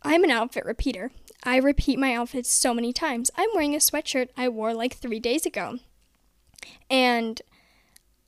I'm 0.04 0.24
an 0.24 0.32
outfit 0.32 0.66
repeater. 0.66 1.12
I 1.44 1.58
repeat 1.58 1.98
my 1.98 2.14
outfits 2.14 2.52
so 2.52 2.74
many 2.74 2.94
times. 2.94 3.32
I'm 3.36 3.50
wearing 3.54 3.74
a 3.74 3.80
sweatshirt 3.80 4.30
I 4.38 4.48
wore 4.50 4.74
like 4.74 4.96
3 4.96 5.20
days 5.20 5.46
ago. 5.46 5.80
And 6.90 7.42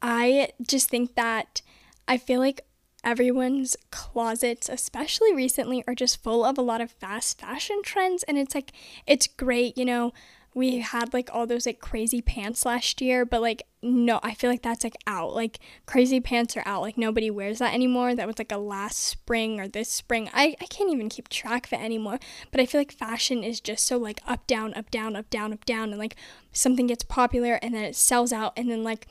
I 0.02 0.50
just 0.66 0.90
think 0.90 1.16
that 1.16 1.62
I 2.08 2.18
feel 2.18 2.40
like 2.40 2.66
everyone's 3.04 3.76
closets, 3.92 4.70
especially 4.70 5.34
recently, 5.34 5.84
are 5.88 5.96
just 5.96 6.24
full 6.24 6.44
of 6.44 6.58
a 6.58 6.62
lot 6.62 6.82
of 6.82 6.92
fast 6.92 7.40
fashion 7.40 7.82
trends. 7.84 8.24
And 8.24 8.38
it's 8.38 8.56
like, 8.56 8.72
it's 9.06 9.28
great, 9.28 9.78
you 9.78 9.86
know, 9.86 10.14
we 10.56 10.80
had 10.80 11.14
like 11.14 11.30
all 11.34 11.48
those 11.48 11.66
like 11.66 11.80
crazy 11.80 12.22
pants 12.22 12.66
last 12.66 13.02
year, 13.02 13.26
but 13.26 13.42
like 13.42 13.64
no, 13.82 14.20
I 14.24 14.34
feel 14.34 14.50
like 14.50 14.62
that's 14.62 14.84
like 14.84 14.96
out. 15.08 15.34
Like 15.34 15.60
crazy 15.86 16.20
pants 16.20 16.56
are 16.56 16.64
out. 16.66 16.82
Like 16.82 16.98
nobody 16.98 17.30
wears 17.30 17.60
that 17.60 17.74
anymore. 17.74 18.16
That 18.16 18.28
was 18.28 18.40
like 18.40 18.52
a 18.52 18.58
last 18.58 19.00
spring 19.00 19.60
or 19.60 19.68
this 19.68 19.90
spring. 19.90 20.30
I, 20.34 20.56
I 20.62 20.66
can't 20.66 20.92
even 20.92 21.10
keep 21.10 21.28
track 21.28 21.66
of 21.66 21.74
it 21.74 21.82
anymore. 21.82 22.20
But 22.52 22.62
I 22.62 22.66
feel 22.66 22.80
like 22.80 22.94
fashion 22.94 23.44
is 23.44 23.60
just 23.60 23.86
so 23.86 23.98
like 23.98 24.22
up, 24.26 24.48
down, 24.48 24.74
up, 24.76 24.90
down, 24.90 25.16
up, 25.16 25.30
down, 25.30 25.52
up, 25.52 25.66
down. 25.66 25.90
And 25.90 26.00
like 26.00 26.16
something 26.54 26.88
gets 26.88 27.04
popular 27.04 27.56
and 27.62 27.74
then 27.74 27.84
it 27.84 27.96
sells 27.96 28.32
out 28.32 28.54
and 28.56 28.72
then 28.72 28.84
like 28.84 29.08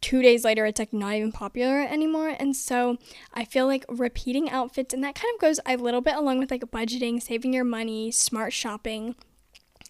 two 0.00 0.22
days 0.22 0.44
later 0.44 0.64
it's 0.64 0.78
like 0.78 0.92
not 0.92 1.14
even 1.14 1.32
popular 1.32 1.80
anymore 1.80 2.28
and 2.38 2.54
so 2.54 2.96
i 3.34 3.44
feel 3.44 3.66
like 3.66 3.84
repeating 3.88 4.48
outfits 4.48 4.94
and 4.94 5.02
that 5.02 5.16
kind 5.16 5.34
of 5.34 5.40
goes 5.40 5.58
a 5.66 5.76
little 5.76 6.00
bit 6.00 6.14
along 6.14 6.38
with 6.38 6.52
like 6.52 6.62
budgeting 6.70 7.20
saving 7.20 7.52
your 7.52 7.64
money 7.64 8.08
smart 8.08 8.52
shopping 8.52 9.16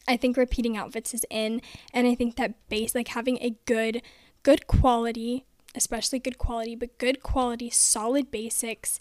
I 0.08 0.16
think 0.16 0.36
repeating 0.36 0.76
outfits 0.76 1.14
is 1.14 1.24
in 1.30 1.60
and 1.92 2.06
I 2.06 2.14
think 2.14 2.36
that 2.36 2.68
base 2.68 2.94
like 2.94 3.08
having 3.08 3.38
a 3.40 3.56
good 3.66 4.02
good 4.42 4.66
quality, 4.66 5.44
especially 5.74 6.18
good 6.18 6.38
quality, 6.38 6.74
but 6.74 6.98
good 6.98 7.22
quality 7.22 7.70
solid 7.70 8.30
basics 8.30 8.98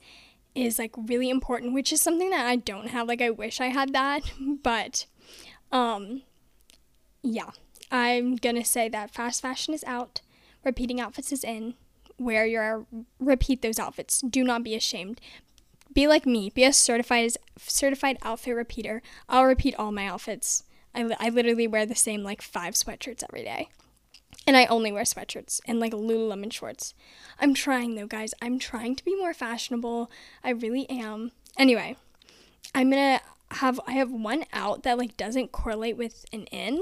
is 0.54 0.78
like 0.78 0.92
really 0.98 1.30
important, 1.30 1.74
which 1.74 1.94
is 1.94 2.02
something 2.02 2.30
that 2.32 2.46
I 2.46 2.58
don't 2.58 2.90
have. 2.90 3.08
Like 3.08 3.22
I 3.22 3.30
wish 3.30 3.62
I 3.62 3.68
had 3.68 3.94
that, 3.94 4.22
but 4.64 5.06
um 5.72 6.24
yeah. 7.24 7.52
I'm 7.90 8.36
to 8.36 8.66
say 8.66 8.90
that 8.90 9.14
fast 9.14 9.42
fashion 9.42 9.74
is 9.74 9.84
out, 9.86 10.20
repeating 10.66 11.00
outfits 11.00 11.32
is 11.32 11.44
in. 11.44 11.76
Wear 12.20 12.46
your 12.46 12.86
repeat 13.20 13.62
those 13.62 13.80
outfits. 13.80 14.20
Do 14.22 14.44
not 14.44 14.64
be 14.64 14.76
ashamed. 14.76 15.22
Be 15.94 16.06
like 16.08 16.26
me. 16.26 16.50
Be 16.50 16.64
a 16.64 16.74
certified 16.74 17.32
certified 17.58 18.18
outfit 18.24 18.56
repeater. 18.56 19.02
I'll 19.30 19.46
repeat 19.46 19.76
all 19.76 19.92
my 19.92 20.08
outfits 20.08 20.64
I, 20.94 21.10
I 21.20 21.30
literally 21.30 21.68
wear 21.68 21.86
the 21.86 21.96
same 21.96 22.24
like 22.24 22.42
five 22.42 22.74
sweatshirts 22.74 23.24
every 23.24 23.44
day. 23.44 23.70
And 24.46 24.56
I 24.56 24.66
only 24.66 24.92
wear 24.92 25.04
sweatshirts 25.04 25.60
and 25.68 25.80
like 25.80 25.94
Lululemon 25.94 26.52
shorts. 26.54 26.94
I'm 27.40 27.54
trying 27.54 27.96
though, 27.96 28.08
guys. 28.08 28.34
I'm 28.42 28.60
trying 28.60 28.96
to 28.96 29.04
be 29.04 29.16
more 29.16 29.34
fashionable. 29.34 30.10
I 30.44 30.52
really 30.52 30.90
am. 30.90 31.32
Anyway, 31.58 31.98
I'm 32.74 32.90
gonna 32.90 33.22
have 33.52 33.80
I 33.88 33.94
have 33.94 34.12
one 34.12 34.46
out 34.54 34.84
that 34.84 34.98
like 34.98 35.18
doesn't 35.18 35.52
correlate 35.52 35.98
with 35.98 36.26
an 36.32 36.46
in, 36.46 36.82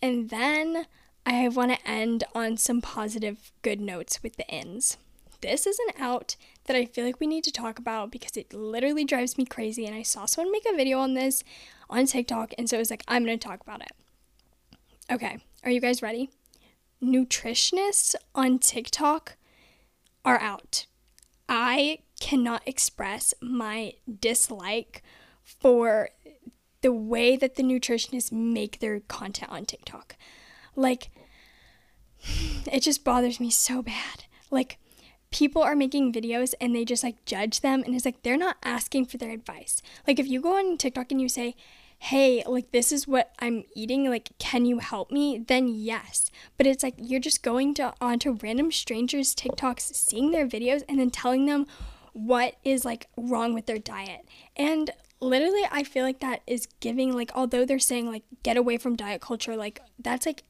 and 0.00 0.30
then 0.30 0.86
I 1.26 1.48
want 1.48 1.72
to 1.72 1.88
end 1.88 2.24
on 2.34 2.56
some 2.56 2.80
positive 2.80 3.52
good 3.62 3.80
notes 3.80 4.22
with 4.22 4.36
the 4.36 4.48
ins. 4.48 4.96
This 5.40 5.66
is 5.66 5.78
an 5.78 6.02
out 6.02 6.36
that 6.64 6.76
I 6.76 6.84
feel 6.84 7.04
like 7.04 7.20
we 7.20 7.26
need 7.26 7.44
to 7.44 7.52
talk 7.52 7.78
about 7.78 8.10
because 8.10 8.36
it 8.36 8.52
literally 8.52 9.04
drives 9.04 9.38
me 9.38 9.44
crazy. 9.44 9.86
And 9.86 9.94
I 9.94 10.02
saw 10.02 10.26
someone 10.26 10.50
make 10.50 10.66
a 10.68 10.76
video 10.76 10.98
on 10.98 11.14
this 11.14 11.44
on 11.90 12.06
TikTok. 12.06 12.52
And 12.58 12.68
so 12.68 12.76
it 12.76 12.80
was 12.80 12.90
like, 12.90 13.04
I'm 13.08 13.24
going 13.24 13.38
to 13.38 13.48
talk 13.48 13.60
about 13.60 13.82
it. 13.82 13.92
Okay, 15.10 15.38
are 15.64 15.70
you 15.70 15.80
guys 15.80 16.02
ready? 16.02 16.30
Nutritionists 17.02 18.14
on 18.34 18.58
TikTok 18.58 19.36
are 20.24 20.40
out. 20.40 20.86
I 21.48 22.00
cannot 22.20 22.62
express 22.66 23.32
my 23.40 23.94
dislike 24.20 25.02
for 25.42 26.10
the 26.82 26.92
way 26.92 27.36
that 27.36 27.54
the 27.54 27.62
nutritionists 27.62 28.30
make 28.30 28.80
their 28.80 29.00
content 29.00 29.50
on 29.50 29.64
TikTok. 29.64 30.16
Like, 30.76 31.10
it 32.70 32.82
just 32.82 33.04
bothers 33.04 33.40
me 33.40 33.50
so 33.50 33.82
bad. 33.82 34.24
Like, 34.50 34.78
people 35.30 35.62
are 35.62 35.76
making 35.76 36.12
videos 36.12 36.54
and 36.60 36.74
they 36.74 36.84
just 36.84 37.04
like 37.04 37.24
judge 37.24 37.60
them 37.60 37.82
and 37.84 37.94
it's 37.94 38.04
like 38.04 38.22
they're 38.22 38.36
not 38.36 38.56
asking 38.62 39.06
for 39.06 39.18
their 39.18 39.30
advice. 39.30 39.82
Like 40.06 40.18
if 40.18 40.26
you 40.26 40.40
go 40.40 40.56
on 40.56 40.78
TikTok 40.78 41.10
and 41.10 41.20
you 41.20 41.28
say, 41.28 41.54
"Hey, 41.98 42.42
like 42.46 42.70
this 42.72 42.92
is 42.92 43.08
what 43.08 43.32
I'm 43.38 43.64
eating, 43.74 44.08
like 44.08 44.30
can 44.38 44.64
you 44.64 44.78
help 44.78 45.10
me?" 45.10 45.38
then 45.38 45.68
yes. 45.68 46.30
But 46.56 46.66
it's 46.66 46.82
like 46.82 46.94
you're 46.98 47.20
just 47.20 47.42
going 47.42 47.74
to 47.74 47.94
onto 48.00 48.38
random 48.42 48.72
strangers 48.72 49.34
TikToks, 49.34 49.94
seeing 49.94 50.30
their 50.30 50.46
videos 50.46 50.82
and 50.88 50.98
then 50.98 51.10
telling 51.10 51.46
them 51.46 51.66
what 52.12 52.56
is 52.64 52.84
like 52.84 53.08
wrong 53.16 53.54
with 53.54 53.66
their 53.66 53.78
diet. 53.78 54.28
And 54.56 54.90
literally 55.20 55.62
I 55.70 55.82
feel 55.82 56.04
like 56.04 56.20
that 56.20 56.42
is 56.46 56.68
giving 56.80 57.14
like 57.14 57.30
although 57.34 57.64
they're 57.64 57.78
saying 57.78 58.06
like 58.10 58.24
get 58.42 58.56
away 58.56 58.76
from 58.78 58.96
diet 58.96 59.20
culture, 59.20 59.56
like 59.56 59.80
that's 59.98 60.26
like 60.26 60.44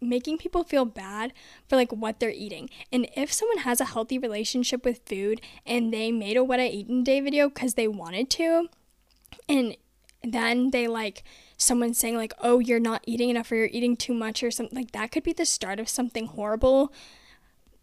making 0.00 0.36
people 0.36 0.64
feel 0.64 0.84
bad 0.84 1.32
for 1.68 1.76
like 1.76 1.92
what 1.92 2.18
they're 2.18 2.30
eating. 2.30 2.68
And 2.92 3.08
if 3.16 3.32
someone 3.32 3.58
has 3.58 3.80
a 3.80 3.86
healthy 3.86 4.18
relationship 4.18 4.84
with 4.84 5.00
food 5.06 5.40
and 5.64 5.92
they 5.92 6.10
made 6.10 6.36
a 6.36 6.44
what 6.44 6.60
I 6.60 6.66
eat 6.66 6.88
in 6.88 7.04
day 7.04 7.20
video 7.20 7.48
because 7.48 7.74
they 7.74 7.88
wanted 7.88 8.28
to, 8.30 8.68
and 9.48 9.76
then 10.24 10.70
they 10.70 10.86
like 10.88 11.24
someone 11.56 11.94
saying 11.94 12.16
like, 12.16 12.34
"Oh, 12.40 12.58
you're 12.58 12.80
not 12.80 13.02
eating 13.06 13.30
enough 13.30 13.50
or 13.52 13.56
you're 13.56 13.66
eating 13.72 13.96
too 13.96 14.14
much" 14.14 14.42
or 14.42 14.50
something 14.50 14.76
like 14.76 14.92
that 14.92 15.12
could 15.12 15.22
be 15.22 15.32
the 15.32 15.46
start 15.46 15.80
of 15.80 15.88
something 15.88 16.26
horrible. 16.26 16.92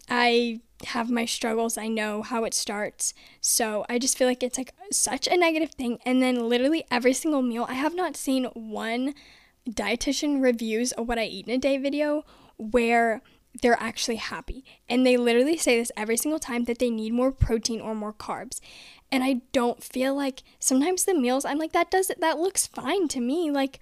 I 0.10 0.62
have 0.88 1.10
my 1.10 1.26
struggles. 1.26 1.78
I 1.78 1.88
know 1.88 2.22
how 2.22 2.44
it 2.46 2.54
starts. 2.54 3.14
So 3.42 3.86
I 3.90 4.00
just 4.00 4.18
feel 4.18 4.28
like 4.28 4.44
it's 4.44 4.58
like 4.58 4.74
such 4.92 5.28
a 5.28 5.38
negative 5.38 5.72
thing. 5.72 6.00
And 6.06 6.22
then 6.22 6.48
literally 6.50 6.86
every 6.90 7.14
single 7.14 7.42
meal, 7.42 7.66
I 7.68 7.74
have 7.74 7.96
not 7.96 8.16
seen 8.16 8.46
one 8.54 9.14
dietitian 9.70 10.42
reviews 10.42 10.92
of 10.94 11.08
what 11.08 11.20
I 11.20 11.26
eat 11.26 11.48
in 11.48 11.54
a 11.54 11.58
day 11.58 11.78
video 11.78 12.24
where 12.58 13.22
they're 13.62 13.82
actually 13.82 14.18
happy. 14.18 14.64
And 14.88 15.06
they 15.06 15.18
literally 15.18 15.58
say 15.58 15.78
this 15.78 15.92
every 15.98 16.18
single 16.18 16.40
time 16.40 16.66
that 16.66 16.80
they 16.80 16.90
need 16.90 17.14
more 17.14 17.32
protein 17.32 17.82
or 17.82 17.94
more 17.96 18.14
carbs. 18.14 18.60
And 19.12 19.24
I 19.24 19.42
don't 19.52 19.84
feel 19.84 20.16
like 20.16 20.44
sometimes 20.60 21.06
the 21.06 21.16
meals 21.16 21.46
I'm 21.46 21.58
like 21.58 21.74
that 21.74 21.90
does 21.90 22.12
that 22.16 22.38
looks 22.38 22.68
fine 22.68 23.08
to 23.10 23.20
me 23.20 23.50
like 23.50 23.80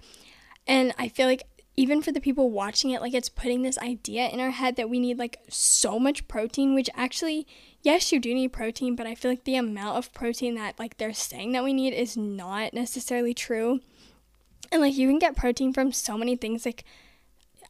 and 0.66 0.94
I 0.98 1.08
feel 1.08 1.26
like 1.26 1.44
even 1.78 2.02
for 2.02 2.10
the 2.10 2.20
people 2.20 2.50
watching 2.50 2.90
it, 2.90 3.00
like 3.00 3.14
it's 3.14 3.28
putting 3.28 3.62
this 3.62 3.78
idea 3.78 4.28
in 4.28 4.40
our 4.40 4.50
head 4.50 4.74
that 4.74 4.90
we 4.90 4.98
need 4.98 5.16
like 5.16 5.38
so 5.48 5.96
much 5.96 6.26
protein, 6.26 6.74
which 6.74 6.90
actually, 6.92 7.46
yes, 7.82 8.10
you 8.10 8.18
do 8.18 8.34
need 8.34 8.52
protein, 8.52 8.96
but 8.96 9.06
I 9.06 9.14
feel 9.14 9.30
like 9.30 9.44
the 9.44 9.54
amount 9.54 9.96
of 9.96 10.12
protein 10.12 10.56
that 10.56 10.76
like 10.76 10.96
they're 10.96 11.14
saying 11.14 11.52
that 11.52 11.62
we 11.62 11.72
need 11.72 11.92
is 11.92 12.16
not 12.16 12.74
necessarily 12.74 13.32
true. 13.32 13.78
And 14.72 14.82
like 14.82 14.96
you 14.96 15.06
can 15.06 15.20
get 15.20 15.36
protein 15.36 15.72
from 15.72 15.92
so 15.92 16.18
many 16.18 16.34
things. 16.34 16.66
Like, 16.66 16.82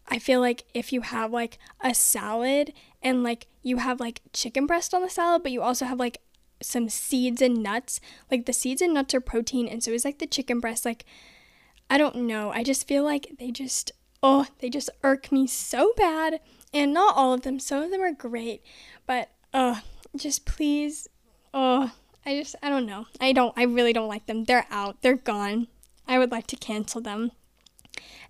I 0.08 0.18
feel 0.18 0.40
like 0.40 0.64
if 0.72 0.90
you 0.90 1.02
have 1.02 1.30
like 1.30 1.58
a 1.82 1.92
salad 1.92 2.72
and 3.02 3.22
like 3.22 3.46
you 3.62 3.76
have 3.76 4.00
like 4.00 4.22
chicken 4.32 4.66
breast 4.66 4.94
on 4.94 5.02
the 5.02 5.10
salad, 5.10 5.42
but 5.42 5.52
you 5.52 5.60
also 5.60 5.84
have 5.84 5.98
like 5.98 6.16
some 6.62 6.88
seeds 6.88 7.40
and 7.40 7.62
nuts, 7.62 8.00
like 8.30 8.46
the 8.46 8.52
seeds 8.52 8.82
and 8.82 8.94
nuts 8.94 9.14
are 9.14 9.20
protein, 9.20 9.68
and 9.68 9.82
so 9.82 9.90
is 9.92 10.04
like 10.04 10.18
the 10.18 10.26
chicken 10.26 10.60
breast. 10.60 10.84
Like, 10.84 11.04
I 11.90 11.98
don't 11.98 12.16
know. 12.16 12.50
I 12.50 12.62
just 12.62 12.86
feel 12.86 13.04
like 13.04 13.36
they 13.38 13.50
just 13.50 13.92
oh, 14.22 14.46
they 14.58 14.70
just 14.70 14.90
irk 15.02 15.30
me 15.32 15.46
so 15.46 15.92
bad. 15.96 16.40
And 16.72 16.92
not 16.92 17.16
all 17.16 17.32
of 17.32 17.42
them, 17.42 17.58
some 17.58 17.82
of 17.82 17.90
them 17.90 18.02
are 18.02 18.12
great, 18.12 18.62
but 19.06 19.30
uh, 19.54 19.80
just 20.16 20.44
please, 20.44 21.08
oh, 21.54 21.92
I 22.26 22.38
just, 22.38 22.56
I 22.62 22.68
don't 22.68 22.86
know. 22.86 23.06
I 23.20 23.32
don't, 23.32 23.54
I 23.56 23.64
really 23.64 23.92
don't 23.92 24.08
like 24.08 24.26
them. 24.26 24.44
They're 24.44 24.66
out, 24.70 25.00
they're 25.02 25.16
gone. 25.16 25.68
I 26.06 26.18
would 26.18 26.30
like 26.30 26.46
to 26.48 26.56
cancel 26.56 27.00
them. 27.00 27.32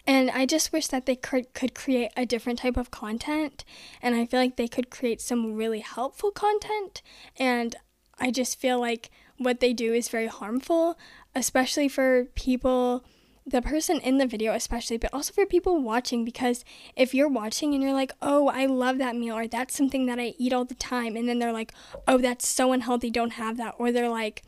And 0.07 0.31
I 0.31 0.47
just 0.47 0.73
wish 0.73 0.87
that 0.89 1.05
they 1.05 1.17
could, 1.17 1.53
could 1.53 1.75
create 1.75 2.11
a 2.17 2.25
different 2.25 2.61
type 2.61 2.77
of 2.77 2.91
content. 2.91 3.65
And 4.01 4.15
I 4.15 4.25
feel 4.25 4.41
like 4.41 4.57
they 4.57 4.69
could 4.69 4.89
create 4.89 5.21
some 5.21 5.55
really 5.55 5.81
helpful 5.81 6.31
content. 6.31 7.03
And 7.37 7.77
I 8.21 8.31
just 8.31 8.59
feel 8.59 8.81
like 8.81 9.11
what 9.37 9.61
they 9.61 9.73
do 9.73 9.93
is 9.93 10.09
very 10.09 10.27
harmful, 10.27 10.99
especially 11.35 11.89
for 11.89 12.27
people 12.35 13.05
the 13.51 13.63
person 13.63 13.99
in 14.01 14.19
the 14.19 14.27
video 14.27 14.53
especially 14.53 14.99
but 14.99 15.13
also 15.13 15.33
for 15.33 15.47
people 15.47 15.81
watching 15.81 16.25
because 16.25 16.65
if 16.97 17.15
you're 17.15 17.29
watching 17.29 17.73
and 17.73 17.83
you're 17.83 17.95
like 17.95 18.13
oh 18.21 18.49
i 18.49 18.67
love 18.67 18.99
that 18.99 19.17
meal 19.17 19.35
or 19.35 19.47
that's 19.47 19.77
something 19.77 20.07
that 20.07 20.19
i 20.19 20.35
eat 20.39 20.53
all 20.53 20.65
the 20.65 20.75
time 20.75 21.17
and 21.17 21.29
then 21.29 21.39
they're 21.39 21.53
like 21.53 21.73
oh 22.07 22.19
that's 22.19 22.47
so 22.47 22.73
unhealthy 22.73 23.11
don't 23.11 23.33
have 23.33 23.57
that 23.57 23.75
or 23.79 23.91
they're 23.91 24.11
like 24.11 24.43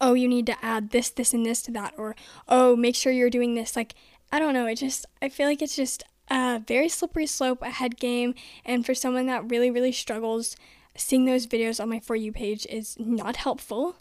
oh 0.00 0.14
you 0.14 0.26
need 0.26 0.46
to 0.46 0.56
add 0.64 0.90
this 0.90 1.10
this 1.10 1.34
and 1.34 1.44
this 1.44 1.62
to 1.62 1.70
that 1.70 1.92
or 1.98 2.16
oh 2.48 2.74
make 2.74 2.96
sure 2.96 3.12
you're 3.12 3.30
doing 3.30 3.54
this 3.54 3.76
like 3.76 3.94
i 4.32 4.38
don't 4.38 4.54
know 4.54 4.66
it 4.66 4.76
just 4.76 5.04
i 5.20 5.28
feel 5.28 5.46
like 5.46 5.60
it's 5.60 5.76
just 5.76 6.02
a 6.30 6.62
very 6.66 6.88
slippery 6.88 7.26
slope 7.26 7.60
a 7.62 7.70
head 7.70 7.96
game 7.98 8.34
and 8.64 8.86
for 8.86 8.94
someone 8.94 9.26
that 9.26 9.50
really 9.50 9.70
really 9.70 9.92
struggles 9.92 10.56
seeing 10.96 11.24
those 11.24 11.46
videos 11.46 11.80
on 11.80 11.88
my 11.88 12.00
for 12.00 12.16
you 12.16 12.32
page 12.32 12.66
is 12.66 12.96
not 12.98 13.36
helpful 13.36 13.96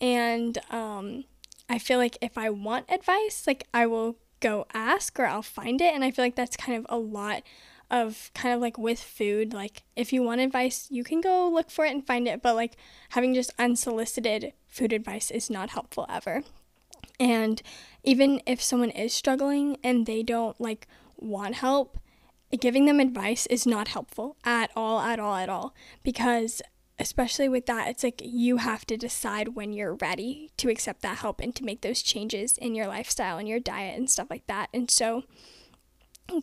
and 0.00 0.58
um 0.70 1.24
I 1.72 1.78
feel 1.78 1.98
like 1.98 2.18
if 2.20 2.36
I 2.36 2.50
want 2.50 2.90
advice, 2.90 3.46
like 3.46 3.66
I 3.72 3.86
will 3.86 4.16
go 4.40 4.66
ask 4.74 5.18
or 5.18 5.24
I'll 5.24 5.40
find 5.40 5.80
it. 5.80 5.94
And 5.94 6.04
I 6.04 6.10
feel 6.10 6.22
like 6.22 6.34
that's 6.34 6.56
kind 6.56 6.76
of 6.76 6.86
a 6.90 6.98
lot 6.98 7.42
of 7.90 8.30
kind 8.34 8.54
of 8.54 8.60
like 8.60 8.76
with 8.76 9.00
food. 9.00 9.54
Like 9.54 9.82
if 9.96 10.12
you 10.12 10.22
want 10.22 10.42
advice, 10.42 10.88
you 10.90 11.02
can 11.02 11.22
go 11.22 11.48
look 11.48 11.70
for 11.70 11.86
it 11.86 11.92
and 11.92 12.06
find 12.06 12.28
it. 12.28 12.42
But 12.42 12.56
like 12.56 12.76
having 13.10 13.32
just 13.32 13.52
unsolicited 13.58 14.52
food 14.68 14.92
advice 14.92 15.30
is 15.30 15.48
not 15.48 15.70
helpful 15.70 16.04
ever. 16.10 16.42
And 17.18 17.62
even 18.02 18.42
if 18.46 18.62
someone 18.62 18.90
is 18.90 19.14
struggling 19.14 19.78
and 19.82 20.04
they 20.04 20.22
don't 20.22 20.60
like 20.60 20.86
want 21.16 21.54
help, 21.54 21.96
giving 22.60 22.86
them 22.86 23.00
advice 23.00 23.46
is 23.46 23.66
not 23.66 23.88
helpful 23.88 24.36
at 24.44 24.70
all, 24.76 25.00
at 25.00 25.18
all, 25.18 25.36
at 25.36 25.48
all. 25.48 25.74
Because 26.02 26.62
especially 26.98 27.48
with 27.48 27.66
that, 27.66 27.88
it's 27.88 28.04
like 28.04 28.20
you 28.24 28.58
have 28.58 28.86
to 28.86 28.96
decide 28.96 29.48
when 29.48 29.72
you're 29.72 29.94
ready 29.94 30.50
to 30.56 30.70
accept 30.70 31.02
that 31.02 31.18
help 31.18 31.40
and 31.40 31.54
to 31.56 31.64
make 31.64 31.80
those 31.80 32.02
changes 32.02 32.56
in 32.58 32.74
your 32.74 32.86
lifestyle 32.86 33.38
and 33.38 33.48
your 33.48 33.58
diet 33.58 33.98
and 33.98 34.08
stuff 34.08 34.28
like 34.30 34.46
that. 34.46 34.68
And 34.72 34.90
so, 34.90 35.24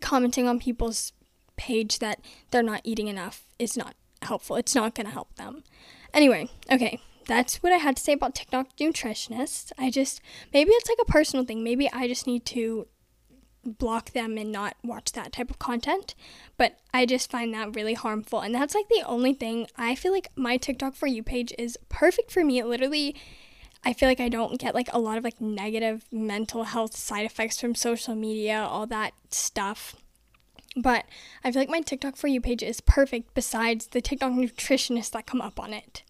commenting 0.00 0.46
on 0.46 0.58
people's 0.58 1.12
page 1.56 1.98
that 1.98 2.20
they're 2.50 2.62
not 2.62 2.82
eating 2.84 3.08
enough 3.08 3.44
is 3.58 3.76
not 3.76 3.94
helpful. 4.22 4.56
It's 4.56 4.74
not 4.74 4.94
going 4.94 5.06
to 5.06 5.12
help 5.12 5.34
them. 5.36 5.62
Anyway, 6.12 6.48
okay, 6.70 7.00
that's 7.26 7.62
what 7.62 7.72
I 7.72 7.76
had 7.76 7.96
to 7.96 8.02
say 8.02 8.12
about 8.12 8.34
TikTok 8.34 8.76
nutritionists. 8.76 9.72
I 9.78 9.90
just, 9.90 10.20
maybe 10.52 10.72
it's 10.72 10.88
like 10.88 10.98
a 11.00 11.10
personal 11.10 11.44
thing. 11.44 11.62
Maybe 11.62 11.90
I 11.92 12.08
just 12.08 12.26
need 12.26 12.44
to 12.46 12.86
block 13.64 14.12
them 14.12 14.38
and 14.38 14.50
not 14.50 14.76
watch 14.82 15.12
that 15.12 15.32
type 15.32 15.50
of 15.50 15.58
content. 15.58 16.14
But 16.56 16.78
I 16.92 17.06
just 17.06 17.30
find 17.30 17.52
that 17.54 17.74
really 17.74 17.94
harmful. 17.94 18.40
And 18.40 18.54
that's 18.54 18.74
like 18.74 18.88
the 18.88 19.04
only 19.06 19.34
thing 19.34 19.66
I 19.76 19.94
feel 19.94 20.12
like 20.12 20.28
my 20.36 20.56
TikTok 20.56 20.94
for 20.94 21.06
you 21.06 21.22
page 21.22 21.52
is 21.58 21.78
perfect 21.88 22.30
for 22.30 22.44
me. 22.44 22.58
It 22.58 22.66
literally 22.66 23.16
I 23.82 23.92
feel 23.92 24.08
like 24.08 24.20
I 24.20 24.28
don't 24.28 24.60
get 24.60 24.74
like 24.74 24.92
a 24.92 24.98
lot 24.98 25.16
of 25.16 25.24
like 25.24 25.40
negative 25.40 26.04
mental 26.12 26.64
health 26.64 26.94
side 26.94 27.24
effects 27.24 27.60
from 27.60 27.74
social 27.74 28.14
media, 28.14 28.60
all 28.60 28.86
that 28.86 29.14
stuff. 29.30 29.96
But 30.76 31.06
I 31.42 31.50
feel 31.50 31.62
like 31.62 31.70
my 31.70 31.80
TikTok 31.80 32.16
for 32.16 32.28
you 32.28 32.40
page 32.40 32.62
is 32.62 32.80
perfect 32.80 33.34
besides 33.34 33.88
the 33.88 34.00
TikTok 34.00 34.32
nutritionists 34.32 35.10
that 35.12 35.26
come 35.26 35.40
up 35.40 35.58
on 35.58 35.72
it. 35.72 36.02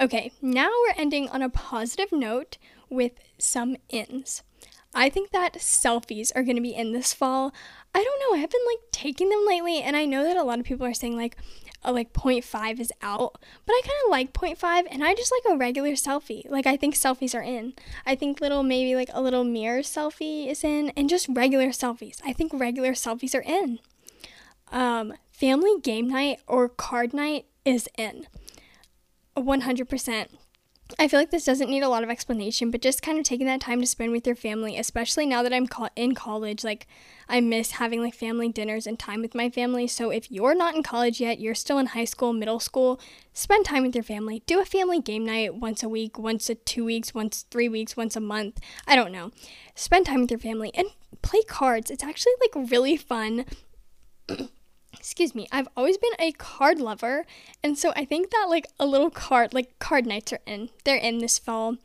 Okay, 0.00 0.32
now 0.40 0.68
we're 0.68 0.94
ending 0.96 1.28
on 1.28 1.42
a 1.42 1.50
positive 1.50 2.12
note 2.12 2.56
with 2.88 3.12
some 3.38 3.76
ins. 3.88 4.42
I 4.94 5.08
think 5.08 5.30
that 5.30 5.54
selfies 5.54 6.32
are 6.34 6.42
going 6.42 6.56
to 6.56 6.62
be 6.62 6.74
in 6.74 6.92
this 6.92 7.14
fall. 7.14 7.52
I 7.94 8.02
don't 8.02 8.20
know. 8.20 8.36
I 8.36 8.40
have 8.40 8.50
been 8.50 8.64
like 8.66 8.90
taking 8.90 9.28
them 9.28 9.44
lately, 9.46 9.80
and 9.80 9.96
I 9.96 10.04
know 10.04 10.24
that 10.24 10.36
a 10.36 10.42
lot 10.42 10.58
of 10.58 10.64
people 10.64 10.86
are 10.86 10.94
saying 10.94 11.16
like, 11.16 11.36
uh, 11.84 11.92
like 11.92 12.12
0.5 12.12 12.78
is 12.78 12.92
out, 13.02 13.38
but 13.66 13.72
I 13.72 13.80
kind 13.82 13.92
of 14.04 14.10
like 14.10 14.32
0.5, 14.32 14.84
and 14.90 15.02
I 15.02 15.14
just 15.14 15.32
like 15.32 15.54
a 15.54 15.58
regular 15.58 15.92
selfie. 15.92 16.48
Like 16.48 16.66
I 16.66 16.76
think 16.76 16.94
selfies 16.94 17.34
are 17.34 17.42
in. 17.42 17.74
I 18.06 18.14
think 18.14 18.40
little 18.40 18.62
maybe 18.62 18.94
like 18.94 19.10
a 19.12 19.22
little 19.22 19.44
mirror 19.44 19.80
selfie 19.80 20.48
is 20.48 20.64
in, 20.64 20.90
and 20.90 21.08
just 21.08 21.26
regular 21.28 21.68
selfies. 21.68 22.20
I 22.24 22.32
think 22.32 22.52
regular 22.54 22.92
selfies 22.92 23.34
are 23.34 23.42
in. 23.42 23.78
Um, 24.70 25.14
family 25.30 25.80
game 25.82 26.08
night 26.08 26.40
or 26.46 26.68
card 26.68 27.12
night 27.12 27.46
is 27.64 27.88
in. 27.98 28.26
100%. 29.36 30.26
I 30.98 31.08
feel 31.08 31.18
like 31.18 31.30
this 31.30 31.44
doesn't 31.44 31.70
need 31.70 31.82
a 31.82 31.88
lot 31.88 32.02
of 32.02 32.10
explanation, 32.10 32.70
but 32.70 32.82
just 32.82 33.02
kind 33.02 33.18
of 33.18 33.24
taking 33.24 33.46
that 33.46 33.60
time 33.60 33.80
to 33.80 33.86
spend 33.86 34.12
with 34.12 34.26
your 34.26 34.36
family, 34.36 34.76
especially 34.76 35.26
now 35.26 35.42
that 35.42 35.52
I'm 35.52 35.66
co- 35.66 35.88
in 35.96 36.14
college, 36.14 36.64
like 36.64 36.86
I 37.28 37.40
miss 37.40 37.72
having 37.72 38.02
like 38.02 38.14
family 38.14 38.48
dinners 38.48 38.86
and 38.86 38.98
time 38.98 39.22
with 39.22 39.34
my 39.34 39.50
family. 39.50 39.86
So 39.86 40.10
if 40.10 40.30
you're 40.30 40.54
not 40.54 40.74
in 40.74 40.82
college 40.82 41.20
yet, 41.20 41.40
you're 41.40 41.54
still 41.54 41.78
in 41.78 41.86
high 41.86 42.04
school, 42.04 42.32
middle 42.32 42.60
school, 42.60 43.00
spend 43.32 43.64
time 43.64 43.82
with 43.82 43.94
your 43.94 44.04
family. 44.04 44.42
Do 44.46 44.60
a 44.60 44.64
family 44.64 45.00
game 45.00 45.24
night 45.24 45.54
once 45.54 45.82
a 45.82 45.88
week, 45.88 46.18
once 46.18 46.48
a 46.50 46.54
2 46.54 46.84
weeks, 46.84 47.14
once 47.14 47.46
3 47.50 47.68
weeks, 47.68 47.96
once 47.96 48.16
a 48.16 48.20
month. 48.20 48.60
I 48.86 48.94
don't 48.94 49.12
know. 49.12 49.30
Spend 49.74 50.06
time 50.06 50.20
with 50.20 50.30
your 50.30 50.40
family 50.40 50.72
and 50.74 50.88
play 51.22 51.42
cards. 51.42 51.90
It's 51.90 52.04
actually 52.04 52.34
like 52.40 52.70
really 52.70 52.96
fun. 52.96 53.44
Excuse 55.02 55.34
me, 55.34 55.48
I've 55.50 55.66
always 55.76 55.98
been 55.98 56.12
a 56.20 56.30
card 56.30 56.78
lover, 56.78 57.26
and 57.60 57.76
so 57.76 57.92
I 57.96 58.04
think 58.04 58.30
that 58.30 58.46
like 58.48 58.68
a 58.78 58.86
little 58.86 59.10
card, 59.10 59.52
like 59.52 59.76
card 59.80 60.06
nights 60.06 60.32
are 60.32 60.38
in. 60.46 60.70
They're 60.84 60.94
in 60.94 61.18
this 61.18 61.40
fall 61.40 61.78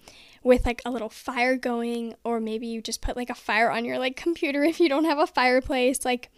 with 0.43 0.67
like 0.67 0.83
a 0.85 0.91
little 0.91 1.09
fire 1.09 1.57
going, 1.57 2.13
or 2.23 2.39
maybe 2.39 2.67
you 2.67 2.79
just 2.79 3.01
put 3.01 3.17
like 3.17 3.31
a 3.31 3.35
fire 3.35 3.71
on 3.71 3.85
your 3.85 3.97
like 3.97 4.15
computer 4.15 4.63
if 4.63 4.79
you 4.79 4.87
don't 4.87 5.05
have 5.05 5.17
a 5.17 5.25
fireplace. 5.25 6.05
Like, 6.05 6.29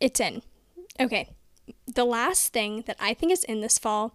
it's 0.00 0.20
in. 0.20 0.40
Okay, 0.98 1.28
the 1.86 2.06
last 2.06 2.54
thing 2.54 2.84
that 2.86 2.96
I 2.98 3.12
think 3.12 3.30
is 3.30 3.44
in 3.44 3.60
this 3.60 3.78
fall, 3.78 4.14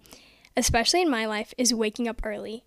especially 0.58 1.04
in 1.04 1.12
my 1.12 1.28
life, 1.28 1.54
is 1.56 1.72
waking 1.72 2.08
up 2.08 2.22
early. 2.24 2.64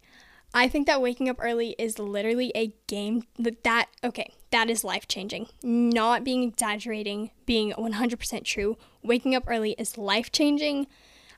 I 0.55 0.69
think 0.69 0.87
that 0.87 1.03
waking 1.03 1.29
up 1.29 1.39
early 1.41 1.75
is 1.77 1.99
literally 1.99 2.53
a 2.55 2.73
game 2.87 3.25
that, 3.37 3.65
that 3.65 3.89
okay, 4.05 4.31
that 4.51 4.69
is 4.71 4.85
life 4.85 5.07
changing. 5.07 5.49
Not 5.63 6.25
being 6.25 6.43
exaggerating, 6.43 7.31
being 7.47 7.73
100% 7.73 8.45
true. 8.45 8.77
Waking 9.03 9.35
up 9.35 9.45
early 9.47 9.73
is 9.79 9.99
life 9.99 10.33
changing. 10.33 10.87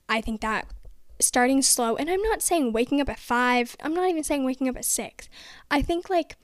I 0.08 0.20
think 0.20 0.40
that 0.40 0.66
starting 1.20 1.62
slow, 1.62 1.96
and 1.96 2.10
I'm 2.10 2.22
not 2.22 2.42
saying 2.42 2.72
waking 2.72 3.00
up 3.00 3.08
at 3.08 3.18
5, 3.18 3.76
I'm 3.82 3.94
not 3.94 4.08
even 4.08 4.24
saying 4.24 4.44
waking 4.44 4.68
up 4.68 4.76
at 4.76 4.84
6. 4.84 5.28
I 5.70 5.82
think 5.82 6.10
like 6.10 6.36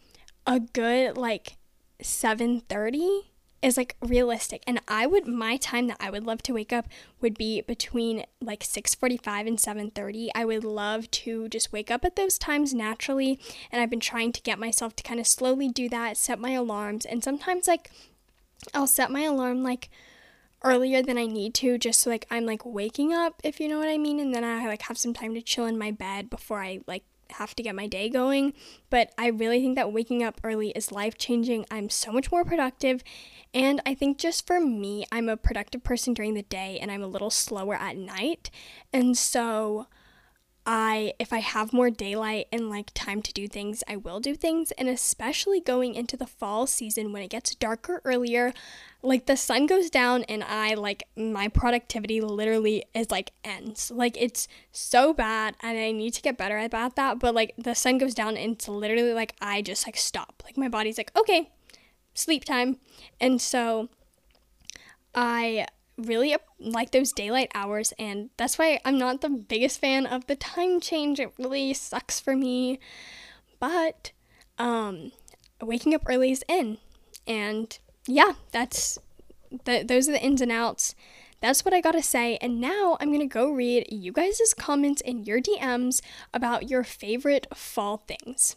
a 0.46 0.60
good 0.60 1.16
like 1.16 1.56
7:30 2.02 3.24
is 3.62 3.76
like 3.76 3.96
realistic. 4.00 4.62
And 4.66 4.80
i 4.88 5.06
would 5.06 5.26
my 5.26 5.56
time 5.56 5.88
that 5.88 5.96
i 6.00 6.10
would 6.10 6.24
love 6.24 6.42
to 6.42 6.52
wake 6.52 6.72
up 6.72 6.88
would 7.20 7.36
be 7.36 7.60
between 7.62 8.24
like 8.40 8.62
6.45 8.62 9.46
and 9.46 9.58
7.30 9.58 10.28
i 10.34 10.44
would 10.44 10.64
love 10.64 11.10
to 11.10 11.48
just 11.48 11.72
wake 11.72 11.90
up 11.90 12.04
at 12.04 12.16
those 12.16 12.38
times 12.38 12.74
naturally 12.74 13.38
and 13.70 13.80
i've 13.80 13.90
been 13.90 14.00
trying 14.00 14.32
to 14.32 14.42
get 14.42 14.58
myself 14.58 14.94
to 14.96 15.02
kind 15.02 15.20
of 15.20 15.26
slowly 15.26 15.68
do 15.68 15.88
that 15.88 16.16
set 16.16 16.38
my 16.38 16.52
alarms 16.52 17.04
and 17.04 17.24
sometimes 17.24 17.66
like 17.66 17.90
i'll 18.74 18.86
set 18.86 19.10
my 19.10 19.22
alarm 19.22 19.62
like 19.62 19.88
earlier 20.62 21.02
than 21.02 21.16
I 21.16 21.26
need 21.26 21.54
to 21.54 21.78
just 21.78 22.00
so 22.00 22.10
like 22.10 22.26
I'm 22.30 22.44
like 22.44 22.64
waking 22.64 23.12
up 23.12 23.40
if 23.44 23.60
you 23.60 23.68
know 23.68 23.78
what 23.78 23.88
I 23.88 23.98
mean 23.98 24.18
and 24.18 24.34
then 24.34 24.44
I 24.44 24.66
like 24.66 24.82
have 24.82 24.98
some 24.98 25.14
time 25.14 25.34
to 25.34 25.42
chill 25.42 25.66
in 25.66 25.78
my 25.78 25.90
bed 25.90 26.28
before 26.28 26.62
I 26.62 26.80
like 26.86 27.04
have 27.32 27.54
to 27.56 27.62
get 27.62 27.74
my 27.74 27.86
day 27.86 28.08
going 28.08 28.52
but 28.90 29.12
I 29.18 29.28
really 29.28 29.60
think 29.60 29.76
that 29.76 29.92
waking 29.92 30.22
up 30.22 30.40
early 30.42 30.70
is 30.70 30.92
life 30.92 31.18
changing 31.18 31.66
I'm 31.70 31.90
so 31.90 32.12
much 32.12 32.30
more 32.30 32.44
productive 32.44 33.02
and 33.54 33.80
I 33.86 33.94
think 33.94 34.18
just 34.18 34.46
for 34.46 34.60
me 34.60 35.04
I'm 35.10 35.28
a 35.28 35.36
productive 35.36 35.82
person 35.82 36.14
during 36.14 36.34
the 36.34 36.42
day 36.42 36.78
and 36.80 36.90
I'm 36.90 37.02
a 37.02 37.08
little 37.08 37.30
slower 37.30 37.74
at 37.74 37.96
night 37.96 38.50
and 38.92 39.16
so 39.16 39.86
I 40.70 41.14
if 41.18 41.32
I 41.32 41.38
have 41.38 41.72
more 41.72 41.88
daylight 41.88 42.46
and 42.52 42.68
like 42.68 42.90
time 42.92 43.22
to 43.22 43.32
do 43.32 43.48
things, 43.48 43.82
I 43.88 43.96
will 43.96 44.20
do 44.20 44.34
things 44.34 44.70
and 44.72 44.86
especially 44.86 45.60
going 45.60 45.94
into 45.94 46.14
the 46.14 46.26
fall 46.26 46.66
season 46.66 47.10
when 47.10 47.22
it 47.22 47.30
gets 47.30 47.54
darker 47.54 48.02
earlier, 48.04 48.52
like 49.02 49.24
the 49.24 49.36
sun 49.36 49.64
goes 49.64 49.88
down 49.88 50.24
and 50.24 50.44
I 50.44 50.74
like 50.74 51.04
my 51.16 51.48
productivity 51.48 52.20
literally 52.20 52.84
is 52.92 53.10
like 53.10 53.32
ends. 53.42 53.90
Like 53.90 54.20
it's 54.20 54.46
so 54.70 55.14
bad 55.14 55.56
and 55.62 55.78
I 55.78 55.90
need 55.90 56.12
to 56.12 56.22
get 56.22 56.36
better 56.36 56.58
about 56.58 56.96
that, 56.96 57.18
but 57.18 57.34
like 57.34 57.54
the 57.56 57.74
sun 57.74 57.96
goes 57.96 58.12
down 58.12 58.36
and 58.36 58.52
it's 58.52 58.68
literally 58.68 59.14
like 59.14 59.36
I 59.40 59.62
just 59.62 59.88
like 59.88 59.96
stop. 59.96 60.42
Like 60.44 60.58
my 60.58 60.68
body's 60.68 60.98
like, 60.98 61.16
"Okay, 61.16 61.50
sleep 62.12 62.44
time." 62.44 62.76
And 63.18 63.40
so 63.40 63.88
I 65.14 65.66
really 65.98 66.34
like 66.58 66.92
those 66.92 67.12
daylight 67.12 67.50
hours, 67.54 67.92
and 67.98 68.30
that's 68.36 68.58
why 68.58 68.80
I'm 68.84 68.98
not 68.98 69.20
the 69.20 69.28
biggest 69.28 69.80
fan 69.80 70.06
of 70.06 70.26
the 70.26 70.36
time 70.36 70.80
change. 70.80 71.20
It 71.20 71.32
really 71.38 71.74
sucks 71.74 72.20
for 72.20 72.36
me, 72.36 72.78
but 73.60 74.12
um, 74.58 75.12
waking 75.60 75.94
up 75.94 76.02
early 76.06 76.30
is 76.30 76.44
in, 76.48 76.78
and 77.26 77.78
yeah, 78.06 78.32
that's 78.52 78.98
the, 79.64 79.82
those 79.86 80.08
are 80.08 80.12
the 80.12 80.22
ins 80.22 80.40
and 80.40 80.52
outs. 80.52 80.94
That's 81.40 81.64
what 81.64 81.74
I 81.74 81.80
gotta 81.80 82.02
say. 82.02 82.36
And 82.40 82.60
now 82.60 82.96
I'm 83.00 83.12
gonna 83.12 83.26
go 83.26 83.50
read 83.50 83.86
you 83.90 84.12
guys' 84.12 84.54
comments 84.58 85.00
in 85.00 85.24
your 85.24 85.40
DMs 85.40 86.00
about 86.34 86.68
your 86.68 86.82
favorite 86.82 87.46
fall 87.54 87.98
things. 87.98 88.56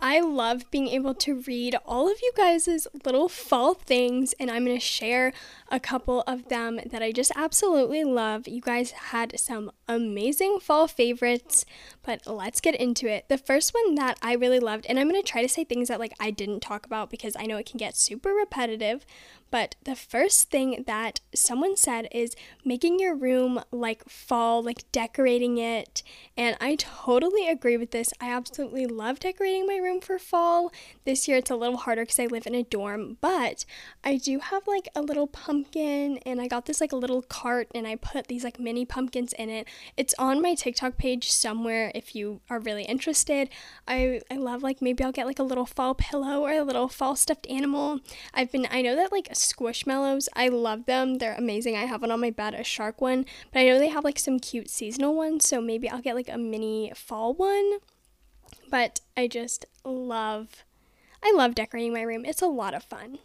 I 0.00 0.20
love 0.20 0.70
being 0.70 0.86
able 0.86 1.12
to 1.14 1.42
read 1.48 1.74
all 1.84 2.08
of 2.08 2.22
you 2.22 2.30
guys' 2.36 2.86
little 3.04 3.28
fall 3.28 3.74
things, 3.74 4.32
and 4.38 4.48
I'm 4.48 4.64
going 4.64 4.76
to 4.76 4.84
share 4.84 5.32
a 5.72 5.80
couple 5.80 6.20
of 6.20 6.48
them 6.48 6.78
that 6.86 7.02
I 7.02 7.10
just 7.10 7.32
absolutely 7.34 8.04
love. 8.04 8.46
You 8.46 8.60
guys 8.60 8.92
had 8.92 9.40
some 9.40 9.72
amazing 9.88 10.60
fall 10.60 10.86
favorites, 10.86 11.64
but 12.04 12.28
let's 12.28 12.60
get 12.60 12.76
into 12.76 13.08
it. 13.08 13.28
The 13.28 13.38
first 13.38 13.74
one 13.74 13.96
that 13.96 14.18
I 14.22 14.34
really 14.34 14.60
loved, 14.60 14.86
and 14.88 15.00
I'm 15.00 15.08
going 15.08 15.20
to 15.20 15.28
try 15.28 15.42
to 15.42 15.48
say 15.48 15.64
things 15.64 15.88
that 15.88 15.98
like 15.98 16.14
I 16.20 16.30
didn't 16.30 16.60
talk 16.60 16.86
about 16.86 17.10
because 17.10 17.34
I 17.36 17.46
know 17.46 17.56
it 17.56 17.66
can 17.66 17.78
get 17.78 17.96
super 17.96 18.30
repetitive, 18.30 19.04
but 19.50 19.76
the 19.84 19.94
first 19.94 20.50
thing 20.50 20.84
that 20.86 21.20
someone 21.34 21.76
said 21.76 22.08
is 22.12 22.34
making 22.64 22.98
your 22.98 23.14
room 23.14 23.60
like 23.70 24.08
fall, 24.08 24.62
like 24.62 24.90
decorating 24.92 25.58
it. 25.58 26.02
And 26.36 26.56
I 26.60 26.76
totally 26.76 27.48
agree 27.48 27.76
with 27.76 27.90
this. 27.90 28.12
I 28.20 28.30
absolutely 28.30 28.86
love 28.86 29.20
decorating 29.20 29.66
my 29.66 29.76
room 29.76 30.00
for 30.00 30.18
fall. 30.18 30.72
This 31.04 31.26
year 31.26 31.38
it's 31.38 31.50
a 31.50 31.56
little 31.56 31.78
harder 31.78 32.02
because 32.02 32.18
I 32.18 32.26
live 32.26 32.46
in 32.46 32.54
a 32.54 32.62
dorm, 32.62 33.16
but 33.20 33.64
I 34.04 34.16
do 34.16 34.38
have 34.38 34.66
like 34.66 34.88
a 34.94 35.02
little 35.02 35.26
pumpkin 35.26 36.18
and 36.26 36.40
I 36.40 36.48
got 36.48 36.66
this 36.66 36.80
like 36.80 36.92
a 36.92 36.96
little 36.96 37.22
cart 37.22 37.68
and 37.74 37.86
I 37.86 37.96
put 37.96 38.28
these 38.28 38.44
like 38.44 38.60
mini 38.60 38.84
pumpkins 38.84 39.32
in 39.34 39.48
it. 39.48 39.66
It's 39.96 40.14
on 40.18 40.42
my 40.42 40.54
TikTok 40.54 40.96
page 40.96 41.30
somewhere 41.30 41.90
if 41.94 42.14
you 42.14 42.40
are 42.50 42.60
really 42.60 42.84
interested. 42.84 43.48
I, 43.86 44.20
I 44.30 44.36
love 44.36 44.62
like 44.62 44.82
maybe 44.82 45.04
I'll 45.04 45.12
get 45.12 45.26
like 45.26 45.38
a 45.38 45.44
little 45.44 45.66
fall 45.66 45.94
pillow 45.94 46.42
or 46.42 46.52
a 46.52 46.62
little 46.62 46.88
fall 46.88 47.16
stuffed 47.16 47.46
animal. 47.48 48.00
I've 48.34 48.52
been, 48.52 48.66
I 48.70 48.82
know 48.82 48.96
that 48.96 49.12
like 49.12 49.28
Squishmallows. 49.38 50.28
I 50.34 50.48
love 50.48 50.86
them. 50.86 51.18
They're 51.18 51.34
amazing. 51.34 51.76
I 51.76 51.86
have 51.86 52.02
one 52.02 52.10
on 52.10 52.20
my 52.20 52.30
bed, 52.30 52.54
a 52.54 52.64
shark 52.64 53.00
one, 53.00 53.24
but 53.52 53.60
I 53.60 53.66
know 53.66 53.78
they 53.78 53.88
have 53.88 54.04
like 54.04 54.18
some 54.18 54.38
cute 54.38 54.70
seasonal 54.70 55.14
ones, 55.14 55.48
so 55.48 55.60
maybe 55.60 55.88
I'll 55.88 56.02
get 56.02 56.14
like 56.14 56.28
a 56.28 56.38
mini 56.38 56.92
fall 56.94 57.34
one. 57.34 57.78
But 58.70 59.00
I 59.16 59.26
just 59.28 59.66
love 59.84 60.64
I 61.22 61.32
love 61.34 61.54
decorating 61.54 61.92
my 61.92 62.02
room. 62.02 62.24
It's 62.24 62.42
a 62.42 62.46
lot 62.46 62.74
of 62.74 62.84
fun. 62.84 63.18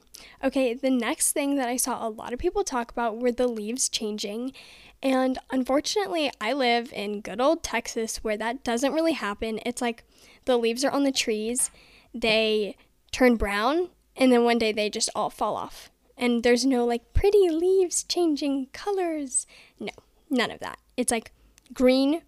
Okay, 0.44 0.74
the 0.74 0.90
next 0.90 1.32
thing 1.32 1.56
that 1.58 1.70
I 1.70 1.78
saw 1.78 2.06
a 2.06 2.10
lot 2.10 2.34
of 2.34 2.40
people 2.40 2.64
talk 2.64 2.92
about 2.92 3.20
were 3.20 3.32
the 3.32 3.48
leaves 3.48 3.88
changing. 3.88 4.54
And 5.02 5.38
unfortunately, 5.52 6.32
I 6.42 6.54
live 6.54 6.92
in 6.94 7.22
good 7.22 7.42
old 7.42 7.62
Texas 7.62 8.24
where 8.24 8.38
that 8.38 8.64
doesn't 8.64 8.94
really 8.94 9.14
happen. 9.14 9.60
It's 9.66 9.82
like 9.82 10.04
the 10.46 10.58
leaves 10.58 10.84
are 10.84 10.92
on 10.92 11.04
the 11.04 11.12
trees, 11.12 11.72
they 12.14 12.76
turn 13.12 13.36
brown, 13.36 13.90
and 14.16 14.32
then 14.32 14.44
one 14.44 14.58
day 14.58 14.72
they 14.72 14.90
just 14.90 15.10
all 15.14 15.30
fall 15.30 15.56
off 15.56 15.92
and 16.18 16.44
there's 16.44 16.66
no 16.66 16.86
like 16.86 17.14
pretty 17.14 17.50
leaves 17.50 18.04
changing 18.04 18.68
colors. 18.74 19.48
No, 19.80 19.92
none 20.30 20.52
of 20.52 20.60
that. 20.60 20.80
It's 20.98 21.12
like 21.12 21.32
green 21.74 22.22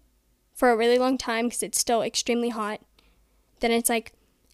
for 0.54 0.70
a 0.70 0.76
really 0.76 0.98
long 0.98 1.18
time 1.18 1.46
because 1.46 1.62
it's 1.62 1.78
still 1.78 2.02
extremely 2.02 2.48
hot. 2.48 2.80
Then 3.60 3.70
it's 3.70 3.88
like 3.88 4.12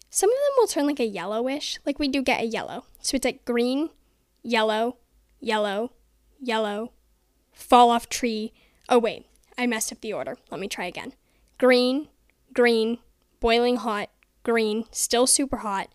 some 0.09 0.29
of 0.29 0.35
them 0.35 0.53
will 0.57 0.67
turn 0.67 0.85
like 0.85 0.99
a 0.99 1.05
yellowish, 1.05 1.79
like 1.85 1.99
we 1.99 2.07
do 2.07 2.21
get 2.21 2.41
a 2.41 2.45
yellow. 2.45 2.85
So 3.01 3.15
it's 3.15 3.25
like 3.25 3.45
green, 3.45 3.89
yellow, 4.43 4.97
yellow, 5.39 5.93
yellow, 6.39 6.91
fall 7.51 7.89
off 7.89 8.09
tree. 8.09 8.53
Oh, 8.89 8.99
wait, 8.99 9.25
I 9.57 9.65
messed 9.65 9.91
up 9.91 10.01
the 10.01 10.13
order. 10.13 10.37
Let 10.51 10.59
me 10.59 10.67
try 10.67 10.85
again. 10.85 11.13
Green, 11.57 12.09
green, 12.53 12.99
boiling 13.39 13.77
hot, 13.77 14.09
green, 14.43 14.85
still 14.91 15.25
super 15.25 15.57
hot. 15.57 15.89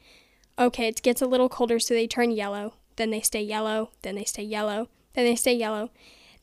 Okay, 0.58 0.88
it 0.88 1.02
gets 1.02 1.22
a 1.22 1.26
little 1.26 1.48
colder, 1.48 1.78
so 1.78 1.94
they 1.94 2.08
turn 2.08 2.32
yellow 2.32 2.74
then 2.98 3.10
they 3.10 3.22
stay 3.22 3.42
yellow, 3.42 3.90
then 4.02 4.14
they 4.14 4.24
stay 4.24 4.42
yellow, 4.42 4.88
then 5.14 5.24
they 5.24 5.36
stay 5.36 5.54
yellow. 5.54 5.90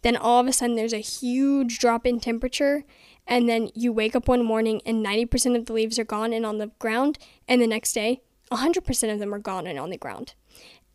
Then 0.01 0.17
all 0.17 0.39
of 0.39 0.47
a 0.47 0.53
sudden 0.53 0.75
there's 0.75 0.93
a 0.93 0.97
huge 0.97 1.79
drop 1.79 2.05
in 2.05 2.19
temperature 2.19 2.83
and 3.27 3.49
then 3.49 3.69
you 3.73 3.91
wake 3.91 4.15
up 4.15 4.27
one 4.27 4.43
morning 4.43 4.81
and 4.85 5.05
90% 5.05 5.55
of 5.55 5.65
the 5.65 5.73
leaves 5.73 5.97
are 5.97 6.03
gone 6.03 6.33
and 6.33 6.45
on 6.45 6.57
the 6.57 6.71
ground 6.79 7.17
and 7.47 7.61
the 7.61 7.67
next 7.67 7.93
day 7.93 8.21
100% 8.51 9.13
of 9.13 9.19
them 9.19 9.33
are 9.33 9.39
gone 9.39 9.67
and 9.67 9.79
on 9.79 9.89
the 9.89 9.97
ground. 9.97 10.33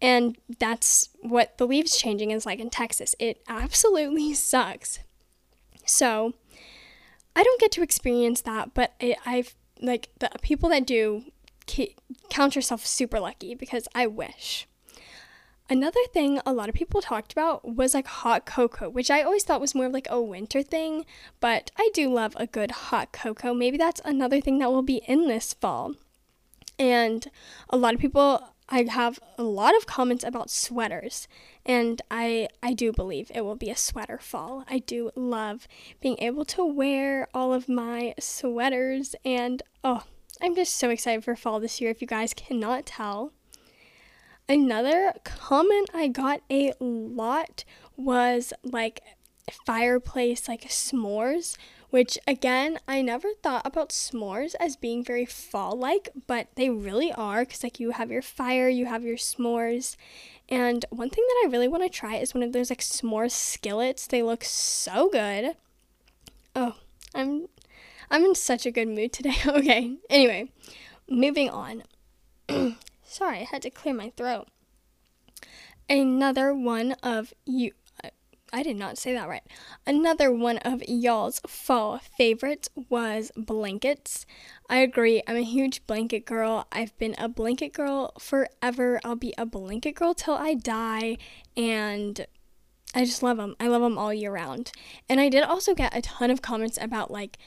And 0.01 0.39
that's 0.59 1.11
what 1.21 1.59
the 1.59 1.67
leaves 1.67 1.97
changing 1.97 2.31
is 2.31 2.47
like 2.47 2.59
in 2.59 2.71
Texas. 2.71 3.15
It 3.19 3.43
absolutely 3.49 4.33
sucks. 4.35 5.01
So, 5.85 6.35
I 7.35 7.43
don't 7.43 7.61
get 7.61 7.73
to 7.73 7.83
experience 7.83 8.41
that, 8.43 8.75
but 8.75 8.95
it, 9.01 9.17
I've 9.25 9.55
like 9.81 10.11
the 10.19 10.31
people 10.43 10.69
that 10.71 10.87
do 10.87 11.25
count 12.29 12.57
yourself 12.57 12.85
super 12.85 13.21
lucky 13.21 13.55
because 13.55 13.89
I 13.95 14.07
wish. 14.07 14.67
Another 15.71 16.01
thing 16.13 16.41
a 16.45 16.53
lot 16.53 16.69
of 16.69 16.75
people 16.75 17.01
talked 17.01 17.31
about 17.31 17.77
was 17.77 17.95
like 17.95 18.09
hot 18.09 18.45
cocoa, 18.45 18.89
which 18.89 19.09
I 19.09 19.23
always 19.23 19.45
thought 19.45 19.61
was 19.61 19.73
more 19.73 19.87
of 19.87 19.93
like 19.93 20.09
a 20.11 20.21
winter 20.21 20.65
thing, 20.65 21.07
but 21.39 21.71
I 21.79 21.91
do 21.95 22.13
love 22.13 22.35
a 22.37 22.49
good 22.49 22.73
hot 22.73 23.13
cocoa. 23.13 23.55
Maybe 23.55 23.79
that's 23.79 24.01
another 24.05 24.41
thing 24.41 24.59
that 24.59 24.73
will 24.73 24.83
be 24.83 25.01
in 25.07 25.29
this 25.29 25.55
fall. 25.55 25.95
And 26.77 27.31
a 27.69 27.77
lot 27.77 27.95
of 27.95 28.01
people 28.01 28.53
I 28.69 28.85
have 28.89 29.21
a 29.39 29.45
lot 29.45 29.77
of 29.77 29.87
comments 29.87 30.25
about 30.25 30.51
sweaters, 30.51 31.29
and 31.65 32.03
I 32.11 32.49
I 32.63 32.73
do 32.73 32.93
believe 32.93 33.31
it 33.33 33.43
will 33.43 33.55
be 33.55 33.71
a 33.71 33.77
sweater 33.77 34.19
fall. 34.19 34.65
I 34.69 34.79
do 34.81 35.13
love 35.15 35.69
being 36.01 36.17
able 36.19 36.45
to 36.47 36.65
wear 36.65 37.29
all 37.33 37.55
of 37.55 37.69
my 37.69 38.15
sweaters 38.19 39.15
and 39.25 39.63
oh, 39.85 40.03
I'm 40.43 40.57
just 40.57 40.77
so 40.77 40.91
excited 40.91 41.23
for 41.23 41.37
fall 41.37 41.61
this 41.61 41.81
year 41.81 41.91
if 41.93 42.01
you 42.01 42.09
guys 42.09 42.35
cannot 42.35 42.87
tell. 42.87 43.33
Another 44.51 45.13
comment 45.23 45.89
I 45.95 46.09
got 46.09 46.41
a 46.51 46.73
lot 46.81 47.63
was 47.97 48.53
like 48.65 49.01
fireplace, 49.65 50.49
like 50.49 50.63
s'mores, 50.63 51.57
which 51.91 52.19
again, 52.27 52.81
I 52.89 53.01
never 53.01 53.29
thought 53.45 53.65
about 53.65 53.91
s'mores 53.91 54.57
as 54.59 54.75
being 54.75 55.05
very 55.05 55.25
fall 55.25 55.79
like, 55.79 56.09
but 56.27 56.49
they 56.57 56.69
really 56.69 57.13
are 57.13 57.45
because 57.45 57.63
like 57.63 57.79
you 57.79 57.93
have 57.93 58.11
your 58.11 58.23
fire, 58.23 58.69
you 58.69 58.87
have 58.87 59.05
your 59.05 59.19
s'mores. 59.19 59.95
And 60.49 60.85
one 60.91 61.11
thing 61.11 61.25
that 61.29 61.47
I 61.47 61.53
really 61.53 61.69
want 61.69 61.85
to 61.85 61.89
try 61.89 62.17
is 62.17 62.35
one 62.35 62.43
of 62.43 62.53
those 62.53 62.71
like 62.71 62.81
s'mores 62.81 63.31
skillets. 63.31 64.09
They 64.09 64.25
look 64.25 64.43
so 64.43 65.09
good. 65.11 65.55
Oh, 66.57 66.75
I'm 67.15 67.47
I'm 68.11 68.25
in 68.25 68.35
such 68.35 68.67
a 68.67 68.73
good 68.73 68.89
mood 68.89 69.13
today. 69.13 69.37
okay. 69.47 69.95
Anyway, 70.11 70.51
moving 71.09 71.51
on. 71.51 71.85
Sorry, 73.11 73.39
I 73.39 73.45
had 73.51 73.63
to 73.63 73.71
clear 73.71 73.93
my 73.93 74.13
throat. 74.17 74.47
Another 75.89 76.55
one 76.55 76.93
of 77.03 77.35
you. 77.45 77.73
I 78.53 78.63
did 78.63 78.77
not 78.77 78.99
say 78.99 79.13
that 79.15 79.29
right. 79.29 79.43
Another 79.85 80.33
one 80.33 80.59
of 80.59 80.81
y'all's 80.89 81.41
fall 81.45 81.99
favorites 81.99 82.69
was 82.89 83.33
blankets. 83.37 84.27
I 84.69 84.79
agree. 84.79 85.23
I'm 85.27 85.37
a 85.37 85.43
huge 85.43 85.85
blanket 85.89 86.25
girl. 86.25 86.69
I've 86.71 86.97
been 86.99 87.17
a 87.19 87.29
blanket 87.29 87.73
girl 87.73 88.13
forever. 88.21 89.01
I'll 89.05 89.17
be 89.17 89.35
a 89.37 89.45
blanket 89.45 89.97
girl 89.97 90.15
till 90.15 90.35
I 90.35 90.55
die. 90.55 91.17
And 91.57 92.27
I 92.93 93.05
just 93.05 93.23
love 93.23 93.37
them. 93.37 93.55
I 93.61 93.69
love 93.69 93.83
them 93.83 93.97
all 93.97 94.13
year 94.13 94.33
round. 94.33 94.73
And 95.09 95.21
I 95.21 95.29
did 95.29 95.45
also 95.45 95.75
get 95.75 95.97
a 95.97 96.03
ton 96.03 96.31
of 96.31 96.43
comments 96.43 96.77
about 96.81 97.11
like 97.11 97.39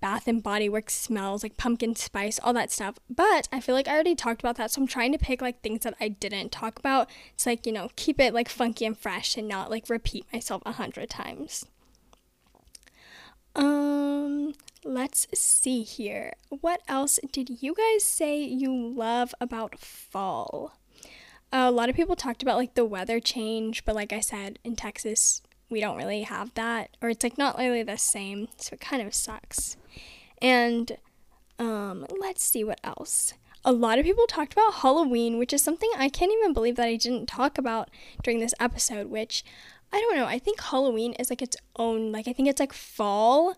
Bath 0.00 0.28
and 0.28 0.40
Body 0.42 0.68
Works 0.68 0.94
smells, 0.94 1.42
like 1.42 1.56
pumpkin 1.56 1.96
spice, 1.96 2.38
all 2.42 2.52
that 2.52 2.70
stuff. 2.70 3.00
But 3.10 3.48
I 3.50 3.58
feel 3.58 3.74
like 3.74 3.88
I 3.88 3.94
already 3.94 4.14
talked 4.14 4.40
about 4.40 4.56
that, 4.56 4.70
so 4.70 4.80
I'm 4.80 4.86
trying 4.86 5.10
to 5.10 5.18
pick 5.18 5.42
like 5.42 5.60
things 5.60 5.80
that 5.80 5.94
I 6.00 6.08
didn't 6.08 6.52
talk 6.52 6.78
about. 6.78 7.10
It's 7.34 7.46
like, 7.46 7.66
you 7.66 7.72
know, 7.72 7.90
keep 7.96 8.20
it 8.20 8.32
like 8.32 8.48
funky 8.48 8.84
and 8.84 8.96
fresh 8.96 9.36
and 9.36 9.48
not 9.48 9.70
like 9.70 9.90
repeat 9.90 10.24
myself 10.32 10.62
a 10.64 10.72
hundred 10.72 11.10
times. 11.10 11.66
Um, 13.56 14.54
let's 14.84 15.26
see 15.34 15.82
here. 15.82 16.34
What 16.48 16.80
else 16.86 17.18
did 17.32 17.62
you 17.62 17.74
guys 17.74 18.04
say 18.04 18.40
you 18.40 18.72
love 18.72 19.34
about 19.40 19.80
fall? 19.80 20.74
A 21.52 21.70
lot 21.70 21.90
of 21.90 21.96
people 21.96 22.16
talked 22.16 22.42
about 22.42 22.56
like 22.56 22.74
the 22.74 22.84
weather 22.84 23.20
change, 23.20 23.84
but 23.84 23.94
like 23.94 24.12
I 24.12 24.20
said, 24.20 24.58
in 24.64 24.74
Texas, 24.74 25.42
we 25.68 25.80
don't 25.80 25.96
really 25.96 26.22
have 26.22 26.52
that, 26.54 26.96
or 27.02 27.10
it's 27.10 27.22
like 27.22 27.38
not 27.38 27.58
really 27.58 27.82
the 27.82 27.98
same, 27.98 28.48
so 28.56 28.74
it 28.74 28.80
kind 28.80 29.02
of 29.06 29.14
sucks. 29.14 29.76
And 30.40 30.96
um, 31.58 32.06
let's 32.20 32.42
see 32.42 32.64
what 32.64 32.80
else. 32.82 33.34
A 33.64 33.72
lot 33.72 33.98
of 33.98 34.04
people 34.04 34.26
talked 34.26 34.52
about 34.52 34.74
Halloween, 34.74 35.38
which 35.38 35.52
is 35.52 35.62
something 35.62 35.90
I 35.96 36.08
can't 36.08 36.32
even 36.32 36.52
believe 36.52 36.76
that 36.76 36.88
I 36.88 36.96
didn't 36.96 37.26
talk 37.26 37.58
about 37.58 37.90
during 38.22 38.40
this 38.40 38.54
episode, 38.58 39.06
which 39.08 39.44
I 39.92 40.00
don't 40.00 40.16
know. 40.16 40.26
I 40.26 40.38
think 40.38 40.60
Halloween 40.60 41.12
is 41.14 41.30
like 41.30 41.42
its 41.42 41.56
own, 41.76 42.12
like, 42.12 42.26
I 42.26 42.32
think 42.32 42.48
it's 42.48 42.60
like 42.60 42.72
fall, 42.72 43.54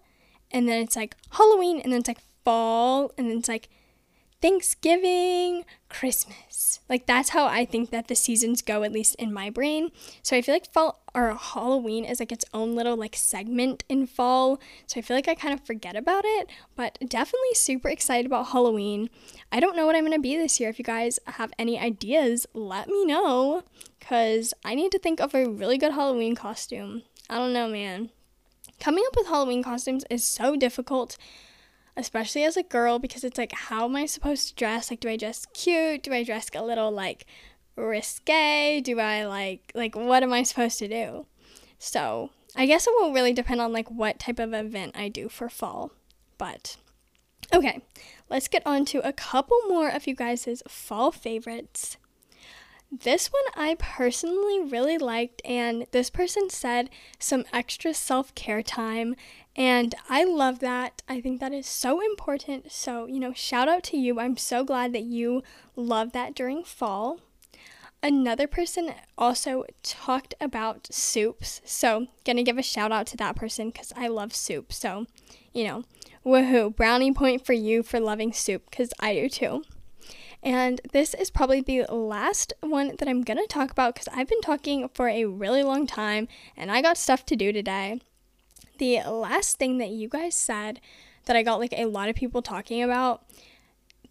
and 0.51 0.69
then 0.69 0.83
it's 0.83 0.97
like 0.97 1.17
Halloween, 1.31 1.81
and 1.81 1.93
then 1.93 2.01
it's 2.01 2.09
like 2.09 2.21
fall, 2.45 3.13
and 3.17 3.31
then 3.31 3.39
it's 3.39 3.49
like 3.49 3.69
Thanksgiving, 4.41 5.65
Christmas. 5.89 6.81
Like 6.89 7.07
that's 7.07 7.31
how 7.31 7.47
I 7.47 7.65
think 7.65 7.91
that 7.91 8.09
the 8.09 8.15
seasons 8.15 8.61
go, 8.63 8.83
at 8.83 8.93
least 8.93 9.15
in 9.17 9.33
my 9.33 9.49
brain. 9.49 9.91
So 10.23 10.37
I 10.37 10.43
feel 10.43 10.55
like 10.55 10.71
fall 10.73 11.03
or 11.15 11.35
Halloween 11.35 12.05
is 12.05 12.21
like 12.21 12.33
its 12.33 12.45
own 12.53 12.75
little 12.75 12.97
like 12.97 13.17
segment 13.17 13.85
in 13.89 14.07
fall. 14.07 14.61
So 14.87 14.99
I 14.99 15.03
feel 15.03 15.17
like 15.17 15.29
I 15.29 15.35
kind 15.35 15.55
of 15.55 15.65
forget 15.65 15.97
about 15.97 16.25
it, 16.27 16.51
but 16.77 16.99
definitely 17.01 17.55
super 17.55 17.89
excited 17.89 18.27
about 18.27 18.49
Halloween. 18.49 19.09
I 19.51 19.61
don't 19.61 19.77
know 19.77 19.87
what 19.87 19.97
I'm 19.97 20.05
gonna 20.05 20.19
be 20.19 20.37
this 20.37 20.61
year. 20.61 20.69
If 20.69 20.79
you 20.79 20.85
guys 20.85 21.19
have 21.27 21.53
any 21.59 21.79
ideas, 21.79 22.47
let 22.53 22.89
me 22.89 23.05
know. 23.05 23.63
Cause 24.01 24.53
I 24.65 24.75
need 24.75 24.93
to 24.93 24.99
think 24.99 25.21
of 25.21 25.35
a 25.35 25.49
really 25.49 25.79
good 25.79 25.93
Halloween 25.93 26.35
costume. 26.35 27.03
I 27.31 27.39
don't 27.39 27.53
know, 27.53 27.69
man. 27.69 28.11
Coming 28.81 29.05
up 29.07 29.17
with 29.17 29.29
Halloween 29.29 29.63
costumes 29.63 30.05
is 30.11 30.27
so 30.27 30.57
difficult 30.57 31.17
especially 31.97 32.45
as 32.45 32.57
a 32.57 32.63
girl, 32.63 32.99
because 32.99 33.25
it's 33.25 33.39
like, 33.39 33.53
how 33.53 33.85
am 33.85 33.97
I 33.97 34.07
supposed 34.07 34.49
to 34.49 34.55
dress? 34.55 34.91
Like, 34.91 35.01
do 35.01 35.09
I 35.09 35.17
dress 35.17 35.47
cute? 35.55 36.03
Do 36.03 36.13
I 36.13 36.25
dress 36.25 36.49
a 36.55 36.63
little 36.63 36.91
like 36.91 37.27
risque? 37.77 38.81
Do 38.81 39.01
I 39.01 39.25
like, 39.25 39.73
like, 39.75 39.95
what 39.95 40.23
am 40.23 40.33
I 40.33 40.43
supposed 40.43 40.79
to 40.81 40.89
do? 40.89 41.27
So, 41.79 42.31
I 42.57 42.67
guess 42.67 42.87
it 42.87 42.95
will 42.99 43.13
really 43.13 43.33
depend 43.33 43.61
on 43.61 43.73
like 43.73 43.91
what 43.91 44.19
type 44.19 44.39
of 44.39 44.55
event 44.55 44.97
I 44.97 45.09
do 45.09 45.29
for 45.29 45.49
fall. 45.49 45.93
But, 46.39 46.77
okay, 47.53 47.83
let's 48.31 48.49
get 48.49 48.67
on 48.67 48.85
to 48.87 49.07
a 49.07 49.13
couple 49.13 49.59
more 49.69 49.89
of 49.89 50.07
you 50.07 50.15
guys' 50.15 50.63
fall 50.69 51.13
favorites. 51.13 51.97
This 52.91 53.29
one 53.29 53.43
I 53.57 53.77
personally 53.79 54.63
really 54.63 54.99
liked, 54.99 55.43
and 55.45 55.87
this 55.91 56.11
person 56.11 56.49
said 56.49 56.91
some 57.19 57.45
extra 57.53 57.93
self 57.93 58.33
care 58.37 58.63
time, 58.63 59.17
and 59.57 59.95
I 60.09 60.25
love 60.25 60.59
that. 60.61 61.03
I 61.09 61.21
think 61.21 61.41
that 61.41 61.53
is 61.53 61.67
so 61.67 62.01
important. 62.01 62.73
So, 62.73 63.07
you 63.07 63.21
know, 63.21 63.33
shout 63.33 63.69
out 63.69 63.85
to 63.85 63.97
you. 63.97 64.19
I'm 64.19 64.37
so 64.37 64.65
glad 64.65 64.93
that 64.93 65.05
you 65.05 65.43
love 65.77 66.13
that 66.13 66.35
during 66.35 66.65
fall. 66.65 67.21
Another 68.03 68.47
person 68.47 68.93
also 69.17 69.65
talked 69.83 70.35
about 70.41 70.89
soups. 70.93 71.61
So, 71.65 72.09
gonna 72.25 72.43
give 72.43 72.59
a 72.59 72.63
shout 72.63 72.93
out 72.93 73.07
to 73.09 73.17
that 73.19 73.37
person 73.37 73.71
because 73.71 73.93
I 73.97 74.09
love 74.09 74.35
soup. 74.35 74.73
So, 74.73 75.07
you 75.53 75.65
know, 75.65 75.85
woohoo, 76.27 76.75
brownie 76.75 77.13
point 77.13 77.47
for 77.47 77.53
you 77.53 77.83
for 77.83 78.01
loving 78.01 78.33
soup 78.33 78.69
because 78.69 78.93
I 78.99 79.15
do 79.15 79.29
too. 79.29 79.63
And 80.43 80.81
this 80.93 81.15
is 81.15 81.31
probably 81.31 81.63
the 81.63 81.85
last 81.85 82.53
one 82.61 82.97
that 82.99 83.09
I'm 83.09 83.23
to 83.23 83.47
talk 83.49 83.71
about 83.71 83.95
because 83.95 84.09
I've 84.13 84.29
been 84.29 84.43
talking 84.43 84.91
for 84.93 85.09
a 85.09 85.25
really 85.25 85.63
long 85.63 85.87
time 85.87 86.29
and 86.55 86.71
I 86.71 86.83
got 86.83 86.99
stuff 86.99 87.25
to 87.27 87.37
do 87.37 87.51
today. 87.53 88.01
The 88.79 89.01
last 89.03 89.59
thing 89.59 89.79
that 89.79 89.91
you 89.91 90.09
guys 90.09 90.35
said 90.35 90.81
that 91.27 91.37
I 91.37 91.43
got 91.43 91.61
like 91.61 91.73
a 91.73 91.87
lot 91.87 92.09
of 92.09 92.17
people 92.17 92.43
talking 92.43 92.83
about 92.83 93.25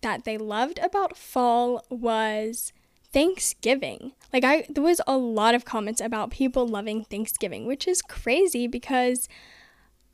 that 0.02 0.26
they 0.26 0.38
loved 0.38 0.80
about 0.80 1.18
fall 1.18 1.86
was 1.90 2.74
Thanksgiving. 3.12 4.14
Like 4.32 4.44
I 4.44 4.66
there 4.70 4.84
was 4.84 5.02
a 5.08 5.18
lot 5.18 5.56
of 5.56 5.66
comments 5.66 6.02
about 6.02 6.32
people 6.32 6.68
loving 6.68 7.04
Thanksgiving, 7.04 7.66
which 7.68 7.88
is 7.88 8.02
crazy 8.02 8.68
because 8.68 9.28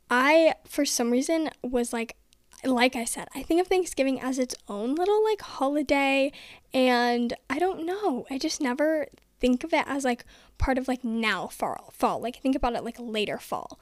I 0.09 0.55
for 0.65 0.85
some 0.85 1.11
reason 1.11 1.49
was 1.63 1.93
like 1.93 2.15
like 2.63 2.95
I 2.95 3.05
said, 3.05 3.29
I 3.33 3.43
think 3.43 3.61
of 3.61 3.67
Thanksgiving 3.67 4.19
as 4.19 4.37
its 4.37 4.55
own 4.67 4.95
little 4.95 5.23
like 5.23 5.41
holiday, 5.41 6.31
and 6.73 7.33
I 7.49 7.57
don't 7.57 7.85
know. 7.85 8.25
I 8.29 8.37
just 8.37 8.59
never 8.61 9.07
think 9.39 9.63
of 9.63 9.73
it 9.73 9.85
as 9.87 10.03
like 10.03 10.25
part 10.57 10.77
of 10.77 10.87
like 10.87 11.03
now 11.03 11.47
fall, 11.47 11.93
fall. 11.93 12.19
Like 12.19 12.41
think 12.41 12.55
about 12.55 12.75
it 12.75 12.83
like 12.83 12.97
later 12.99 13.37
fall. 13.37 13.79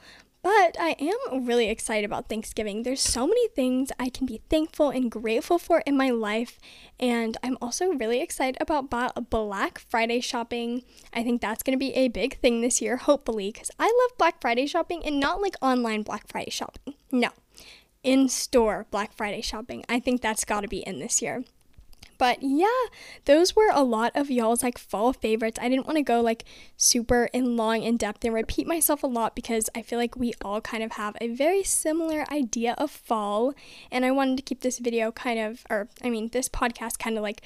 But 0.48 0.78
I 0.80 0.96
am 0.98 1.46
really 1.46 1.70
excited 1.70 2.06
about 2.06 2.30
Thanksgiving. 2.30 2.84
There's 2.84 3.02
so 3.02 3.28
many 3.28 3.50
things 3.50 3.92
I 4.00 4.08
can 4.08 4.26
be 4.26 4.40
thankful 4.50 4.92
and 4.92 5.12
grateful 5.12 5.60
for 5.60 5.84
in 5.86 5.98
my 5.98 6.10
life. 6.10 6.58
And 6.98 7.36
I'm 7.44 7.58
also 7.62 7.88
really 7.88 8.22
excited 8.22 8.56
about 8.62 8.90
Black 9.30 9.78
Friday 9.78 10.22
shopping. 10.22 10.84
I 11.14 11.22
think 11.22 11.42
that's 11.42 11.64
going 11.64 11.78
to 11.78 11.78
be 11.78 11.94
a 11.96 12.08
big 12.08 12.40
thing 12.40 12.62
this 12.62 12.82
year, 12.82 12.96
hopefully, 12.96 13.52
because 13.52 13.72
I 13.78 13.88
love 13.88 14.18
Black 14.18 14.40
Friday 14.40 14.68
shopping 14.68 15.06
and 15.06 15.20
not 15.20 15.42
like 15.42 15.56
online 15.62 16.04
Black 16.04 16.26
Friday 16.30 16.52
shopping. 16.52 16.94
No, 17.12 17.32
in 18.02 18.30
store 18.30 18.86
Black 18.90 19.12
Friday 19.12 19.42
shopping. 19.42 19.84
I 19.90 20.00
think 20.00 20.22
that's 20.22 20.46
got 20.46 20.62
to 20.62 20.70
be 20.70 20.78
in 20.78 21.00
this 21.00 21.22
year. 21.22 21.44
But 22.18 22.40
yeah, 22.42 22.68
those 23.26 23.56
were 23.56 23.70
a 23.72 23.84
lot 23.84 24.12
of 24.16 24.30
y'all's 24.32 24.64
like 24.64 24.78
fall 24.78 25.14
favorites. 25.14 25.60
I 25.62 25.70
didn't 25.70 25.86
want 25.86 25.98
to 25.98 26.04
go 26.04 26.22
like 26.22 26.46
super 26.76 27.30
in 27.34 27.56
long 27.56 27.84
in 27.84 27.98
depth 27.98 28.24
and 28.26 28.34
repeat 28.34 28.68
myself 28.68 29.04
a 29.04 29.08
lot 29.08 29.36
because 29.36 29.70
I 29.76 29.82
feel 29.82 30.00
like 30.00 30.16
we 30.16 30.34
all 30.44 30.62
kind 30.62 30.84
of 30.84 30.94
have 30.94 31.16
a 31.22 31.28
very 31.28 31.64
similar 31.64 32.26
idea 32.32 32.76
of 32.78 32.92
fall. 32.92 33.54
And 33.92 34.06
I 34.06 34.12
wanted 34.12 34.38
to 34.38 34.44
keep 34.44 34.62
this 34.62 34.80
video 34.80 35.12
kind 35.12 35.40
of, 35.40 35.66
or 35.70 35.90
I 36.04 36.10
mean, 36.10 36.30
this 36.30 36.50
podcast 36.50 37.00
kind 37.00 37.18
of 37.18 37.24
like 37.24 37.42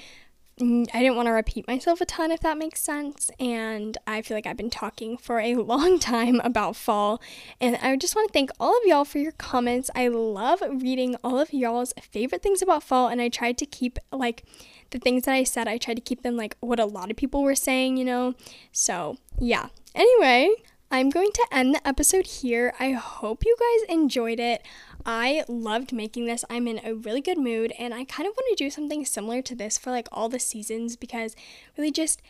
Mm, 0.62 0.88
I 0.94 1.00
didn't 1.00 1.16
want 1.16 1.26
to 1.26 1.32
repeat 1.32 1.68
myself 1.68 2.02
a 2.02 2.06
ton, 2.06 2.32
if 2.32 2.42
that 2.42 2.58
makes 2.58 2.82
sense. 2.82 3.32
And 3.40 3.98
I 4.06 4.22
feel 4.22 4.38
like 4.38 4.46
I've 4.46 4.58
been 4.58 4.70
talking 4.70 5.18
for 5.18 5.40
a 5.40 5.56
long 5.72 5.98
time 5.98 6.40
about 6.44 6.76
fall. 6.76 7.22
And 7.60 7.78
I 7.78 7.96
just 7.96 8.16
want 8.16 8.28
to 8.28 8.34
thank 8.34 8.52
all 8.60 8.78
of 8.78 8.84
y'all 8.86 9.06
for 9.06 9.18
your 9.18 9.32
comments. 9.34 9.90
I 9.96 10.08
love 10.08 10.62
reading 10.62 11.16
all 11.24 11.40
of 11.40 11.52
y'all's 11.52 11.94
favorite 12.02 12.44
things 12.44 12.62
about 12.62 12.84
fall. 12.84 13.08
And 13.08 13.20
I 13.22 13.30
tried 13.30 13.58
to 13.60 13.66
keep, 13.66 13.98
like, 14.12 14.44
the 14.92 15.00
things 15.00 15.24
that 15.24 15.34
I 15.34 15.44
said, 15.44 15.68
I 15.68 15.78
tried 15.78 15.96
to 15.96 16.02
keep 16.02 16.22
them 16.22 16.38
like 16.38 16.58
what 16.60 16.80
a 16.80 16.86
lot 16.86 17.10
of 17.10 17.18
people 17.18 17.42
were 17.42 17.56
saying, 17.56 17.98
you 17.98 18.06
know? 18.06 18.36
So, 18.72 19.18
yeah. 19.40 19.68
Anyway, 19.96 20.54
I'm 20.92 21.10
going 21.10 21.32
to 21.34 21.48
end 21.52 21.74
the 21.74 21.88
episode 21.88 22.28
here. 22.28 22.74
I 22.78 22.92
hope 22.92 23.46
you 23.46 23.56
guys 23.58 23.96
enjoyed 23.96 24.42
it. 24.42 24.62
I 25.06 25.44
loved 25.48 25.94
making 25.94 26.26
this. 26.26 26.46
I'm 26.50 26.68
in 26.68 26.80
a 26.84 26.94
really 26.94 27.22
good 27.22 27.38
mood 27.38 27.74
and 27.78 27.94
I 27.94 28.06
kind 28.06 28.28
of 28.28 28.34
want 28.36 28.58
to 28.58 28.64
do 28.64 28.70
something 28.70 29.06
similar 29.06 29.42
to 29.44 29.56
this 29.56 29.78
for 29.78 29.92
like 29.92 30.08
all 30.12 30.30
the 30.30 30.40
seasons 30.40 30.96
because 30.96 31.36
really 31.78 31.92
just 31.92 32.22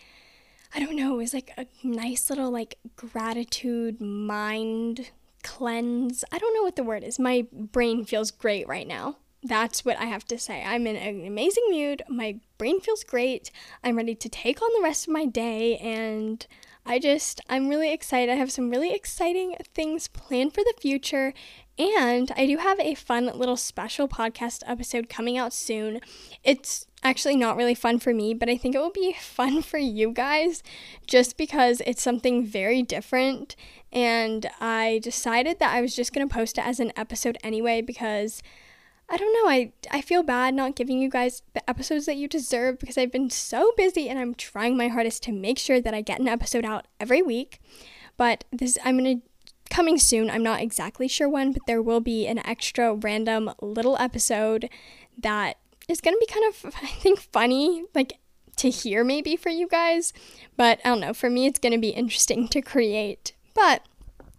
I 0.73 0.79
don't 0.79 0.95
know, 0.95 1.15
it 1.15 1.17
was 1.17 1.33
like 1.33 1.51
a 1.57 1.65
nice 1.83 2.29
little 2.29 2.49
like 2.49 2.77
gratitude 2.95 3.99
mind 3.99 5.11
cleanse. 5.43 6.23
I 6.31 6.37
don't 6.37 6.53
know 6.53 6.63
what 6.63 6.77
the 6.77 6.83
word 6.83 7.03
is. 7.03 7.19
My 7.19 7.45
brain 7.51 8.05
feels 8.05 8.31
great 8.31 8.67
right 8.67 8.87
now. 8.87 9.17
That's 9.43 9.83
what 9.83 9.97
I 9.97 10.05
have 10.05 10.25
to 10.25 10.37
say. 10.37 10.63
I'm 10.63 10.85
in 10.85 10.95
an 10.95 11.25
amazing 11.25 11.65
mood. 11.71 12.03
My 12.07 12.37
brain 12.57 12.79
feels 12.79 13.03
great. 13.03 13.51
I'm 13.83 13.97
ready 13.97 14.15
to 14.15 14.29
take 14.29 14.61
on 14.61 14.69
the 14.75 14.83
rest 14.83 15.07
of 15.07 15.13
my 15.13 15.25
day 15.25 15.77
and 15.77 16.45
I 16.85 16.99
just, 16.99 17.41
I'm 17.49 17.67
really 17.67 17.93
excited. 17.93 18.31
I 18.31 18.35
have 18.35 18.51
some 18.51 18.69
really 18.69 18.93
exciting 18.93 19.55
things 19.73 20.07
planned 20.07 20.53
for 20.53 20.63
the 20.63 20.73
future. 20.79 21.33
And 21.77 22.31
I 22.35 22.45
do 22.45 22.57
have 22.57 22.79
a 22.79 22.95
fun 22.95 23.31
little 23.35 23.57
special 23.57 24.07
podcast 24.07 24.61
episode 24.67 25.09
coming 25.09 25.37
out 25.37 25.53
soon. 25.53 25.99
It's 26.43 26.87
actually 27.03 27.35
not 27.35 27.55
really 27.55 27.75
fun 27.75 27.99
for 27.99 28.13
me, 28.13 28.33
but 28.33 28.49
I 28.49 28.57
think 28.57 28.75
it 28.75 28.79
will 28.79 28.91
be 28.91 29.15
fun 29.21 29.61
for 29.61 29.77
you 29.77 30.11
guys 30.11 30.63
just 31.07 31.37
because 31.37 31.81
it's 31.85 32.01
something 32.01 32.45
very 32.45 32.83
different. 32.83 33.55
And 33.91 34.49
I 34.59 34.99
decided 35.03 35.59
that 35.59 35.73
I 35.73 35.81
was 35.81 35.95
just 35.95 36.13
going 36.13 36.27
to 36.27 36.33
post 36.33 36.57
it 36.57 36.65
as 36.65 36.79
an 36.79 36.91
episode 36.95 37.37
anyway 37.43 37.81
because 37.81 38.41
I 39.11 39.17
don't 39.17 39.33
know. 39.33 39.49
I 39.49 39.73
I 39.91 39.99
feel 39.99 40.23
bad 40.23 40.53
not 40.53 40.77
giving 40.77 41.01
you 41.01 41.09
guys 41.09 41.43
the 41.53 41.69
episodes 41.69 42.05
that 42.05 42.15
you 42.15 42.29
deserve 42.29 42.79
because 42.79 42.97
I've 42.97 43.11
been 43.11 43.29
so 43.29 43.73
busy 43.75 44.07
and 44.07 44.17
I'm 44.17 44.33
trying 44.33 44.77
my 44.77 44.87
hardest 44.87 45.21
to 45.23 45.33
make 45.33 45.59
sure 45.59 45.81
that 45.81 45.93
I 45.93 45.99
get 45.99 46.21
an 46.21 46.29
episode 46.29 46.63
out 46.63 46.87
every 46.97 47.21
week. 47.21 47.59
But 48.15 48.45
this 48.53 48.77
I'm 48.85 48.97
going 48.97 49.19
to 49.19 49.27
coming 49.69 49.97
soon. 49.97 50.29
I'm 50.29 50.43
not 50.43 50.61
exactly 50.61 51.09
sure 51.09 51.27
when, 51.27 51.51
but 51.51 51.63
there 51.67 51.81
will 51.81 51.99
be 51.99 52.25
an 52.25 52.45
extra 52.45 52.93
random 52.93 53.51
little 53.61 53.97
episode 53.97 54.69
that 55.17 55.57
is 55.89 55.99
going 55.99 56.15
to 56.15 56.25
be 56.25 56.33
kind 56.33 56.45
of 56.45 56.73
I 56.81 56.87
think 56.87 57.19
funny, 57.19 57.83
like 57.93 58.13
to 58.57 58.69
hear 58.69 59.03
maybe 59.03 59.35
for 59.35 59.49
you 59.49 59.67
guys, 59.67 60.13
but 60.55 60.79
I 60.85 60.89
don't 60.89 61.01
know. 61.01 61.13
For 61.13 61.29
me 61.29 61.47
it's 61.47 61.59
going 61.59 61.73
to 61.73 61.79
be 61.79 61.89
interesting 61.89 62.47
to 62.47 62.61
create 62.61 63.33
But 63.53 63.85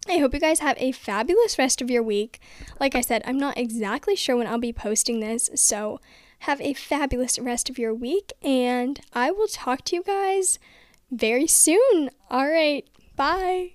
I 0.09 0.19
hope 0.19 0.35
you 0.35 0.41
guys 0.41 0.59
have 0.61 0.77
a 0.79 0.93
fabulous 0.93 1.59
rest 1.59 1.81
of 1.81 1.91
your 1.91 2.03
week. 2.03 2.41
Like 2.81 2.95
I 2.95 3.01
said, 3.01 3.23
I'm 3.25 3.39
not 3.39 3.57
exactly 3.57 4.17
sure 4.17 4.37
when 4.37 4.47
I'll 4.47 4.59
be 4.59 4.73
posting 4.73 5.21
this, 5.21 5.49
so 5.55 6.01
have 6.41 6.61
a 6.61 6.75
fabulous 6.75 7.39
rest 7.39 7.71
of 7.71 7.79
your 7.79 7.95
week, 7.95 8.33
and 8.43 9.01
I 9.13 9.31
will 9.31 9.47
talk 9.47 9.85
to 9.87 9.97
you 9.97 10.03
guys 10.03 10.59
very 11.11 11.47
soon. 11.47 12.11
All 12.31 12.49
right, 12.49 12.85
bye. 13.15 13.75